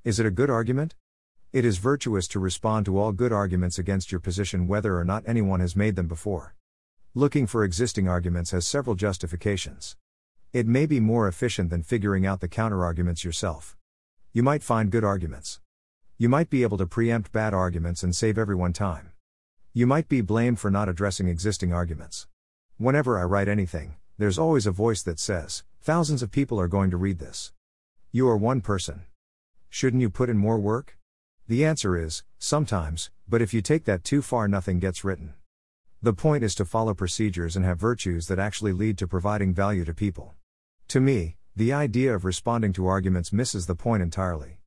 Is 0.05 0.19
it 0.19 0.25
a 0.27 0.29
good 0.29 0.51
argument? 0.51 0.93
It 1.51 1.65
is 1.65 1.79
virtuous 1.79 2.27
to 2.27 2.39
respond 2.39 2.85
to 2.85 2.99
all 2.99 3.11
good 3.11 3.31
arguments 3.31 3.79
against 3.79 4.11
your 4.11 4.19
position 4.19 4.67
whether 4.67 4.99
or 4.99 5.03
not 5.03 5.23
anyone 5.25 5.61
has 5.61 5.75
made 5.75 5.95
them 5.95 6.07
before. 6.07 6.53
Looking 7.15 7.47
for 7.47 7.63
existing 7.63 8.07
arguments 8.07 8.51
has 8.51 8.67
several 8.67 8.95
justifications. 8.95 9.97
It 10.53 10.67
may 10.67 10.85
be 10.85 10.99
more 10.99 11.27
efficient 11.27 11.71
than 11.71 11.81
figuring 11.81 12.23
out 12.23 12.39
the 12.39 12.47
counterarguments 12.47 13.23
yourself. 13.23 13.75
You 14.31 14.43
might 14.43 14.61
find 14.61 14.91
good 14.91 15.03
arguments. 15.03 15.59
You 16.19 16.29
might 16.29 16.51
be 16.51 16.61
able 16.61 16.77
to 16.77 16.85
preempt 16.85 17.31
bad 17.31 17.55
arguments 17.55 18.03
and 18.03 18.15
save 18.15 18.37
everyone 18.37 18.73
time. 18.73 19.11
You 19.73 19.87
might 19.87 20.07
be 20.07 20.21
blamed 20.21 20.59
for 20.59 20.69
not 20.69 20.87
addressing 20.87 21.27
existing 21.27 21.73
arguments. 21.73 22.27
Whenever 22.77 23.17
I 23.17 23.23
write 23.23 23.47
anything, 23.47 23.95
there's 24.19 24.37
always 24.37 24.67
a 24.67 24.71
voice 24.71 25.01
that 25.01 25.17
says, 25.17 25.63
thousands 25.81 26.21
of 26.21 26.29
people 26.29 26.59
are 26.59 26.67
going 26.67 26.91
to 26.91 26.97
read 26.97 27.17
this. 27.17 27.53
You 28.11 28.29
are 28.29 28.37
one 28.37 28.61
person. 28.61 29.05
Shouldn't 29.77 29.99
you 29.99 30.09
put 30.09 30.29
in 30.29 30.37
more 30.37 30.57
work? 30.57 30.97
The 31.49 31.65
answer 31.65 31.97
is, 31.97 32.23
sometimes, 32.39 33.11
but 33.27 33.41
if 33.41 33.53
you 33.53 33.61
take 33.61 33.83
that 33.83 34.05
too 34.05 34.21
far, 34.21 34.47
nothing 34.47 34.79
gets 34.79 35.03
written. 35.03 35.33
The 36.01 36.13
point 36.13 36.45
is 36.45 36.55
to 36.55 36.63
follow 36.63 36.93
procedures 36.93 37.57
and 37.57 37.65
have 37.65 37.77
virtues 37.77 38.27
that 38.27 38.39
actually 38.39 38.71
lead 38.71 38.97
to 38.99 39.05
providing 39.05 39.53
value 39.53 39.83
to 39.83 39.93
people. 39.93 40.33
To 40.87 41.01
me, 41.01 41.35
the 41.57 41.73
idea 41.73 42.15
of 42.15 42.23
responding 42.23 42.71
to 42.71 42.87
arguments 42.87 43.33
misses 43.33 43.65
the 43.65 43.75
point 43.75 44.01
entirely. 44.01 44.59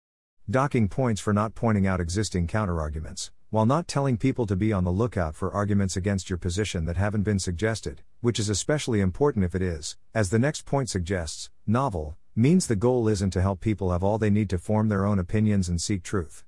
Docking 0.50 0.88
points 0.88 1.22
for 1.22 1.32
not 1.32 1.54
pointing 1.54 1.86
out 1.86 2.02
existing 2.02 2.46
counterarguments, 2.46 3.30
while 3.48 3.64
not 3.64 3.88
telling 3.88 4.18
people 4.18 4.44
to 4.44 4.56
be 4.56 4.74
on 4.74 4.84
the 4.84 4.90
lookout 4.90 5.34
for 5.34 5.50
arguments 5.50 5.96
against 5.96 6.28
your 6.28 6.36
position 6.36 6.84
that 6.84 6.98
haven't 6.98 7.22
been 7.22 7.38
suggested, 7.38 8.02
which 8.20 8.38
is 8.38 8.50
especially 8.50 9.00
important 9.00 9.42
if 9.42 9.54
it 9.54 9.62
is, 9.62 9.96
as 10.14 10.28
the 10.28 10.38
next 10.38 10.66
point 10.66 10.90
suggests, 10.90 11.48
novel, 11.66 12.17
means 12.38 12.68
the 12.68 12.76
goal 12.76 13.08
isn't 13.08 13.30
to 13.30 13.42
help 13.42 13.60
people 13.60 13.90
have 13.90 14.04
all 14.04 14.16
they 14.16 14.30
need 14.30 14.48
to 14.48 14.58
form 14.58 14.88
their 14.88 15.04
own 15.04 15.18
opinions 15.18 15.68
and 15.68 15.80
seek 15.80 16.04
truth. 16.04 16.44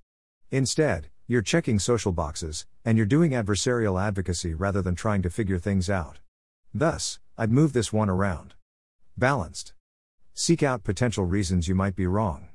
Instead, 0.53 1.09
you're 1.27 1.43
checking 1.43 1.81
social 1.81 2.13
boxes, 2.13 2.65
and 2.85 2.97
you're 2.97 3.05
doing 3.05 3.33
adversarial 3.33 4.01
advocacy 4.01 4.55
rather 4.55 4.83
than 4.83 4.95
trying 4.95 5.21
to 5.21 5.29
figure 5.29 5.59
things 5.59 5.91
out. 5.91 6.21
Thus, 6.73 7.19
I'd 7.37 7.51
move 7.51 7.73
this 7.73 7.93
one 7.93 8.09
around. 8.09 8.55
Balanced. 9.19 9.73
Seek 10.33 10.63
out 10.63 10.85
potential 10.85 11.25
reasons 11.25 11.67
you 11.67 11.75
might 11.75 11.97
be 11.97 12.07
wrong. 12.07 12.51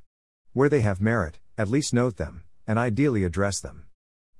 Where 0.53 0.69
they 0.69 0.79
have 0.79 1.01
merit, 1.01 1.39
at 1.57 1.67
least 1.67 1.93
note 1.93 2.15
them, 2.15 2.43
and 2.65 2.79
ideally 2.79 3.25
address 3.25 3.59
them. 3.59 3.83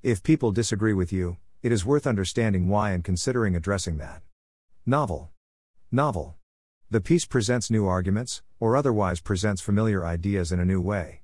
If 0.03 0.23
people 0.23 0.53
disagree 0.53 0.93
with 0.93 1.11
you, 1.11 1.35
it 1.61 1.73
is 1.73 1.85
worth 1.85 2.07
understanding 2.07 2.69
why 2.69 2.91
and 2.91 3.03
considering 3.03 3.57
addressing 3.57 3.97
that. 3.97 4.21
Novel. 4.85 5.31
Novel. 5.91 6.35
The 6.89 7.01
piece 7.01 7.25
presents 7.25 7.69
new 7.69 7.87
arguments, 7.87 8.41
or 8.59 8.75
otherwise 8.75 9.19
presents 9.19 9.61
familiar 9.61 10.05
ideas 10.05 10.51
in 10.51 10.59
a 10.59 10.65
new 10.65 10.81
way. 10.81 11.21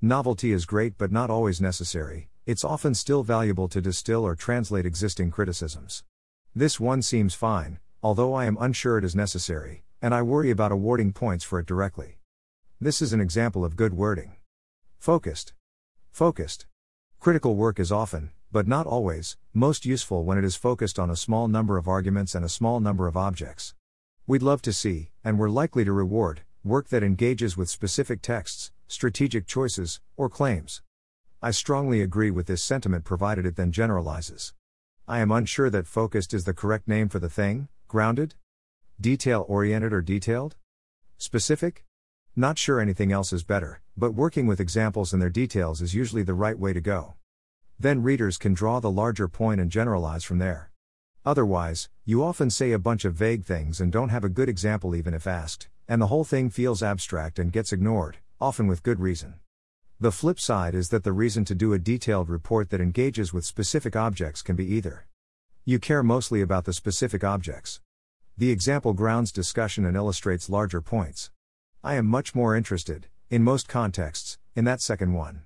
Novelty 0.00 0.52
is 0.52 0.64
great 0.64 0.96
but 0.96 1.12
not 1.12 1.30
always 1.30 1.60
necessary, 1.60 2.30
it's 2.46 2.64
often 2.64 2.94
still 2.94 3.22
valuable 3.22 3.68
to 3.68 3.80
distill 3.80 4.24
or 4.24 4.34
translate 4.34 4.86
existing 4.86 5.30
criticisms. 5.30 6.04
This 6.54 6.80
one 6.80 7.02
seems 7.02 7.34
fine, 7.34 7.78
although 8.02 8.34
I 8.34 8.46
am 8.46 8.56
unsure 8.58 8.98
it 8.98 9.04
is 9.04 9.14
necessary, 9.14 9.84
and 10.00 10.14
I 10.14 10.22
worry 10.22 10.50
about 10.50 10.72
awarding 10.72 11.12
points 11.12 11.44
for 11.44 11.60
it 11.60 11.66
directly. 11.66 12.18
This 12.80 13.02
is 13.02 13.12
an 13.12 13.20
example 13.20 13.64
of 13.64 13.76
good 13.76 13.94
wording. 13.94 14.36
Focused. 14.98 15.52
Focused. 16.10 16.66
Critical 17.18 17.54
work 17.54 17.78
is 17.78 17.92
often, 17.92 18.30
but 18.50 18.66
not 18.66 18.86
always, 18.86 19.36
most 19.52 19.84
useful 19.84 20.24
when 20.24 20.38
it 20.38 20.44
is 20.44 20.56
focused 20.56 20.98
on 20.98 21.10
a 21.10 21.16
small 21.16 21.46
number 21.46 21.76
of 21.76 21.86
arguments 21.86 22.34
and 22.34 22.44
a 22.44 22.48
small 22.48 22.80
number 22.80 23.06
of 23.06 23.16
objects. 23.16 23.74
We'd 24.26 24.42
love 24.42 24.62
to 24.62 24.72
see, 24.72 25.10
and 25.22 25.38
we're 25.38 25.50
likely 25.50 25.84
to 25.84 25.92
reward, 25.92 26.42
work 26.62 26.88
that 26.88 27.02
engages 27.02 27.56
with 27.56 27.70
specific 27.70 28.20
texts, 28.20 28.70
strategic 28.86 29.46
choices, 29.46 30.00
or 30.16 30.28
claims. 30.28 30.82
I 31.40 31.52
strongly 31.52 32.02
agree 32.02 32.30
with 32.30 32.46
this 32.46 32.62
sentiment 32.62 33.04
provided 33.04 33.46
it 33.46 33.56
then 33.56 33.72
generalizes. 33.72 34.52
I 35.08 35.20
am 35.20 35.30
unsure 35.30 35.70
that 35.70 35.86
focused 35.86 36.34
is 36.34 36.44
the 36.44 36.52
correct 36.52 36.86
name 36.86 37.08
for 37.08 37.18
the 37.18 37.30
thing, 37.30 37.68
grounded? 37.88 38.34
Detail 39.00 39.46
oriented 39.48 39.94
or 39.94 40.02
detailed? 40.02 40.56
Specific? 41.16 41.86
Not 42.36 42.58
sure 42.58 42.78
anything 42.78 43.10
else 43.10 43.32
is 43.32 43.42
better, 43.42 43.80
but 43.96 44.12
working 44.12 44.46
with 44.46 44.60
examples 44.60 45.14
and 45.14 45.22
their 45.22 45.30
details 45.30 45.80
is 45.80 45.94
usually 45.94 46.22
the 46.22 46.34
right 46.34 46.58
way 46.58 46.74
to 46.74 46.80
go. 46.82 47.14
Then 47.78 48.02
readers 48.02 48.36
can 48.36 48.52
draw 48.52 48.80
the 48.80 48.90
larger 48.90 49.28
point 49.28 49.62
and 49.62 49.70
generalize 49.70 50.24
from 50.24 50.38
there. 50.38 50.70
Otherwise, 51.24 51.88
you 52.04 52.22
often 52.22 52.50
say 52.50 52.72
a 52.72 52.78
bunch 52.78 53.06
of 53.06 53.14
vague 53.14 53.44
things 53.44 53.80
and 53.80 53.90
don't 53.90 54.10
have 54.10 54.24
a 54.24 54.28
good 54.28 54.48
example 54.48 54.94
even 54.94 55.14
if 55.14 55.26
asked, 55.26 55.68
and 55.90 56.00
the 56.00 56.06
whole 56.06 56.22
thing 56.22 56.48
feels 56.48 56.84
abstract 56.84 57.40
and 57.40 57.50
gets 57.50 57.72
ignored, 57.72 58.18
often 58.40 58.68
with 58.68 58.84
good 58.84 59.00
reason. 59.00 59.34
The 59.98 60.12
flip 60.12 60.38
side 60.38 60.72
is 60.72 60.90
that 60.90 61.02
the 61.02 61.10
reason 61.10 61.44
to 61.46 61.54
do 61.56 61.72
a 61.72 61.80
detailed 61.80 62.30
report 62.30 62.70
that 62.70 62.80
engages 62.80 63.32
with 63.32 63.44
specific 63.44 63.96
objects 63.96 64.40
can 64.40 64.54
be 64.54 64.64
either. 64.72 65.08
You 65.64 65.80
care 65.80 66.04
mostly 66.04 66.42
about 66.42 66.64
the 66.64 66.72
specific 66.72 67.24
objects. 67.24 67.80
The 68.38 68.52
example 68.52 68.92
grounds 68.92 69.32
discussion 69.32 69.84
and 69.84 69.96
illustrates 69.96 70.48
larger 70.48 70.80
points. 70.80 71.32
I 71.82 71.96
am 71.96 72.06
much 72.06 72.36
more 72.36 72.54
interested, 72.54 73.08
in 73.28 73.42
most 73.42 73.66
contexts, 73.66 74.38
in 74.54 74.64
that 74.66 74.80
second 74.80 75.12
one. 75.12 75.42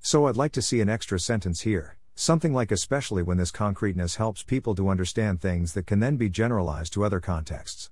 So 0.00 0.26
I'd 0.26 0.38
like 0.38 0.52
to 0.52 0.62
see 0.62 0.80
an 0.80 0.88
extra 0.88 1.20
sentence 1.20 1.60
here. 1.60 1.98
Something 2.14 2.54
like 2.54 2.72
especially 2.72 3.22
when 3.22 3.36
this 3.36 3.50
concreteness 3.50 4.16
helps 4.16 4.42
people 4.42 4.74
to 4.76 4.88
understand 4.88 5.42
things 5.42 5.74
that 5.74 5.86
can 5.86 6.00
then 6.00 6.16
be 6.16 6.30
generalized 6.30 6.94
to 6.94 7.04
other 7.04 7.20
contexts. 7.20 7.90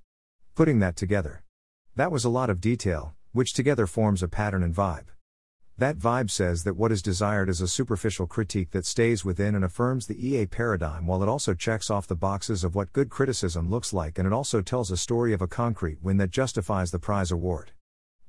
Putting 0.55 0.79
that 0.79 0.95
together. 0.95 1.43
That 1.97 2.11
was 2.11 2.23
a 2.23 2.29
lot 2.29 2.49
of 2.49 2.61
detail, 2.61 3.15
which 3.33 3.51
together 3.51 3.85
forms 3.85 4.23
a 4.23 4.29
pattern 4.29 4.63
and 4.63 4.73
vibe. 4.73 5.07
That 5.77 5.97
vibe 5.97 6.31
says 6.31 6.63
that 6.63 6.77
what 6.77 6.91
is 6.91 7.01
desired 7.01 7.49
is 7.49 7.59
a 7.59 7.67
superficial 7.67 8.27
critique 8.27 8.71
that 8.71 8.85
stays 8.85 9.25
within 9.25 9.55
and 9.55 9.65
affirms 9.65 10.07
the 10.07 10.25
EA 10.25 10.45
paradigm 10.45 11.05
while 11.05 11.21
it 11.21 11.27
also 11.27 11.53
checks 11.53 11.89
off 11.89 12.07
the 12.07 12.15
boxes 12.15 12.63
of 12.63 12.75
what 12.75 12.93
good 12.93 13.09
criticism 13.09 13.69
looks 13.69 13.91
like 13.91 14.17
and 14.17 14.25
it 14.25 14.31
also 14.31 14.61
tells 14.61 14.89
a 14.89 14.95
story 14.95 15.33
of 15.33 15.41
a 15.41 15.47
concrete 15.47 16.01
win 16.01 16.15
that 16.15 16.29
justifies 16.29 16.91
the 16.91 16.99
prize 16.99 17.29
award. 17.29 17.71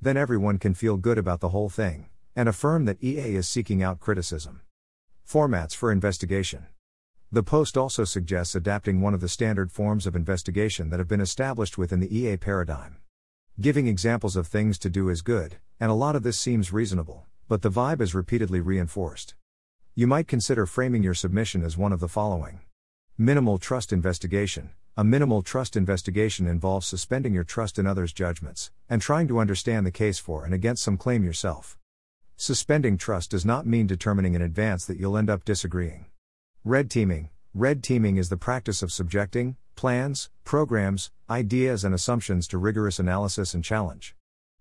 Then 0.01 0.17
everyone 0.17 0.57
can 0.57 0.73
feel 0.73 0.97
good 0.97 1.17
about 1.17 1.39
the 1.39 1.49
whole 1.49 1.69
thing, 1.69 2.09
and 2.35 2.49
affirm 2.49 2.83
that 2.83 3.01
EA 3.01 3.35
is 3.35 3.47
seeking 3.47 3.81
out 3.81 4.01
criticism. 4.01 4.59
Formats 5.25 5.73
for 5.73 5.89
investigation. 5.89 6.65
The 7.31 7.43
post 7.43 7.77
also 7.77 8.03
suggests 8.03 8.55
adapting 8.55 8.99
one 8.99 9.13
of 9.13 9.21
the 9.21 9.29
standard 9.29 9.71
forms 9.71 10.05
of 10.05 10.17
investigation 10.17 10.89
that 10.89 10.99
have 10.99 11.07
been 11.07 11.21
established 11.21 11.77
within 11.77 12.01
the 12.01 12.13
EA 12.13 12.35
paradigm. 12.35 12.97
Giving 13.61 13.85
examples 13.85 14.35
of 14.35 14.47
things 14.47 14.79
to 14.79 14.89
do 14.89 15.09
is 15.09 15.21
good, 15.21 15.57
and 15.79 15.91
a 15.91 15.93
lot 15.93 16.15
of 16.15 16.23
this 16.23 16.39
seems 16.39 16.73
reasonable, 16.73 17.27
but 17.47 17.61
the 17.61 17.69
vibe 17.69 18.01
is 18.01 18.15
repeatedly 18.15 18.59
reinforced. 18.59 19.35
You 19.93 20.07
might 20.07 20.27
consider 20.27 20.65
framing 20.65 21.03
your 21.03 21.13
submission 21.13 21.63
as 21.63 21.77
one 21.77 21.93
of 21.93 21.99
the 21.99 22.07
following 22.07 22.61
Minimal 23.15 23.59
trust 23.59 23.93
investigation. 23.93 24.71
A 24.97 25.03
minimal 25.03 25.43
trust 25.43 25.75
investigation 25.75 26.47
involves 26.47 26.87
suspending 26.87 27.31
your 27.31 27.43
trust 27.43 27.77
in 27.77 27.85
others' 27.85 28.11
judgments, 28.11 28.71
and 28.89 29.03
trying 29.03 29.27
to 29.27 29.37
understand 29.37 29.85
the 29.85 29.91
case 29.91 30.17
for 30.17 30.45
and 30.45 30.53
against 30.53 30.81
some 30.81 30.97
claim 30.97 31.23
yourself. 31.23 31.77
Suspending 32.35 32.97
trust 32.97 33.29
does 33.29 33.45
not 33.45 33.67
mean 33.67 33.85
determining 33.85 34.33
in 34.33 34.41
advance 34.41 34.83
that 34.85 34.97
you'll 34.97 35.15
end 35.15 35.29
up 35.29 35.45
disagreeing. 35.45 36.07
Red 36.65 36.89
teaming 36.89 37.29
Red 37.53 37.83
teaming 37.83 38.17
is 38.17 38.29
the 38.29 38.37
practice 38.37 38.81
of 38.81 38.91
subjecting 38.91 39.57
plans, 39.75 40.29
programs, 40.43 41.11
ideas, 41.29 41.83
and 41.83 41.93
assumptions 41.93 42.47
to 42.47 42.57
rigorous 42.57 42.99
analysis 42.99 43.53
and 43.53 43.63
challenge. 43.63 44.15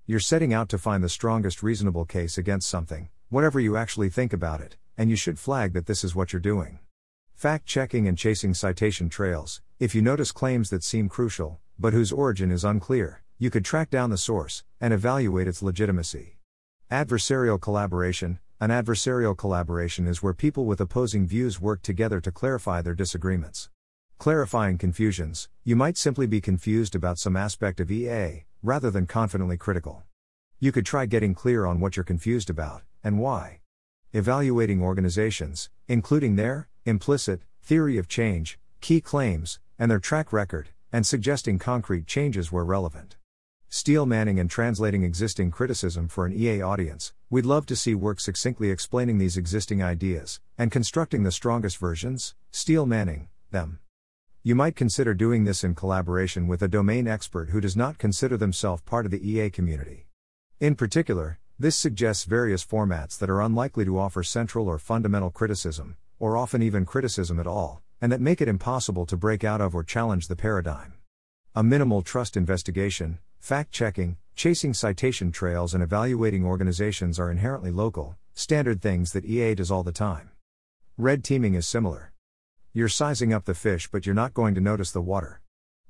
You're 0.06 0.20
setting 0.20 0.52
out 0.52 0.68
to 0.70 0.78
find 0.78 1.02
the 1.02 1.08
strongest 1.08 1.62
reasonable 1.62 2.04
case 2.04 2.36
against 2.36 2.68
something, 2.68 3.08
whatever 3.28 3.60
you 3.60 3.76
actually 3.76 4.10
think 4.10 4.32
about 4.32 4.60
it, 4.60 4.76
and 4.96 5.08
you 5.08 5.16
should 5.16 5.38
flag 5.38 5.72
that 5.72 5.86
this 5.86 6.04
is 6.04 6.14
what 6.14 6.32
you're 6.32 6.40
doing. 6.40 6.78
Fact 7.34 7.66
checking 7.66 8.06
and 8.06 8.16
chasing 8.16 8.54
citation 8.54 9.08
trails. 9.08 9.62
If 9.80 9.94
you 9.94 10.02
notice 10.02 10.30
claims 10.30 10.70
that 10.70 10.84
seem 10.84 11.08
crucial, 11.08 11.58
but 11.78 11.92
whose 11.92 12.12
origin 12.12 12.52
is 12.52 12.64
unclear, 12.64 13.22
you 13.38 13.50
could 13.50 13.64
track 13.64 13.90
down 13.90 14.10
the 14.10 14.16
source 14.16 14.62
and 14.80 14.94
evaluate 14.94 15.48
its 15.48 15.62
legitimacy. 15.62 16.38
Adversarial 16.92 17.60
collaboration 17.60 18.38
An 18.60 18.70
adversarial 18.70 19.36
collaboration 19.36 20.06
is 20.06 20.22
where 20.22 20.34
people 20.34 20.66
with 20.66 20.80
opposing 20.80 21.26
views 21.26 21.60
work 21.60 21.82
together 21.82 22.20
to 22.20 22.30
clarify 22.30 22.82
their 22.82 22.94
disagreements. 22.94 23.70
Clarifying 24.22 24.78
confusions, 24.78 25.48
you 25.64 25.74
might 25.74 25.96
simply 25.96 26.28
be 26.28 26.40
confused 26.40 26.94
about 26.94 27.18
some 27.18 27.36
aspect 27.36 27.80
of 27.80 27.90
EA, 27.90 28.44
rather 28.62 28.88
than 28.88 29.04
confidently 29.04 29.56
critical. 29.56 30.04
You 30.60 30.70
could 30.70 30.86
try 30.86 31.06
getting 31.06 31.34
clear 31.34 31.66
on 31.66 31.80
what 31.80 31.96
you're 31.96 32.04
confused 32.04 32.48
about, 32.48 32.82
and 33.02 33.18
why. 33.18 33.62
Evaluating 34.12 34.80
organizations, 34.80 35.70
including 35.88 36.36
their 36.36 36.68
implicit 36.84 37.40
theory 37.64 37.98
of 37.98 38.06
change, 38.06 38.60
key 38.80 39.00
claims, 39.00 39.58
and 39.76 39.90
their 39.90 39.98
track 39.98 40.32
record, 40.32 40.68
and 40.92 41.04
suggesting 41.04 41.58
concrete 41.58 42.06
changes 42.06 42.52
where 42.52 42.62
relevant. 42.62 43.16
Steel 43.68 44.06
manning 44.06 44.38
and 44.38 44.48
translating 44.48 45.02
existing 45.02 45.50
criticism 45.50 46.06
for 46.06 46.26
an 46.26 46.32
EA 46.32 46.62
audience, 46.62 47.12
we'd 47.28 47.44
love 47.44 47.66
to 47.66 47.74
see 47.74 47.96
work 47.96 48.20
succinctly 48.20 48.70
explaining 48.70 49.18
these 49.18 49.36
existing 49.36 49.82
ideas, 49.82 50.38
and 50.56 50.70
constructing 50.70 51.24
the 51.24 51.32
strongest 51.32 51.76
versions, 51.76 52.36
steel 52.52 52.86
manning, 52.86 53.28
them. 53.50 53.80
You 54.44 54.56
might 54.56 54.74
consider 54.74 55.14
doing 55.14 55.44
this 55.44 55.62
in 55.62 55.76
collaboration 55.76 56.48
with 56.48 56.62
a 56.62 56.68
domain 56.68 57.06
expert 57.06 57.50
who 57.50 57.60
does 57.60 57.76
not 57.76 57.98
consider 57.98 58.36
themselves 58.36 58.82
part 58.82 59.04
of 59.04 59.12
the 59.12 59.30
EA 59.30 59.50
community. 59.50 60.08
In 60.58 60.74
particular, 60.74 61.38
this 61.60 61.76
suggests 61.76 62.24
various 62.24 62.66
formats 62.66 63.16
that 63.18 63.30
are 63.30 63.40
unlikely 63.40 63.84
to 63.84 64.00
offer 64.00 64.24
central 64.24 64.66
or 64.66 64.80
fundamental 64.80 65.30
criticism, 65.30 65.96
or 66.18 66.36
often 66.36 66.60
even 66.60 66.84
criticism 66.84 67.38
at 67.38 67.46
all, 67.46 67.82
and 68.00 68.10
that 68.10 68.20
make 68.20 68.40
it 68.40 68.48
impossible 68.48 69.06
to 69.06 69.16
break 69.16 69.44
out 69.44 69.60
of 69.60 69.76
or 69.76 69.84
challenge 69.84 70.26
the 70.26 70.34
paradigm. 70.34 70.94
A 71.54 71.62
minimal 71.62 72.02
trust 72.02 72.36
investigation, 72.36 73.20
fact 73.38 73.70
checking, 73.70 74.16
chasing 74.34 74.74
citation 74.74 75.30
trails, 75.30 75.72
and 75.72 75.84
evaluating 75.84 76.44
organizations 76.44 77.16
are 77.20 77.30
inherently 77.30 77.70
local, 77.70 78.16
standard 78.34 78.82
things 78.82 79.12
that 79.12 79.24
EA 79.24 79.54
does 79.54 79.70
all 79.70 79.84
the 79.84 79.92
time. 79.92 80.30
Red 80.98 81.22
teaming 81.22 81.54
is 81.54 81.64
similar. 81.64 82.11
You're 82.74 82.88
sizing 82.88 83.34
up 83.34 83.44
the 83.44 83.52
fish, 83.52 83.90
but 83.92 84.06
you're 84.06 84.14
not 84.14 84.32
going 84.32 84.54
to 84.54 84.60
notice 84.60 84.92
the 84.92 85.02
water. 85.02 85.42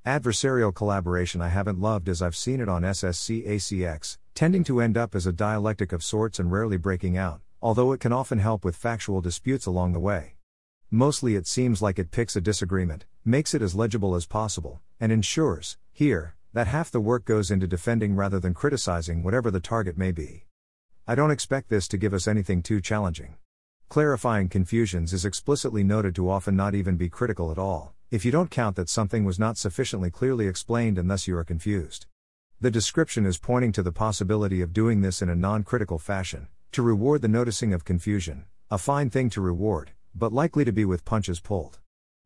Adversarial 0.05 0.74
collaboration 0.74 1.41
I 1.41 1.47
haven't 1.47 1.78
loved 1.78 2.09
as 2.09 2.20
I've 2.20 2.35
seen 2.35 2.61
it 2.61 2.68
on 2.68 2.83
SSCACX, 2.83 4.18
tending 4.35 4.64
to 4.64 4.80
end 4.80 4.97
up 4.97 5.14
as 5.14 5.24
a 5.24 5.33
dialectic 5.33 5.93
of 5.93 6.03
sorts 6.03 6.41
and 6.41 6.51
rarely 6.51 6.76
breaking 6.76 7.16
out, 7.16 7.41
although 7.61 7.93
it 7.93 8.01
can 8.01 8.12
often 8.12 8.41
help 8.41 8.64
with 8.64 8.74
factual 8.74 9.20
disputes 9.20 9.64
along 9.64 9.93
the 9.93 10.01
way. 10.01 10.35
Mostly 10.91 11.37
it 11.37 11.47
seems 11.47 11.83
like 11.83 12.01
it 12.01 12.11
picks 12.11 12.35
a 12.35 12.41
disagreement, 12.41 13.05
makes 13.24 13.55
it 13.55 13.62
as 13.62 13.76
legible 13.76 14.16
as 14.16 14.26
possible, 14.26 14.80
and 14.99 15.12
ensures, 15.12 15.78
here, 15.93 16.35
that 16.53 16.66
half 16.66 16.91
the 16.91 16.99
work 16.99 17.24
goes 17.24 17.53
into 17.53 17.68
defending 17.68 18.16
rather 18.16 18.41
than 18.41 18.55
criticizing 18.55 19.22
whatever 19.22 19.53
the 19.53 19.61
target 19.61 19.97
may 19.97 20.11
be. 20.11 20.47
I 21.07 21.14
don't 21.14 21.30
expect 21.30 21.68
this 21.68 21.87
to 21.87 21.97
give 21.97 22.12
us 22.12 22.26
anything 22.26 22.61
too 22.61 22.80
challenging. 22.80 23.37
Clarifying 23.93 24.49
confusions 24.49 25.12
is 25.12 25.26
explicitly 25.26 25.84
noted 25.84 26.14
to 26.14 26.30
often 26.30 26.57
not 26.57 26.74
even 26.74 26.97
be 26.97 27.11
critical 27.11 27.53
at 27.53 27.59
all, 27.59 27.93
if 28.11 28.24
you 28.24 28.32
don't 28.32 28.51
count 28.51 28.74
that 28.74 28.88
something 28.88 29.22
was 29.22 29.38
not 29.38 29.59
sufficiently 29.59 30.11
clearly 30.11 30.47
explained 30.47 30.97
and 30.97 31.11
thus 31.11 31.28
you 31.28 31.36
are 31.36 31.45
confused. 31.45 32.07
The 32.59 32.70
description 32.70 33.26
is 33.26 33.36
pointing 33.36 33.70
to 33.72 33.82
the 33.82 33.93
possibility 33.93 34.62
of 34.62 34.72
doing 34.72 35.03
this 35.03 35.20
in 35.20 35.28
a 35.28 35.36
non 35.36 35.62
critical 35.62 35.99
fashion, 35.99 36.49
to 36.70 36.80
reward 36.80 37.20
the 37.20 37.28
noticing 37.28 37.74
of 37.74 37.84
confusion, 37.84 38.47
a 38.70 38.78
fine 38.78 39.11
thing 39.11 39.28
to 39.28 39.43
reward, 39.43 39.90
but 40.14 40.32
likely 40.32 40.64
to 40.64 40.72
be 40.72 40.86
with 40.86 41.05
punches 41.05 41.38
pulled. 41.38 41.78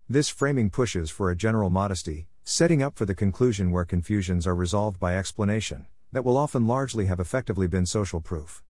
This 0.09 0.29
framing 0.29 0.71
pushes 0.71 1.11
for 1.11 1.33
a 1.33 1.37
general 1.37 1.69
modesty, 1.69 2.29
setting 2.45 2.81
up 2.81 2.95
for 2.95 3.07
the 3.07 3.15
conclusion 3.17 3.73
where 3.73 3.85
confusions 3.85 4.47
are 4.47 4.55
resolved 4.55 5.01
by 5.01 5.17
explanation, 5.17 5.87
that 6.13 6.25
will 6.25 6.37
often 6.37 6.69
largely 6.69 7.07
have 7.07 7.19
effectively 7.19 7.67
been 7.67 7.87
social 7.87 8.21
proof. 8.21 8.63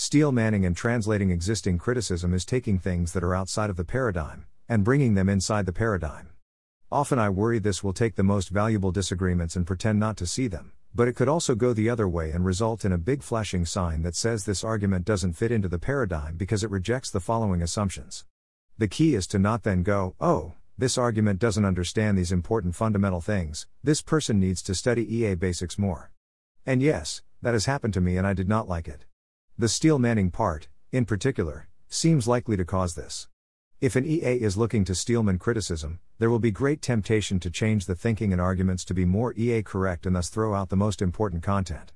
Steel 0.00 0.30
manning 0.30 0.64
and 0.64 0.76
translating 0.76 1.32
existing 1.32 1.76
criticism 1.76 2.32
is 2.32 2.44
taking 2.44 2.78
things 2.78 3.12
that 3.12 3.24
are 3.24 3.34
outside 3.34 3.68
of 3.68 3.74
the 3.74 3.82
paradigm 3.82 4.46
and 4.68 4.84
bringing 4.84 5.14
them 5.14 5.28
inside 5.28 5.66
the 5.66 5.72
paradigm. 5.72 6.28
Often 6.88 7.18
I 7.18 7.30
worry 7.30 7.58
this 7.58 7.82
will 7.82 7.92
take 7.92 8.14
the 8.14 8.22
most 8.22 8.50
valuable 8.50 8.92
disagreements 8.92 9.56
and 9.56 9.66
pretend 9.66 9.98
not 9.98 10.16
to 10.18 10.24
see 10.24 10.46
them, 10.46 10.70
but 10.94 11.08
it 11.08 11.16
could 11.16 11.26
also 11.26 11.56
go 11.56 11.72
the 11.72 11.90
other 11.90 12.08
way 12.08 12.30
and 12.30 12.44
result 12.44 12.84
in 12.84 12.92
a 12.92 12.96
big 12.96 13.24
flashing 13.24 13.66
sign 13.66 14.02
that 14.02 14.14
says 14.14 14.44
this 14.44 14.62
argument 14.62 15.04
doesn't 15.04 15.32
fit 15.32 15.50
into 15.50 15.66
the 15.66 15.80
paradigm 15.80 16.36
because 16.36 16.62
it 16.62 16.70
rejects 16.70 17.10
the 17.10 17.18
following 17.18 17.60
assumptions. 17.60 18.24
The 18.78 18.86
key 18.86 19.16
is 19.16 19.26
to 19.26 19.38
not 19.40 19.64
then 19.64 19.82
go, 19.82 20.14
oh, 20.20 20.52
this 20.78 20.96
argument 20.96 21.40
doesn't 21.40 21.64
understand 21.64 22.16
these 22.16 22.30
important 22.30 22.76
fundamental 22.76 23.20
things, 23.20 23.66
this 23.82 24.00
person 24.00 24.38
needs 24.38 24.62
to 24.62 24.76
study 24.76 25.02
EA 25.12 25.34
basics 25.34 25.76
more. 25.76 26.12
And 26.64 26.82
yes, 26.82 27.22
that 27.42 27.54
has 27.54 27.66
happened 27.66 27.94
to 27.94 28.00
me 28.00 28.16
and 28.16 28.28
I 28.28 28.32
did 28.32 28.48
not 28.48 28.68
like 28.68 28.86
it. 28.86 29.04
The 29.60 29.68
steel 29.68 29.98
manning 29.98 30.30
part, 30.30 30.68
in 30.92 31.04
particular, 31.04 31.66
seems 31.88 32.28
likely 32.28 32.56
to 32.56 32.64
cause 32.64 32.94
this. 32.94 33.26
If 33.80 33.96
an 33.96 34.04
EA 34.04 34.40
is 34.40 34.56
looking 34.56 34.84
to 34.84 34.94
Steelman 34.94 35.40
criticism, 35.40 35.98
there 36.20 36.30
will 36.30 36.38
be 36.38 36.52
great 36.52 36.80
temptation 36.80 37.40
to 37.40 37.50
change 37.50 37.86
the 37.86 37.96
thinking 37.96 38.32
and 38.32 38.40
arguments 38.40 38.84
to 38.84 38.94
be 38.94 39.04
more 39.04 39.34
EA 39.36 39.64
correct 39.64 40.06
and 40.06 40.14
thus 40.14 40.28
throw 40.28 40.54
out 40.54 40.68
the 40.68 40.76
most 40.76 41.02
important 41.02 41.42
content. 41.42 41.90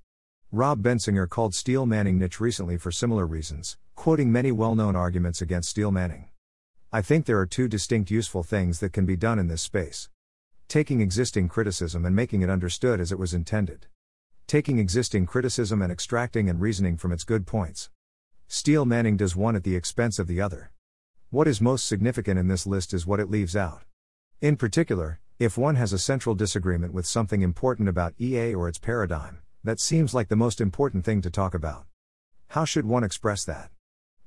Rob 0.50 0.82
Bensinger 0.82 1.28
called 1.28 1.54
steel 1.54 1.86
manning 1.86 2.18
niche 2.18 2.40
recently 2.40 2.76
for 2.76 2.90
similar 2.90 3.28
reasons, 3.28 3.78
quoting 3.94 4.32
many 4.32 4.50
well 4.50 4.74
known 4.74 4.96
arguments 4.96 5.40
against 5.40 5.70
steel 5.70 5.92
manning. 5.92 6.30
I 6.92 7.00
think 7.00 7.26
there 7.26 7.38
are 7.38 7.46
two 7.46 7.68
distinct 7.68 8.10
useful 8.10 8.42
things 8.42 8.80
that 8.80 8.92
can 8.92 9.06
be 9.06 9.14
done 9.14 9.38
in 9.38 9.46
this 9.46 9.62
space 9.62 10.08
taking 10.66 11.00
existing 11.00 11.48
criticism 11.48 12.04
and 12.04 12.16
making 12.16 12.42
it 12.42 12.50
understood 12.50 12.98
as 12.98 13.12
it 13.12 13.18
was 13.18 13.34
intended 13.34 13.86
taking 14.52 14.78
existing 14.78 15.24
criticism 15.24 15.80
and 15.80 15.90
extracting 15.90 16.50
and 16.50 16.60
reasoning 16.60 16.98
from 16.98 17.10
its 17.10 17.24
good 17.24 17.46
points. 17.46 17.88
Steel 18.48 18.84
Manning 18.84 19.16
does 19.16 19.34
one 19.34 19.56
at 19.56 19.64
the 19.64 19.74
expense 19.74 20.18
of 20.18 20.26
the 20.26 20.42
other. 20.42 20.72
What 21.30 21.48
is 21.48 21.62
most 21.62 21.86
significant 21.86 22.38
in 22.38 22.48
this 22.48 22.66
list 22.66 22.92
is 22.92 23.06
what 23.06 23.18
it 23.18 23.30
leaves 23.30 23.56
out. 23.56 23.84
In 24.42 24.56
particular, 24.56 25.20
if 25.38 25.56
one 25.56 25.76
has 25.76 25.94
a 25.94 25.98
central 25.98 26.34
disagreement 26.34 26.92
with 26.92 27.06
something 27.06 27.40
important 27.40 27.88
about 27.88 28.12
EA 28.20 28.54
or 28.54 28.68
its 28.68 28.76
paradigm, 28.76 29.38
that 29.64 29.80
seems 29.80 30.12
like 30.12 30.28
the 30.28 30.36
most 30.36 30.60
important 30.60 31.06
thing 31.06 31.22
to 31.22 31.30
talk 31.30 31.54
about. 31.54 31.86
How 32.48 32.66
should 32.66 32.84
one 32.84 33.04
express 33.04 33.46
that? 33.46 33.70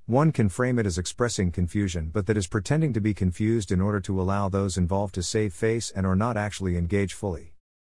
One 0.07 0.31
can 0.31 0.49
frame 0.49 0.79
it 0.79 0.87
as 0.87 0.97
expressing 0.97 1.51
confusion, 1.51 2.09
but 2.11 2.25
that 2.25 2.35
is 2.35 2.47
pretending 2.47 2.93
to 2.93 2.99
be 2.99 3.13
confused 3.13 3.71
in 3.71 3.79
order 3.79 3.99
to 3.99 4.19
allow 4.19 4.49
those 4.49 4.75
involved 4.75 5.13
to 5.13 5.21
save 5.21 5.53
face 5.53 5.91
and 5.91 6.03
or 6.03 6.15
not 6.15 6.35
actually 6.35 6.77
engage 6.77 7.13
fully. 7.13 7.54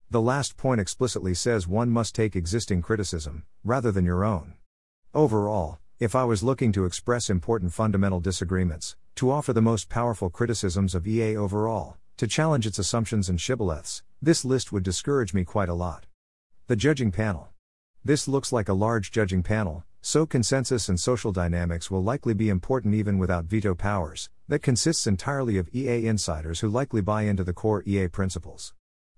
The 0.09 0.21
last 0.21 0.55
point 0.55 0.79
explicitly 0.79 1.33
says 1.33 1.67
one 1.67 1.89
must 1.89 2.15
take 2.15 2.33
existing 2.33 2.81
criticism, 2.81 3.43
rather 3.65 3.91
than 3.91 4.05
your 4.05 4.23
own. 4.23 4.53
Overall, 5.13 5.79
if 5.99 6.15
I 6.15 6.23
was 6.23 6.43
looking 6.43 6.71
to 6.71 6.85
express 6.85 7.29
important 7.29 7.73
fundamental 7.73 8.21
disagreements, 8.21 8.95
to 9.15 9.29
offer 9.29 9.51
the 9.51 9.61
most 9.61 9.89
powerful 9.89 10.29
criticisms 10.29 10.95
of 10.95 11.05
EA 11.05 11.35
overall, 11.35 11.97
to 12.15 12.25
challenge 12.25 12.65
its 12.65 12.79
assumptions 12.79 13.27
and 13.27 13.37
shibboleths, 13.37 14.01
this 14.21 14.45
list 14.45 14.71
would 14.71 14.83
discourage 14.83 15.33
me 15.33 15.43
quite 15.43 15.67
a 15.67 15.73
lot. 15.73 16.05
The 16.67 16.77
judging 16.77 17.11
panel. 17.11 17.49
This 18.05 18.29
looks 18.29 18.53
like 18.53 18.69
a 18.69 18.73
large 18.73 19.11
judging 19.11 19.43
panel, 19.43 19.83
so 20.01 20.25
consensus 20.25 20.87
and 20.87 20.97
social 20.97 21.33
dynamics 21.33 21.91
will 21.91 22.01
likely 22.01 22.33
be 22.33 22.47
important 22.47 22.95
even 22.95 23.17
without 23.17 23.43
veto 23.43 23.75
powers, 23.75 24.29
that 24.47 24.59
consists 24.59 25.05
entirely 25.05 25.57
of 25.57 25.67
EA 25.75 26.07
insiders 26.07 26.61
who 26.61 26.69
likely 26.69 27.01
buy 27.01 27.23
into 27.23 27.43
the 27.43 27.51
core 27.51 27.83
EA 27.85 28.07
principles. 28.07 28.73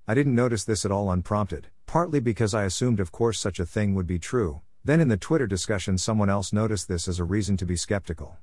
I 0.09 0.15
didn't 0.15 0.33
notice 0.33 0.63
this 0.63 0.85
at 0.85 0.91
all 0.91 1.11
unprompted, 1.11 1.67
partly 1.85 2.19
because 2.19 2.55
I 2.55 2.63
assumed, 2.63 2.99
of 2.99 3.11
course, 3.11 3.39
such 3.39 3.59
a 3.59 3.65
thing 3.65 3.93
would 3.93 4.07
be 4.07 4.17
true. 4.17 4.61
Then 4.83 5.01
in 5.01 5.07
the 5.07 5.17
Twitter 5.17 5.45
discussion, 5.45 5.99
someone 5.99 6.31
else 6.31 6.51
noticed 6.51 6.87
this 6.87 7.07
as 7.07 7.19
a 7.19 7.23
reason 7.23 7.57
to 7.57 7.65
be 7.67 7.75
skeptical. 7.75 8.35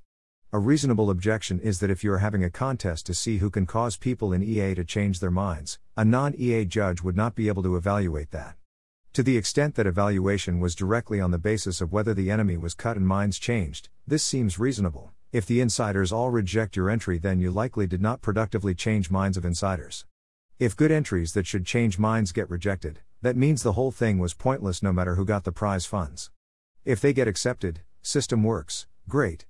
A 0.53 0.61
reasonable 0.61 1.11
objection 1.11 1.59
is 1.59 1.81
that 1.81 1.91
if 1.91 2.05
you 2.05 2.12
are 2.12 2.19
having 2.19 2.45
a 2.45 2.51
contest 2.51 3.05
to 3.07 3.14
see 3.14 3.39
who 3.39 3.51
can 3.51 3.67
cause 3.67 3.97
people 3.97 4.33
in 4.33 4.45
EA 4.45 4.77
to 4.77 4.85
change 4.85 5.19
their 5.19 5.33
minds, 5.33 5.81
a 5.97 6.05
non 6.05 6.37
EA 6.37 6.67
judge 6.67 7.03
would 7.03 7.17
not 7.17 7.35
be 7.35 7.49
able 7.49 7.64
to 7.64 7.75
evaluate 7.75 8.31
that. 8.31 8.55
To 9.14 9.25
the 9.25 9.37
extent 9.37 9.75
that 9.75 9.89
evaluation 9.89 10.61
was 10.61 10.77
directly 10.77 11.21
on 11.21 11.33
the 11.33 11.37
basis 11.37 11.81
of 11.81 11.93
whether 11.93 12.14
the 12.14 12.31
enemy 12.31 12.57
was 12.57 12.75
cut 12.75 12.97
and 12.97 13.09
minds 13.09 13.41
changed, 13.41 13.89
this 14.07 14.23
seems 14.23 14.61
reasonable. 14.61 15.11
If 15.33 15.47
the 15.47 15.61
insiders 15.61 16.12
all 16.12 16.31
reject 16.31 16.77
your 16.77 16.89
entry, 16.89 17.19
then 17.19 17.41
you 17.41 17.51
likely 17.51 17.89
did 17.89 18.01
not 18.01 18.23
productively 18.23 18.77
change 18.77 19.11
minds 19.11 19.37
of 19.37 19.45
insiders. 19.45 20.07
If 20.59 20.75
good 20.75 20.91
entries 20.91 21.35
that 21.35 21.47
should 21.47 21.67
change 21.67 21.99
minds 21.99 22.33
get 22.33 22.49
rejected, 22.49 23.01
that 23.21 23.37
means 23.37 23.63
the 23.63 23.75
whole 23.75 23.91
thing 23.91 24.19
was 24.19 24.33
pointless 24.33 24.83
no 24.83 24.91
matter 24.91 25.15
who 25.15 25.27
got 25.27 25.45
the 25.45 25.53
prize 25.53 25.85
funds. 25.85 26.31
If 26.83 26.99
they 26.99 27.13
get 27.13 27.29
accepted, 27.29 27.83
system 28.01 28.43
works, 28.43 28.87
great. 29.07 29.45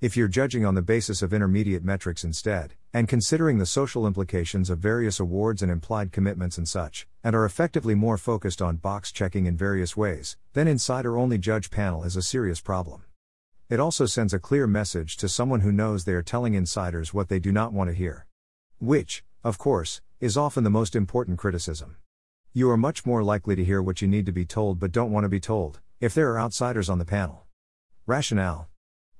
If 0.00 0.16
you're 0.16 0.26
judging 0.26 0.66
on 0.66 0.74
the 0.74 0.82
basis 0.82 1.22
of 1.22 1.32
intermediate 1.32 1.84
metrics 1.84 2.24
instead, 2.24 2.74
and 2.92 3.06
considering 3.06 3.58
the 3.58 3.66
social 3.66 4.04
implications 4.04 4.68
of 4.68 4.80
various 4.80 5.20
awards 5.20 5.62
and 5.62 5.70
implied 5.70 6.10
commitments 6.10 6.58
and 6.58 6.68
such, 6.68 7.06
and 7.22 7.36
are 7.36 7.44
effectively 7.44 7.94
more 7.94 8.18
focused 8.18 8.60
on 8.60 8.78
box 8.78 9.12
checking 9.12 9.46
in 9.46 9.56
various 9.56 9.96
ways, 9.96 10.36
then 10.54 10.66
insider 10.66 11.16
only 11.16 11.38
judge 11.38 11.70
panel 11.70 12.02
is 12.02 12.16
a 12.16 12.22
serious 12.22 12.60
problem. 12.60 13.04
it 13.70 13.78
also 13.78 14.06
sends 14.06 14.34
a 14.34 14.40
clear 14.40 14.66
message 14.66 15.16
to 15.18 15.28
someone 15.28 15.60
who 15.60 15.70
knows 15.70 16.04
they 16.04 16.14
are 16.14 16.22
telling 16.22 16.54
insiders 16.54 17.14
what 17.14 17.28
they 17.28 17.38
do 17.38 17.52
not 17.52 17.72
want 17.72 17.88
to 17.88 17.94
hear. 17.94 18.26
Which, 18.80 19.22
of 19.44 19.56
course, 19.56 20.00
is 20.20 20.36
often 20.36 20.64
the 20.64 20.70
most 20.70 20.96
important 20.96 21.38
criticism. 21.38 21.96
You 22.52 22.68
are 22.70 22.76
much 22.76 23.06
more 23.06 23.22
likely 23.22 23.54
to 23.54 23.64
hear 23.64 23.80
what 23.80 24.02
you 24.02 24.08
need 24.08 24.26
to 24.26 24.32
be 24.32 24.44
told 24.44 24.80
but 24.80 24.90
don't 24.90 25.12
want 25.12 25.22
to 25.22 25.28
be 25.28 25.38
told, 25.38 25.78
if 26.00 26.12
there 26.12 26.32
are 26.32 26.40
outsiders 26.40 26.90
on 26.90 26.98
the 26.98 27.04
panel. 27.04 27.46
Rationale 28.04 28.68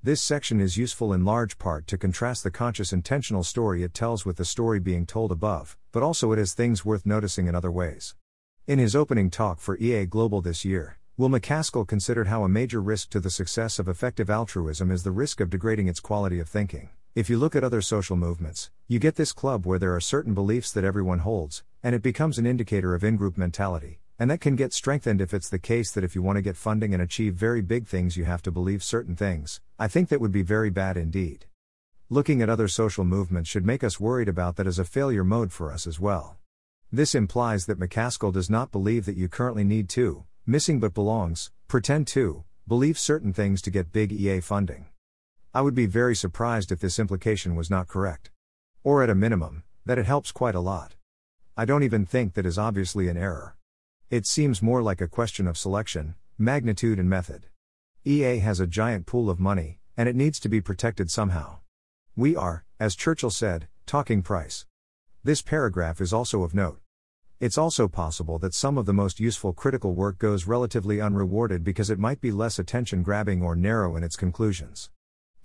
This 0.03 0.21
section 0.21 0.59
is 0.59 0.75
useful 0.75 1.13
in 1.13 1.23
large 1.23 1.57
part 1.57 1.87
to 1.87 1.97
contrast 1.97 2.43
the 2.43 2.51
conscious 2.51 2.91
intentional 2.91 3.45
story 3.45 3.81
it 3.81 3.93
tells 3.93 4.25
with 4.25 4.35
the 4.35 4.43
story 4.43 4.81
being 4.81 5.05
told 5.05 5.31
above, 5.31 5.77
but 5.93 6.03
also 6.03 6.33
it 6.33 6.37
has 6.37 6.53
things 6.53 6.83
worth 6.83 7.05
noticing 7.05 7.47
in 7.47 7.55
other 7.55 7.71
ways. 7.71 8.15
In 8.67 8.77
his 8.77 8.93
opening 8.93 9.29
talk 9.29 9.59
for 9.59 9.77
EA 9.77 10.05
Global 10.05 10.41
this 10.41 10.65
year, 10.65 10.97
Will 11.15 11.29
MacAskill 11.29 11.87
considered 11.87 12.27
how 12.27 12.43
a 12.43 12.49
major 12.49 12.81
risk 12.81 13.09
to 13.11 13.21
the 13.21 13.29
success 13.29 13.79
of 13.79 13.87
effective 13.87 14.29
altruism 14.29 14.91
is 14.91 15.03
the 15.03 15.11
risk 15.11 15.39
of 15.39 15.49
degrading 15.49 15.87
its 15.87 16.01
quality 16.01 16.41
of 16.41 16.49
thinking. 16.49 16.89
If 17.19 17.29
you 17.29 17.37
look 17.37 17.53
at 17.53 17.65
other 17.65 17.81
social 17.81 18.15
movements, 18.15 18.71
you 18.87 18.97
get 18.97 19.15
this 19.17 19.33
club 19.33 19.65
where 19.65 19.77
there 19.77 19.93
are 19.93 19.99
certain 19.99 20.33
beliefs 20.33 20.71
that 20.71 20.85
everyone 20.85 21.19
holds, 21.19 21.65
and 21.83 21.93
it 21.93 22.01
becomes 22.01 22.37
an 22.37 22.45
indicator 22.45 22.95
of 22.95 23.03
in 23.03 23.17
group 23.17 23.37
mentality. 23.37 23.99
And 24.17 24.31
that 24.31 24.39
can 24.39 24.55
get 24.55 24.71
strengthened 24.71 25.19
if 25.19 25.33
it's 25.33 25.49
the 25.49 25.59
case 25.59 25.91
that 25.91 26.05
if 26.05 26.15
you 26.15 26.21
want 26.21 26.37
to 26.37 26.41
get 26.41 26.55
funding 26.55 26.93
and 26.93 27.03
achieve 27.03 27.33
very 27.33 27.61
big 27.61 27.87
things, 27.87 28.15
you 28.15 28.23
have 28.23 28.41
to 28.43 28.51
believe 28.51 28.85
certain 28.85 29.17
things. 29.17 29.59
I 29.77 29.89
think 29.89 30.07
that 30.07 30.21
would 30.21 30.31
be 30.31 30.43
very 30.43 30.69
bad 30.69 30.95
indeed. 30.95 31.47
Looking 32.09 32.41
at 32.41 32.47
other 32.49 32.69
social 32.69 33.03
movements 33.03 33.49
should 33.49 33.65
make 33.65 33.83
us 33.83 33.99
worried 33.99 34.29
about 34.29 34.55
that 34.55 34.65
as 34.65 34.79
a 34.79 34.85
failure 34.85 35.25
mode 35.25 35.51
for 35.51 35.73
us 35.73 35.85
as 35.87 35.99
well. 35.99 36.37
This 36.89 37.13
implies 37.13 37.65
that 37.65 37.81
MacAskill 37.81 38.31
does 38.31 38.49
not 38.49 38.71
believe 38.71 39.05
that 39.05 39.17
you 39.17 39.27
currently 39.27 39.65
need 39.65 39.89
to, 39.89 40.23
missing 40.45 40.79
but 40.79 40.93
belongs, 40.93 41.51
pretend 41.67 42.07
to, 42.07 42.45
believe 42.65 42.97
certain 42.97 43.33
things 43.33 43.61
to 43.63 43.71
get 43.71 43.91
big 43.91 44.13
EA 44.13 44.39
funding. 44.39 44.85
I 45.51 45.61
would 45.61 45.73
be 45.73 45.87
very 45.87 46.15
surprised 46.15 46.71
if 46.71 46.79
this 46.79 46.99
implication 46.99 47.55
was 47.55 47.71
not 47.71 47.87
correct. 47.87 48.29
Or 48.83 49.01
at 49.01 49.09
a 49.09 49.15
minimum, 49.15 49.63
that 49.83 49.97
it 49.97 50.05
helps 50.05 50.31
quite 50.31 50.53
a 50.53 50.59
lot. 50.59 50.93
I 51.57 51.65
don't 51.65 51.81
even 51.81 52.05
think 52.05 52.35
that 52.35 52.45
is 52.45 52.59
obviously 52.59 53.07
an 53.07 53.17
error. 53.17 53.55
It 54.11 54.27
seems 54.27 54.61
more 54.61 54.83
like 54.83 55.01
a 55.01 55.07
question 55.07 55.47
of 55.47 55.57
selection, 55.57 56.13
magnitude, 56.37 56.99
and 56.99 57.09
method. 57.09 57.47
EA 58.05 58.37
has 58.37 58.59
a 58.59 58.67
giant 58.67 59.07
pool 59.07 59.27
of 59.27 59.39
money, 59.39 59.79
and 59.97 60.07
it 60.07 60.15
needs 60.15 60.39
to 60.41 60.49
be 60.49 60.61
protected 60.61 61.09
somehow. 61.09 61.57
We 62.15 62.35
are, 62.35 62.63
as 62.79 62.95
Churchill 62.95 63.31
said, 63.31 63.67
talking 63.87 64.21
price. 64.21 64.67
This 65.23 65.41
paragraph 65.41 65.99
is 65.99 66.13
also 66.13 66.43
of 66.43 66.53
note. 66.53 66.79
It's 67.39 67.57
also 67.57 67.87
possible 67.87 68.37
that 68.37 68.53
some 68.53 68.77
of 68.77 68.85
the 68.85 68.93
most 68.93 69.19
useful 69.19 69.53
critical 69.53 69.95
work 69.95 70.19
goes 70.19 70.45
relatively 70.45 71.01
unrewarded 71.01 71.63
because 71.63 71.89
it 71.89 71.97
might 71.97 72.21
be 72.21 72.31
less 72.31 72.59
attention 72.59 73.01
grabbing 73.01 73.41
or 73.41 73.55
narrow 73.55 73.95
in 73.95 74.03
its 74.03 74.15
conclusions. 74.15 74.91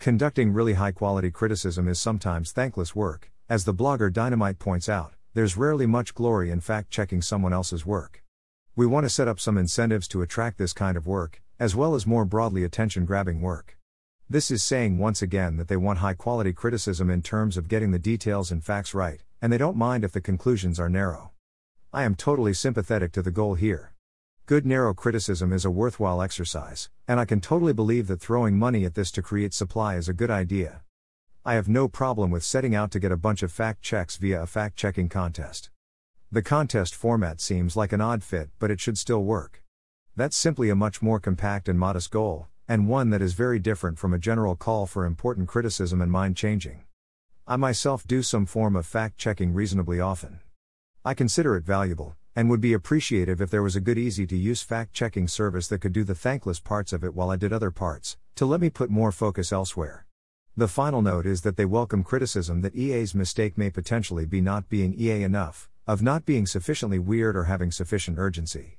Conducting 0.05 0.53
really 0.53 0.75
high 0.75 0.93
quality 0.93 1.31
criticism 1.31 1.89
is 1.89 1.99
sometimes 1.99 2.53
thankless 2.53 2.95
work, 2.95 3.33
as 3.49 3.65
the 3.65 3.73
blogger 3.73 4.13
Dynomight 4.13 4.59
points 4.59 4.87
out, 4.87 5.15
there's 5.33 5.57
rarely 5.57 5.87
much 5.87 6.15
glory 6.15 6.51
in 6.51 6.61
fact 6.61 6.91
checking 6.91 7.23
someone 7.23 7.55
else's 7.55 7.87
work. 7.87 8.23
We 8.77 8.85
want 8.85 9.07
to 9.07 9.09
set 9.09 9.29
up 9.29 9.41
some 9.41 9.57
incentives 9.57 10.07
to 10.09 10.21
attract 10.21 10.59
this 10.59 10.75
kind 10.75 10.99
of 10.99 11.07
work, 11.07 11.41
as 11.59 11.75
well 11.75 11.95
as 11.95 12.07
more 12.07 12.27
broadly 12.27 12.65
attention 12.65 13.07
grabbing 13.07 13.41
work. 13.41 13.79
This 14.29 14.51
is 14.51 14.63
saying 14.63 14.99
once 14.99 15.23
again 15.23 15.57
that 15.57 15.69
they 15.69 15.77
want 15.79 16.01
high 16.01 16.13
quality 16.13 16.53
criticism 16.53 17.09
in 17.09 17.23
terms 17.23 17.57
of 17.57 17.67
getting 17.67 17.91
the 17.91 17.99
details 17.99 18.53
and 18.53 18.63
facts 18.63 18.93
right, 18.93 19.23
and 19.41 19.51
they 19.51 19.57
don't 19.57 19.75
mind 19.75 20.05
if 20.05 20.13
the 20.13 20.21
conclusions 20.21 20.79
are 20.79 20.91
narrow. 20.91 21.33
I 21.95 22.03
am 22.03 22.15
totally 22.15 22.53
sympathetic 22.53 23.11
to 23.13 23.23
the 23.23 23.31
goal 23.31 23.55
here. 23.55 23.94
Good 24.47 24.67
narrow 24.67 24.93
criticism 24.93 25.55
is 25.55 25.65
a 25.65 25.71
worthwhile 25.71 26.21
exercise, 26.21 26.91
and 27.09 27.19
I 27.19 27.25
can 27.25 27.41
totally 27.41 27.73
believe 27.73 28.09
that 28.09 28.21
throwing 28.21 28.59
money 28.59 28.85
at 28.85 28.95
this 28.95 29.11
to 29.13 29.23
create 29.23 29.55
supply 29.55 29.97
is 29.97 30.07
a 30.07 30.13
good 30.13 30.31
idea. 30.31 30.83
I 31.47 31.55
have 31.55 31.67
no 31.67 31.89
problem 31.89 32.31
with 32.31 32.45
setting 32.45 32.75
out 32.75 32.91
to 32.91 33.01
get 33.01 33.11
a 33.11 33.17
bunch 33.17 33.43
of 33.43 33.51
fact 33.51 33.81
checks 33.81 34.19
via 34.19 34.43
a 34.43 34.47
fact 34.47 34.77
checking 34.77 35.09
contest. 35.09 35.71
The 36.31 36.43
contest 36.43 36.95
format 36.95 37.41
seems 37.41 37.75
like 37.75 37.91
an 37.95 38.03
odd 38.03 38.23
fit, 38.23 38.51
but 38.59 38.71
it 38.71 38.81
should 38.81 38.99
still 38.99 39.25
work. 39.25 39.63
That's 40.15 40.37
simply 40.37 40.69
a 40.69 40.75
much 40.75 41.01
more 41.01 41.21
compact 41.21 41.67
and 41.67 41.79
modest 41.79 42.11
goal, 42.11 42.49
and 42.69 42.87
one 42.87 43.09
that 43.09 43.23
is 43.23 43.33
very 43.33 43.59
different 43.59 43.99
from 43.99 44.13
a 44.13 44.19
general 44.19 44.57
call 44.57 44.85
for 44.85 45.07
important 45.07 45.49
criticism 45.49 46.03
and 46.03 46.13
mind 46.13 46.37
changing. 46.37 46.85
I 47.47 47.57
myself 47.57 48.07
do 48.07 48.23
some 48.23 48.45
form 48.45 48.77
of 48.77 48.85
fact 48.85 49.17
checking 49.17 49.55
reasonably 49.55 50.01
often. 50.01 50.41
I 51.03 51.15
consider 51.15 51.57
it 51.57 51.65
valuable, 51.65 52.15
and 52.37 52.51
would 52.51 52.61
be 52.61 52.73
appreciative 52.73 53.41
if 53.41 53.51
there 53.51 53.63
was 53.63 53.77
a 53.77 53.81
good 53.81 53.99
easy 53.99 54.27
to 54.27 54.37
use 54.37 54.63
fact 54.63 54.93
checking 54.93 55.29
service 55.29 55.69
that 55.69 55.81
could 55.81 55.93
do 55.93 56.03
the 56.03 56.15
thankless 56.15 56.59
parts 56.59 56.93
of 56.93 57.05
it 57.05 57.15
while 57.15 57.31
I 57.31 57.37
did 57.37 57.53
other 57.53 57.71
parts, 57.71 58.17
to 58.35 58.45
let 58.45 58.61
me 58.61 58.71
put 58.71 58.91
more 58.91 59.13
focus 59.13 59.53
elsewhere. 59.53 60.07
The 60.57 60.69
final 60.69 61.03
note 61.03 61.27
is 61.27 61.43
that 61.43 61.57
they 61.57 61.65
welcome 61.65 62.03
criticism 62.03 62.61
that 62.63 62.75
EA's 62.75 63.15
mistake 63.15 63.57
may 63.57 63.71
potentially 63.71 64.27
be 64.27 64.41
not 64.41 64.69
being 64.69 64.95
EA 64.99 65.23
enough, 65.23 65.69
of 65.87 66.03
not 66.03 66.25
being 66.25 66.47
sufficiently 66.47 66.99
weird 66.99 67.37
or 67.37 67.45
having 67.45 67.71
sufficient 67.71 68.19
urgency. 68.19 68.79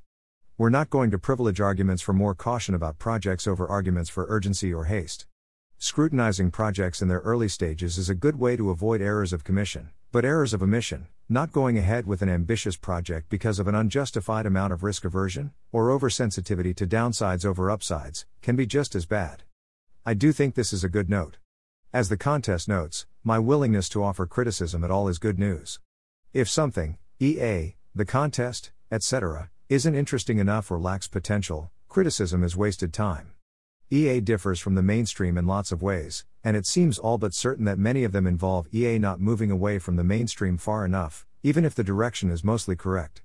We're 0.57 0.69
not 0.69 0.89
going 0.89 1.11
to 1.11 1.19
privilege 1.19 1.59
arguments 1.59 2.01
for 2.01 2.13
more 2.13 2.33
caution 2.33 2.75
about 2.75 2.97
projects 2.97 3.45
over 3.45 3.67
arguments 3.67 4.09
for 4.09 4.25
urgency 4.29 4.73
or 4.73 4.85
haste. 4.85 5.27
Scrutinizing 5.77 6.51
projects 6.51 7.01
in 7.01 7.09
their 7.09 7.19
early 7.19 7.49
stages 7.49 7.97
is 7.97 8.09
a 8.09 8.15
good 8.15 8.39
way 8.39 8.55
to 8.55 8.69
avoid 8.69 9.01
errors 9.01 9.33
of 9.33 9.43
commission, 9.43 9.89
but 10.11 10.23
errors 10.23 10.53
of 10.53 10.63
omission, 10.63 11.07
not 11.27 11.51
going 11.51 11.75
ahead 11.75 12.05
with 12.05 12.21
an 12.21 12.29
ambitious 12.29 12.77
project 12.77 13.29
because 13.29 13.57
of 13.57 13.67
an 13.67 13.73
unjustified 13.73 14.45
amount 14.45 14.71
of 14.71 14.83
risk 14.83 15.05
aversion, 15.05 15.51
or 15.71 15.87
oversensitivity 15.87 16.75
to 16.75 16.85
downsides 16.85 17.45
over 17.45 17.71
upsides, 17.71 18.27
can 18.43 18.55
be 18.55 18.67
just 18.67 18.93
as 18.93 19.07
bad. 19.07 19.41
I 20.05 20.13
do 20.13 20.31
think 20.31 20.53
this 20.53 20.71
is 20.71 20.83
a 20.83 20.89
good 20.89 21.09
note. 21.09 21.37
As 21.91 22.09
the 22.09 22.17
contest 22.17 22.67
notes, 22.67 23.07
my 23.23 23.39
willingness 23.39 23.89
to 23.89 24.03
offer 24.03 24.27
criticism 24.27 24.83
at 24.83 24.91
all 24.91 25.07
is 25.07 25.17
good 25.17 25.39
news. 25.39 25.79
If 26.31 26.47
something, 26.47 26.97
EA, 27.19 27.75
the 27.95 28.05
contest, 28.05 28.71
etc., 28.91 29.49
isn't 29.67 29.95
interesting 29.95 30.37
enough 30.37 30.69
or 30.69 30.79
lacks 30.79 31.07
potential, 31.07 31.71
criticism 31.89 32.43
is 32.43 32.55
wasted 32.55 32.93
time. 32.93 33.34
EA 33.91 34.19
differs 34.19 34.59
from 34.59 34.73
the 34.73 34.81
mainstream 34.81 35.37
in 35.37 35.45
lots 35.45 35.71
of 35.71 35.83
ways, 35.83 36.25
and 36.43 36.57
it 36.57 36.65
seems 36.65 36.97
all 36.97 37.19
but 37.19 37.35
certain 37.35 37.65
that 37.65 37.77
many 37.77 38.03
of 38.03 38.11
them 38.11 38.25
involve 38.25 38.67
EA 38.73 38.97
not 38.97 39.19
moving 39.19 39.51
away 39.51 39.77
from 39.77 39.95
the 39.95 40.03
mainstream 40.03 40.57
far 40.57 40.83
enough, 40.83 41.27
even 41.43 41.63
if 41.63 41.75
the 41.75 41.83
direction 41.83 42.31
is 42.31 42.43
mostly 42.43 42.75
correct. 42.75 43.21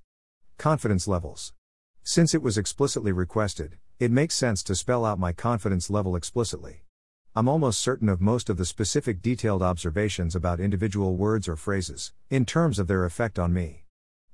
Confidence 0.58 1.08
levels. 1.08 1.54
Since 2.02 2.34
it 2.34 2.42
was 2.42 2.58
explicitly 2.58 3.11
requested, 3.11 3.78
it 3.98 4.11
makes 4.11 4.34
sense 4.34 4.62
to 4.64 4.74
spell 4.74 5.06
out 5.06 5.18
my 5.18 5.32
confidence 5.32 5.88
level 5.88 6.14
explicitly. 6.14 6.82
I'm 7.34 7.48
almost 7.48 7.78
certain 7.78 8.11
of 8.11 8.20
most 8.20 8.50
of 8.50 8.58
the 8.58 8.66
specific 8.66 9.22
detailed 9.22 9.62
observations 9.62 10.36
about 10.36 10.61
individual 10.61 11.16
words 11.16 11.48
or 11.48 11.56
phrases, 11.56 12.12
in 12.28 12.44
terms 12.44 12.78
of 12.78 12.86
their 12.86 13.06
effect 13.06 13.38
on 13.38 13.54
me. 13.54 13.79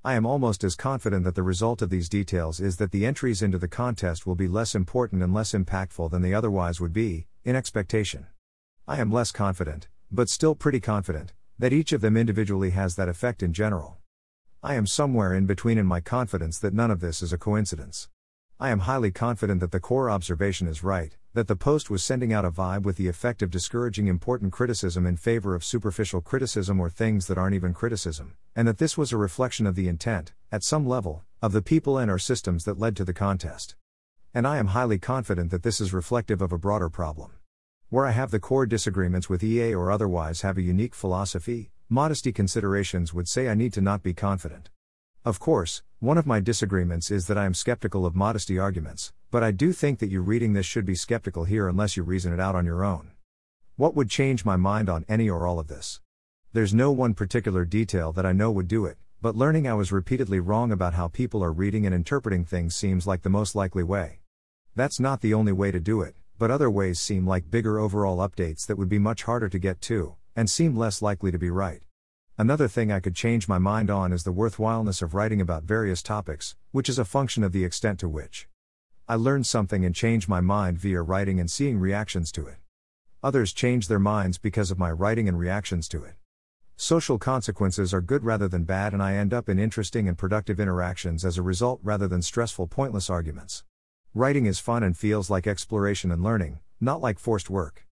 I 0.06 0.14
am 0.14 0.24
almost 0.24 0.62
as 0.62 0.76
confident 0.76 1.24
that 1.24 1.34
the 1.34 1.42
result 1.42 1.82
of 1.82 1.90
these 1.90 2.08
details 2.08 2.60
is 2.60 2.76
that 2.76 2.92
the 2.92 3.04
entries 3.04 3.42
into 3.42 3.58
the 3.58 3.66
contest 3.66 4.24
will 4.24 4.36
be 4.36 4.46
less 4.46 4.72
important 4.72 5.20
and 5.20 5.34
less 5.34 5.50
impactful 5.50 6.12
than 6.12 6.22
they 6.22 6.32
otherwise 6.32 6.80
would 6.80 6.92
be, 6.92 7.26
in 7.42 7.56
expectation. 7.56 8.28
I 8.86 9.00
am 9.00 9.10
less 9.10 9.32
confident, 9.32 9.88
but 10.12 10.28
still 10.28 10.54
pretty 10.54 10.78
confident, 10.78 11.32
that 11.58 11.72
each 11.72 11.92
of 11.92 12.02
them 12.02 12.16
individually 12.16 12.70
has 12.70 12.94
that 12.94 13.08
effect 13.08 13.42
in 13.42 13.52
general. 13.52 13.96
I 14.62 14.76
am 14.76 14.86
somewhere 14.86 15.34
in 15.34 15.44
between 15.44 15.76
in 15.76 15.86
my 15.86 16.00
confidence 16.00 16.60
that 16.60 16.72
none 16.72 16.92
of 16.92 17.00
this 17.00 17.20
is 17.20 17.32
a 17.32 17.36
coincidence. 17.36 18.08
I 18.60 18.70
am 18.70 18.86
highly 18.86 19.10
confident 19.10 19.58
that 19.58 19.72
the 19.72 19.80
core 19.80 20.08
observation 20.08 20.68
is 20.68 20.84
right, 20.84 21.16
that 21.36 21.48
the 21.48 21.54
post 21.54 21.90
was 21.90 22.02
sending 22.02 22.32
out 22.32 22.46
a 22.46 22.50
vibe 22.50 22.84
with 22.84 22.96
the 22.96 23.08
effect 23.08 23.42
of 23.42 23.50
discouraging 23.50 24.06
important 24.06 24.54
criticism 24.54 25.04
in 25.04 25.18
favor 25.18 25.54
of 25.54 25.62
superficial 25.62 26.22
criticism 26.22 26.80
or 26.80 26.88
things 26.88 27.26
that 27.26 27.36
aren't 27.36 27.54
even 27.54 27.74
criticism, 27.74 28.34
and 28.54 28.66
that 28.66 28.78
this 28.78 28.96
was 28.96 29.12
a 29.12 29.18
reflection 29.18 29.66
of 29.66 29.74
the 29.74 29.86
intent, 29.86 30.32
at 30.50 30.64
some 30.64 30.88
level, 30.88 31.24
of 31.42 31.52
the 31.52 31.60
people 31.60 31.98
and 31.98 32.10
our 32.10 32.18
systems 32.18 32.64
that 32.64 32.78
led 32.78 32.96
to 32.96 33.04
the 33.04 33.12
contest. 33.12 33.76
And 34.32 34.46
I 34.46 34.56
am 34.56 34.68
highly 34.68 34.98
confident 34.98 35.50
that 35.50 35.62
this 35.62 35.78
is 35.78 35.92
reflective 35.92 36.40
of 36.40 36.52
a 36.52 36.58
broader 36.58 36.88
problem. 36.88 37.32
Where 37.90 38.06
I 38.06 38.12
have 38.12 38.30
the 38.30 38.40
core 38.40 38.64
disagreements 38.64 39.28
with 39.28 39.44
EA 39.44 39.74
or 39.74 39.90
otherwise 39.90 40.40
have 40.40 40.56
a 40.56 40.62
unique 40.62 40.94
philosophy, 40.94 41.70
modesty 41.90 42.32
considerations 42.32 43.12
would 43.12 43.28
say 43.28 43.50
I 43.50 43.54
need 43.54 43.74
to 43.74 43.82
not 43.82 44.02
be 44.02 44.14
confident. 44.14 44.70
Of 45.22 45.38
course, 45.38 45.82
one 45.98 46.16
of 46.16 46.26
my 46.26 46.40
disagreements 46.40 47.10
is 47.10 47.26
that 47.26 47.36
I 47.36 47.44
am 47.44 47.52
skeptical 47.52 48.06
of 48.06 48.16
modesty 48.16 48.58
arguments, 48.58 49.12
but 49.30 49.42
I 49.42 49.50
do 49.50 49.72
think 49.72 49.98
that 49.98 50.10
you 50.10 50.20
reading 50.20 50.52
this 50.52 50.66
should 50.66 50.84
be 50.84 50.94
skeptical 50.94 51.44
here 51.44 51.68
unless 51.68 51.96
you 51.96 52.02
reason 52.02 52.32
it 52.32 52.40
out 52.40 52.54
on 52.54 52.64
your 52.64 52.84
own. 52.84 53.10
What 53.76 53.94
would 53.94 54.08
change 54.08 54.44
my 54.44 54.56
mind 54.56 54.88
on 54.88 55.04
any 55.08 55.28
or 55.28 55.46
all 55.46 55.58
of 55.58 55.68
this? 55.68 56.00
There's 56.52 56.72
no 56.72 56.90
one 56.92 57.12
particular 57.12 57.64
detail 57.64 58.12
that 58.12 58.24
I 58.24 58.32
know 58.32 58.50
would 58.50 58.68
do 58.68 58.86
it, 58.86 58.96
but 59.20 59.36
learning 59.36 59.66
I 59.66 59.74
was 59.74 59.92
repeatedly 59.92 60.40
wrong 60.40 60.72
about 60.72 60.94
how 60.94 61.08
people 61.08 61.42
are 61.42 61.52
reading 61.52 61.84
and 61.84 61.94
interpreting 61.94 62.44
things 62.44 62.76
seems 62.76 63.06
like 63.06 63.22
the 63.22 63.28
most 63.28 63.54
likely 63.54 63.82
way. 63.82 64.20
That's 64.74 65.00
not 65.00 65.20
the 65.20 65.34
only 65.34 65.52
way 65.52 65.70
to 65.70 65.80
do 65.80 66.02
it, 66.02 66.14
but 66.38 66.50
other 66.50 66.70
ways 66.70 67.00
seem 67.00 67.26
like 67.26 67.50
bigger 67.50 67.78
overall 67.78 68.18
updates 68.18 68.66
that 68.66 68.78
would 68.78 68.88
be 68.88 68.98
much 68.98 69.24
harder 69.24 69.48
to 69.48 69.58
get 69.58 69.80
to, 69.82 70.16
and 70.36 70.48
seem 70.48 70.76
less 70.76 71.02
likely 71.02 71.30
to 71.32 71.38
be 71.38 71.50
right. 71.50 71.82
Another 72.38 72.68
thing 72.68 72.92
I 72.92 73.00
could 73.00 73.14
change 73.14 73.48
my 73.48 73.58
mind 73.58 73.90
on 73.90 74.12
is 74.12 74.22
the 74.22 74.32
worthwhileness 74.32 75.02
of 75.02 75.14
writing 75.14 75.40
about 75.40 75.64
various 75.64 76.02
topics, 76.02 76.54
which 76.70 76.88
is 76.88 76.98
a 76.98 77.04
function 77.04 77.42
of 77.42 77.52
the 77.52 77.64
extent 77.64 77.98
to 78.00 78.08
which 78.08 78.48
I 79.08 79.14
learn 79.14 79.44
something 79.44 79.84
and 79.84 79.94
change 79.94 80.26
my 80.26 80.40
mind 80.40 80.78
via 80.78 81.00
writing 81.00 81.38
and 81.38 81.48
seeing 81.48 81.78
reactions 81.78 82.32
to 82.32 82.48
it. 82.48 82.56
Others 83.22 83.52
change 83.52 83.86
their 83.86 84.00
minds 84.00 84.36
because 84.36 84.72
of 84.72 84.80
my 84.80 84.90
writing 84.90 85.28
and 85.28 85.38
reactions 85.38 85.86
to 85.90 86.02
it. 86.02 86.14
Social 86.74 87.16
consequences 87.16 87.94
are 87.94 88.00
good 88.00 88.24
rather 88.24 88.48
than 88.48 88.64
bad, 88.64 88.92
and 88.92 89.00
I 89.00 89.14
end 89.14 89.32
up 89.32 89.48
in 89.48 89.60
interesting 89.60 90.08
and 90.08 90.18
productive 90.18 90.58
interactions 90.58 91.24
as 91.24 91.38
a 91.38 91.42
result 91.42 91.78
rather 91.84 92.08
than 92.08 92.20
stressful, 92.20 92.66
pointless 92.66 93.08
arguments. 93.08 93.62
Writing 94.12 94.44
is 94.44 94.58
fun 94.58 94.82
and 94.82 94.98
feels 94.98 95.30
like 95.30 95.46
exploration 95.46 96.10
and 96.10 96.24
learning, 96.24 96.58
not 96.80 97.00
like 97.00 97.20
forced 97.20 97.48
work. 97.48 97.86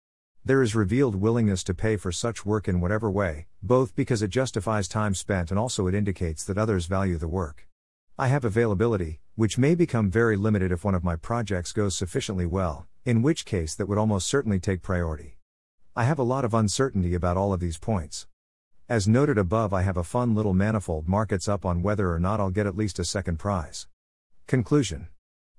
There 0.44 0.62
is 0.62 0.74
revealed 0.74 1.14
willingness 1.14 1.62
to 1.64 1.74
pay 1.74 1.96
for 1.96 2.10
such 2.10 2.44
work 2.44 2.66
in 2.66 2.80
whatever 2.80 3.08
way, 3.08 3.46
both 3.62 3.94
because 3.94 4.20
it 4.20 4.30
justifies 4.30 4.88
time 4.88 5.14
spent 5.14 5.52
and 5.52 5.60
also 5.60 5.86
it 5.86 5.94
indicates 5.94 6.42
that 6.42 6.58
others 6.58 6.86
value 6.86 7.18
the 7.18 7.28
work. 7.28 7.68
I 8.18 8.26
have 8.26 8.44
availability, 8.44 9.20
which 9.36 9.58
may 9.58 9.74
become 9.74 10.10
very 10.10 10.36
limited 10.36 10.70
if 10.70 10.84
one 10.84 10.94
of 10.94 11.02
my 11.02 11.16
projects 11.16 11.72
goes 11.72 11.96
sufficiently 11.96 12.46
well, 12.46 12.86
in 13.04 13.20
which 13.20 13.44
case 13.44 13.74
that 13.74 13.86
would 13.86 13.98
almost 13.98 14.28
certainly 14.28 14.60
take 14.60 14.80
priority. 14.80 15.36
I 15.96 16.04
have 16.04 16.18
a 16.18 16.24
lot 16.24 16.44
of 16.44 16.54
uncertainty 16.54 17.14
about 17.14 17.36
all 17.36 17.52
of 17.52 17.60
these 17.60 17.78
points. 17.78 18.26
As 18.88 19.08
noted 19.08 19.38
above, 19.38 19.72
I 19.72 19.82
have 19.82 19.96
a 19.96 20.04
fun 20.04 20.34
little 20.34 20.54
manifold 20.54 21.08
markets 21.08 21.48
up 21.48 21.64
on 21.64 21.82
whether 21.82 22.12
or 22.12 22.20
not 22.20 22.38
I'll 22.38 22.50
get 22.50 22.66
at 22.66 22.76
least 22.76 22.98
a 22.98 23.04
second 23.04 23.38
prize. 23.38 23.88
Conclusion 24.46 25.08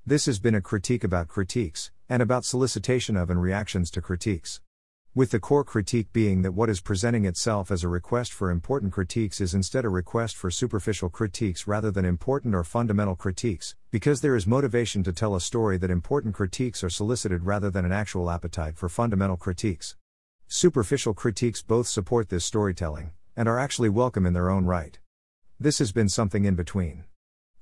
This 0.05 0.25
has 0.27 0.39
been 0.39 0.55
a 0.55 0.61
critique 0.61 1.03
about 1.03 1.27
critiques, 1.27 1.91
and 2.07 2.21
about 2.21 2.45
solicitation 2.45 3.17
of 3.17 3.29
and 3.29 3.41
reactions 3.41 3.89
to 3.91 4.01
critiques. 4.01 4.61
With 5.17 5.31
the 5.31 5.39
core 5.39 5.63
critique 5.63 6.11
being 6.11 6.41
that 6.41 6.51
what 6.51 6.69
is 6.69 6.81
presenting 6.81 7.23
itself 7.23 7.71
as 7.71 7.85
a 7.85 7.87
request 7.87 8.33
for 8.33 8.51
important 8.51 8.91
critiques 8.91 9.39
is 9.39 9.53
instead 9.53 9.85
a 9.85 9.89
request 9.89 10.35
for 10.35 10.51
superficial 10.51 11.09
critiques 11.09 11.67
rather 11.67 11.89
than 11.89 12.03
important 12.03 12.53
or 12.53 12.65
fundamental 12.65 13.15
critiques, 13.15 13.75
because 13.91 14.19
there 14.19 14.35
is 14.35 14.45
motivation 14.45 15.03
to 15.03 15.13
tell 15.13 15.33
a 15.33 15.39
story 15.39 15.77
that 15.77 15.89
important 15.89 16.35
critiques 16.35 16.83
are 16.83 16.89
solicited 16.89 17.45
rather 17.45 17.69
than 17.69 17.85
an 17.85 17.93
actual 17.93 18.29
appetite 18.29 18.75
for 18.75 18.89
fundamental 18.89 19.37
critiques. 19.37 19.95
Superficial 20.49 21.13
critiques 21.13 21.61
both 21.61 21.87
support 21.87 22.27
this 22.27 22.43
storytelling, 22.43 23.11
and 23.37 23.47
are 23.47 23.57
actually 23.57 23.87
welcome 23.87 24.25
in 24.25 24.33
their 24.33 24.49
own 24.49 24.65
right. 24.65 24.99
This 25.57 25.79
has 25.79 25.93
been 25.93 26.09
something 26.09 26.43
in 26.43 26.55
between. 26.55 27.05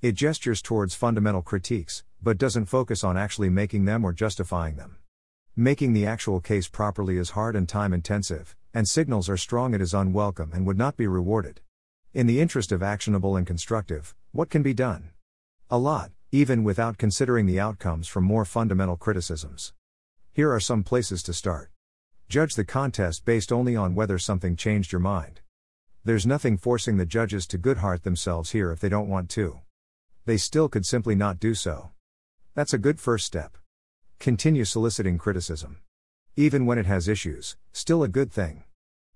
It 0.01 0.13
gestures 0.15 0.63
towards 0.63 0.95
fundamental 0.95 1.43
critiques, 1.43 2.03
but 2.19 2.39
doesn't 2.39 2.65
focus 2.65 3.03
on 3.03 3.15
actually 3.15 3.51
making 3.51 3.85
them 3.85 4.03
or 4.03 4.11
justifying 4.11 4.75
them. 4.75 4.97
Making 5.55 5.93
the 5.93 6.07
actual 6.07 6.39
case 6.39 6.67
properly 6.67 7.15
is 7.17 7.29
hard 7.31 7.55
and 7.55 7.69
time 7.69 7.93
intensive, 7.93 8.55
and 8.73 8.89
signals 8.89 9.29
are 9.29 9.37
strong 9.37 9.75
it 9.75 9.81
is 9.81 9.93
unwelcome 9.93 10.51
and 10.51 10.65
would 10.65 10.79
not 10.79 10.97
be 10.97 11.05
rewarded. 11.05 11.61
In 12.11 12.25
the 12.25 12.41
interest 12.41 12.71
of 12.71 12.81
actionable 12.81 13.35
and 13.35 13.45
constructive, 13.45 14.15
what 14.31 14.49
can 14.49 14.63
be 14.63 14.73
done? 14.73 15.11
A 15.69 15.77
lot, 15.77 16.11
even 16.31 16.63
without 16.63 16.97
considering 16.97 17.45
the 17.45 17.59
outcomes 17.59 18.07
from 18.07 18.23
more 18.23 18.45
fundamental 18.45 18.97
criticisms. 18.97 19.73
Here 20.31 20.51
are 20.51 20.59
some 20.59 20.81
places 20.81 21.21
to 21.21 21.33
start. 21.33 21.69
Judge 22.27 22.55
the 22.55 22.65
contest 22.65 23.23
based 23.23 23.51
only 23.51 23.75
on 23.75 23.93
whether 23.93 24.17
something 24.17 24.55
changed 24.55 24.91
your 24.91 25.01
mind. 25.01 25.41
There's 26.03 26.25
nothing 26.25 26.57
forcing 26.57 26.97
the 26.97 27.05
judges 27.05 27.45
to 27.45 27.59
Goodhart 27.59 28.01
themselves 28.01 28.53
here 28.53 28.71
if 28.71 28.79
they 28.79 28.89
don't 28.89 29.07
want 29.07 29.29
to. 29.31 29.59
They 30.25 30.37
still 30.37 30.67
could 30.67 30.87
simply 30.87 31.13
not 31.13 31.39
do 31.39 31.53
so. 31.53 31.91
That's 32.55 32.73
a 32.73 32.79
good 32.79 32.99
first 32.99 33.27
step. 33.27 33.55
Continue 34.23 34.63
soliciting 34.63 35.17
criticism. 35.17 35.79
Even 36.37 36.65
when 36.65 36.77
it 36.77 36.85
has 36.85 37.09
issues, 37.09 37.57
still 37.73 38.03
a 38.03 38.07
good 38.07 38.31
thing. 38.31 38.63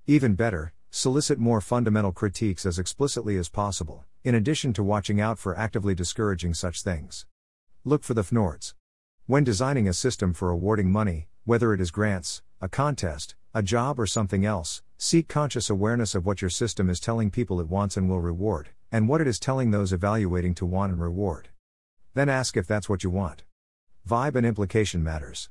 Even 0.06 0.36
better, 0.36 0.74
solicit 0.90 1.40
more 1.40 1.62
fundamental 1.62 2.12
critiques 2.12 2.66
as 2.66 2.78
explicitly 2.78 3.38
as 3.38 3.48
possible, 3.48 4.04
in 4.26 4.36
addition 4.36 4.74
to 4.74 4.84
watching 4.84 5.22
out 5.22 5.40
for 5.40 5.58
actively 5.58 5.96
discouraging 5.96 6.54
such 6.54 6.82
things. 6.82 7.26
Look 7.86 8.04
for 8.04 8.16
the 8.16 8.22
FNORDs. 8.22 8.74
When 9.28 9.46
designing 9.46 9.88
a 9.88 9.94
system 9.94 10.34
for 10.34 10.50
awarding 10.50 10.92
money, 10.92 11.30
whether 11.46 11.74
it 11.74 11.80
is 11.80 11.90
grants, 11.90 12.42
a 12.60 12.68
contest, 12.68 13.34
a 13.54 13.64
job, 13.64 14.02
or 14.02 14.08
something 14.08 14.46
else, 14.46 14.82
seek 14.98 15.30
conscious 15.30 15.70
awareness 15.70 16.16
of 16.16 16.26
what 16.26 16.42
your 16.42 16.50
system 16.50 16.90
is 16.90 17.00
telling 17.00 17.32
people 17.32 17.62
it 17.62 17.70
wants 17.70 17.96
and 17.96 18.10
will 18.10 18.20
reward, 18.20 18.72
and 18.92 19.08
what 19.08 19.22
it 19.22 19.28
is 19.28 19.40
telling 19.40 19.72
those 19.72 19.94
evaluating 19.94 20.54
to 20.56 20.66
want 20.66 20.92
and 20.92 21.02
reward. 21.02 21.48
Then 22.14 22.28
ask 22.28 22.58
if 22.58 22.68
that's 22.68 22.90
what 22.90 23.06
you 23.06 23.10
want. 23.10 23.44
Vibe 24.08 24.36
and 24.36 24.46
implication 24.46 25.04
matters. 25.04 25.50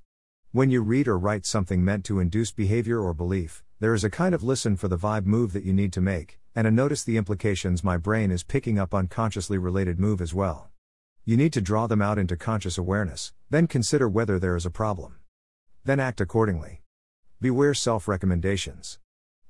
When 0.50 0.70
you 0.70 0.80
read 0.80 1.08
or 1.08 1.18
write 1.18 1.44
something 1.44 1.84
meant 1.84 2.06
to 2.06 2.20
induce 2.20 2.52
behavior 2.52 2.98
or 2.98 3.12
belief, 3.12 3.62
there 3.80 3.92
is 3.92 4.02
a 4.02 4.08
kind 4.08 4.34
of 4.34 4.42
listen 4.42 4.76
for 4.78 4.88
the 4.88 4.96
vibe 4.96 5.26
move 5.26 5.52
that 5.52 5.64
you 5.64 5.74
need 5.74 5.92
to 5.92 6.00
make, 6.00 6.38
and 6.54 6.66
a 6.66 6.70
notice 6.70 7.04
the 7.04 7.18
implications 7.18 7.84
my 7.84 7.98
brain 7.98 8.30
is 8.30 8.42
picking 8.42 8.78
up 8.78 8.94
unconsciously 8.94 9.58
related 9.58 10.00
move 10.00 10.22
as 10.22 10.32
well. 10.32 10.70
You 11.26 11.36
need 11.36 11.52
to 11.52 11.60
draw 11.60 11.86
them 11.86 12.00
out 12.00 12.18
into 12.18 12.34
conscious 12.34 12.78
awareness, 12.78 13.34
then 13.50 13.66
consider 13.66 14.08
whether 14.08 14.38
there 14.38 14.56
is 14.56 14.64
a 14.64 14.70
problem. 14.70 15.16
Then 15.84 16.00
act 16.00 16.22
accordingly. 16.22 16.80
Beware 17.38 17.74
self 17.74 18.08
recommendations. 18.08 18.98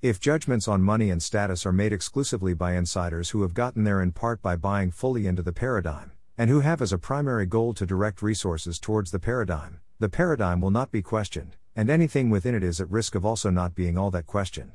If 0.03 0.19
judgments 0.19 0.67
on 0.67 0.83
money 0.83 1.11
and 1.11 1.23
status 1.23 1.65
are 1.65 1.73
made 1.73 1.93
exclusively 1.93 2.55
by 2.55 2.75
insiders 2.75 3.31
who 3.31 3.43
have 3.43 3.55
gotten 3.55 3.85
there 3.85 4.03
in 4.03 4.11
part 4.11 4.43
by 4.43 4.57
buying 4.57 4.91
fully 4.91 5.29
into 5.29 5.43
the 5.43 5.53
paradigm, 5.53 6.11
and 6.39 6.51
who 6.51 6.61
have 6.61 6.83
as 6.83 6.93
a 6.93 6.99
primary 6.99 7.47
goal 7.47 7.73
to 7.73 7.87
direct 7.87 8.21
resources 8.21 8.79
towards 8.79 9.11
the 9.11 9.19
paradigm, 9.19 9.81
the 9.99 10.09
paradigm 10.09 10.61
will 10.61 10.71
not 10.71 10.91
be 10.91 11.01
questioned, 11.01 11.57
and 11.75 11.89
anything 11.89 12.29
within 12.29 12.55
it 12.55 12.63
is 12.63 12.81
at 12.81 12.91
risk 12.91 13.15
of 13.15 13.25
also 13.25 13.49
not 13.49 13.75
being 13.75 13.97
all 13.97 14.11
that 14.11 14.27
questioned. 14.27 14.73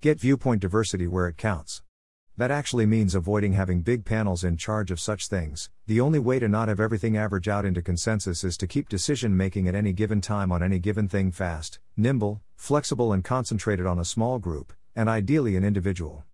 Get 0.00 0.20
viewpoint 0.20 0.62
diversity 0.62 1.06
where 1.06 1.28
it 1.28 1.36
counts. 1.36 1.82
That 2.38 2.50
actually 2.50 2.86
means 2.86 3.14
avoiding 3.14 3.54
having 3.54 3.80
big 3.80 4.04
panels 4.04 4.44
in 4.44 4.56
charge 4.56 4.90
of 4.90 5.00
such 5.00 5.28
things. 5.28 5.70
The 5.86 6.00
only 6.00 6.18
way 6.18 6.38
to 6.38 6.48
not 6.48 6.68
have 6.68 6.80
everything 6.80 7.16
average 7.16 7.48
out 7.48 7.64
into 7.64 7.80
consensus 7.80 8.44
is 8.44 8.56
to 8.58 8.66
keep 8.66 8.88
decision 8.88 9.36
making 9.36 9.68
at 9.68 9.74
any 9.74 9.92
given 9.92 10.20
time 10.20 10.52
on 10.52 10.62
any 10.62 10.78
given 10.78 11.08
thing 11.08 11.32
fast, 11.32 11.78
nimble, 11.96 12.42
flexible, 12.54 13.12
and 13.12 13.24
concentrated 13.24 13.86
on 13.86 13.98
a 13.98 14.04
small 14.04 14.38
group, 14.38 14.72
and 14.94 15.08
ideally 15.08 15.56
an 15.56 15.64
individual. 15.64 16.24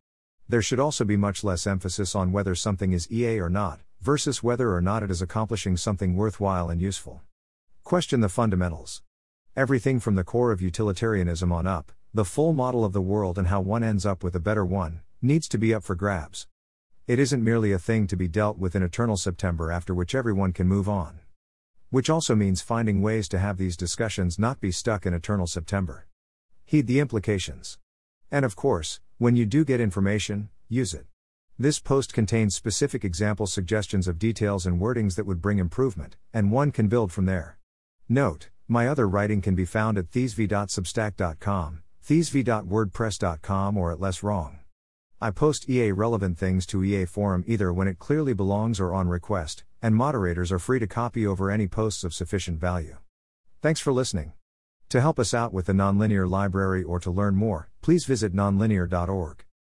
There 0.49 0.63
should 0.63 0.81
also 0.81 1.05
be 1.05 1.17
much 1.17 1.45
less 1.45 1.67
emphasis 1.67 2.15
on 2.15 2.33
whether 2.33 2.55
something 2.57 2.93
is 2.93 3.11
EA 3.11 3.39
or 3.39 3.49
not, 3.49 3.81
versus 4.03 4.43
whether 4.43 4.75
or 4.75 4.81
not 4.81 5.05
it 5.05 5.13
is 5.13 5.23
accomplishing 5.23 5.77
something 5.77 6.17
worthwhile 6.17 6.69
and 6.69 6.81
useful. 6.81 7.23
Question 7.85 8.21
the 8.21 8.29
fundamentals. 8.29 9.01
Everything 9.57 10.01
from 10.01 10.17
the 10.17 10.25
core 10.25 10.51
of 10.51 10.61
utilitarianism 10.61 11.53
on 11.53 11.69
up, 11.69 11.93
the 12.13 12.25
full 12.25 12.53
model 12.53 12.85
of 12.85 12.93
the 12.93 13.01
world 13.01 13.39
and 13.39 13.47
how 13.47 13.61
one 13.61 13.85
ends 13.85 14.05
up 14.05 14.25
with 14.25 14.35
a 14.35 14.41
better 14.41 14.65
one, 14.65 15.03
needs 15.21 15.47
to 15.47 15.57
be 15.57 15.73
up 15.73 15.85
for 15.85 15.95
grabs. 15.95 16.49
It 17.07 17.21
isn't 17.21 17.45
merely 17.45 17.71
a 17.71 17.79
thing 17.79 18.09
to 18.09 18.17
be 18.17 18.27
dealt 18.27 18.59
with 18.59 18.75
in 18.75 18.83
eternal 18.83 19.17
September 19.17 19.71
after 19.71 19.95
which 19.95 20.17
everyone 20.17 20.53
can 20.53 20.67
move 20.67 20.89
on. 20.89 21.21
Which 21.91 22.11
also 22.11 22.35
means 22.35 22.61
finding 22.61 23.03
ways 23.03 23.29
to 23.29 23.39
have 23.39 23.57
these 23.57 23.77
discussions 23.77 24.37
not 24.37 24.61
be 24.61 24.73
stuck 24.73 25.07
in 25.07 25.15
eternal 25.15 25.47
September. 25.47 26.09
Heed 26.65 26.89
the 26.89 26.99
implications. 26.99 27.79
And 28.33 28.45
of 28.45 28.57
course, 28.57 28.99
when 29.19 29.37
you 29.37 29.47
do 29.47 29.65
get 29.65 29.81
information, 29.81 30.49
use 30.69 30.93
it. 30.93 31.07
This 31.59 31.79
post 31.79 32.15
contains 32.15 32.55
specific 32.55 33.05
example 33.05 33.47
suggestions 33.47 34.09
of 34.09 34.19
details 34.19 34.65
and 34.65 34.81
wordings 34.81 35.17
that 35.17 35.27
would 35.27 35.43
bring 35.43 35.59
improvement, 35.59 36.17
and 36.33 36.51
one 36.51 36.71
can 36.71 36.89
build 36.89 37.13
from 37.13 37.27
there. 37.27 37.59
Note, 38.09 38.49
my 38.69 38.89
other 38.89 39.07
writing 39.07 39.43
can 39.43 39.55
be 39.55 39.67
found 39.67 39.99
at 39.99 40.11
thezvi.substack.com, 40.11 41.83
thezvi.wordpress.com, 42.07 43.77
or 43.77 43.93
at 43.93 44.01
Less 44.01 44.23
Wrong. 44.23 44.61
I 45.21 45.31
post 45.31 45.69
EA 45.69 45.93
relevant 45.93 46.39
things 46.39 46.67
to 46.67 46.83
EA 46.83 47.05
Forum 47.05 47.45
either 47.47 47.73
when 47.73 47.87
it 47.87 47.99
clearly 47.99 48.33
belongs 48.33 48.81
or 48.81 48.95
on 48.95 49.09
request, 49.09 49.63
and 49.81 49.95
moderators 49.95 50.51
are 50.51 50.59
free 50.59 50.79
to 50.79 50.87
copy 50.87 51.27
over 51.27 51.51
any 51.51 51.69
posts 51.69 52.03
of 52.03 52.15
sufficient 52.15 52.59
value. 52.59 52.97
Thanks 53.61 53.81
for 53.81 53.93
listening. 53.93 54.33
To 54.89 55.01
help 55.01 55.19
us 55.19 55.33
out 55.33 55.53
with 55.53 55.67
the 55.67 55.73
Nonlinear 55.73 56.29
Library 56.29 56.83
or 56.83 56.99
to 57.01 57.11
learn 57.11 57.35
more, 57.37 57.69
please 57.83 58.05
visit 58.05 58.35
nonlinear.org. 58.35 59.45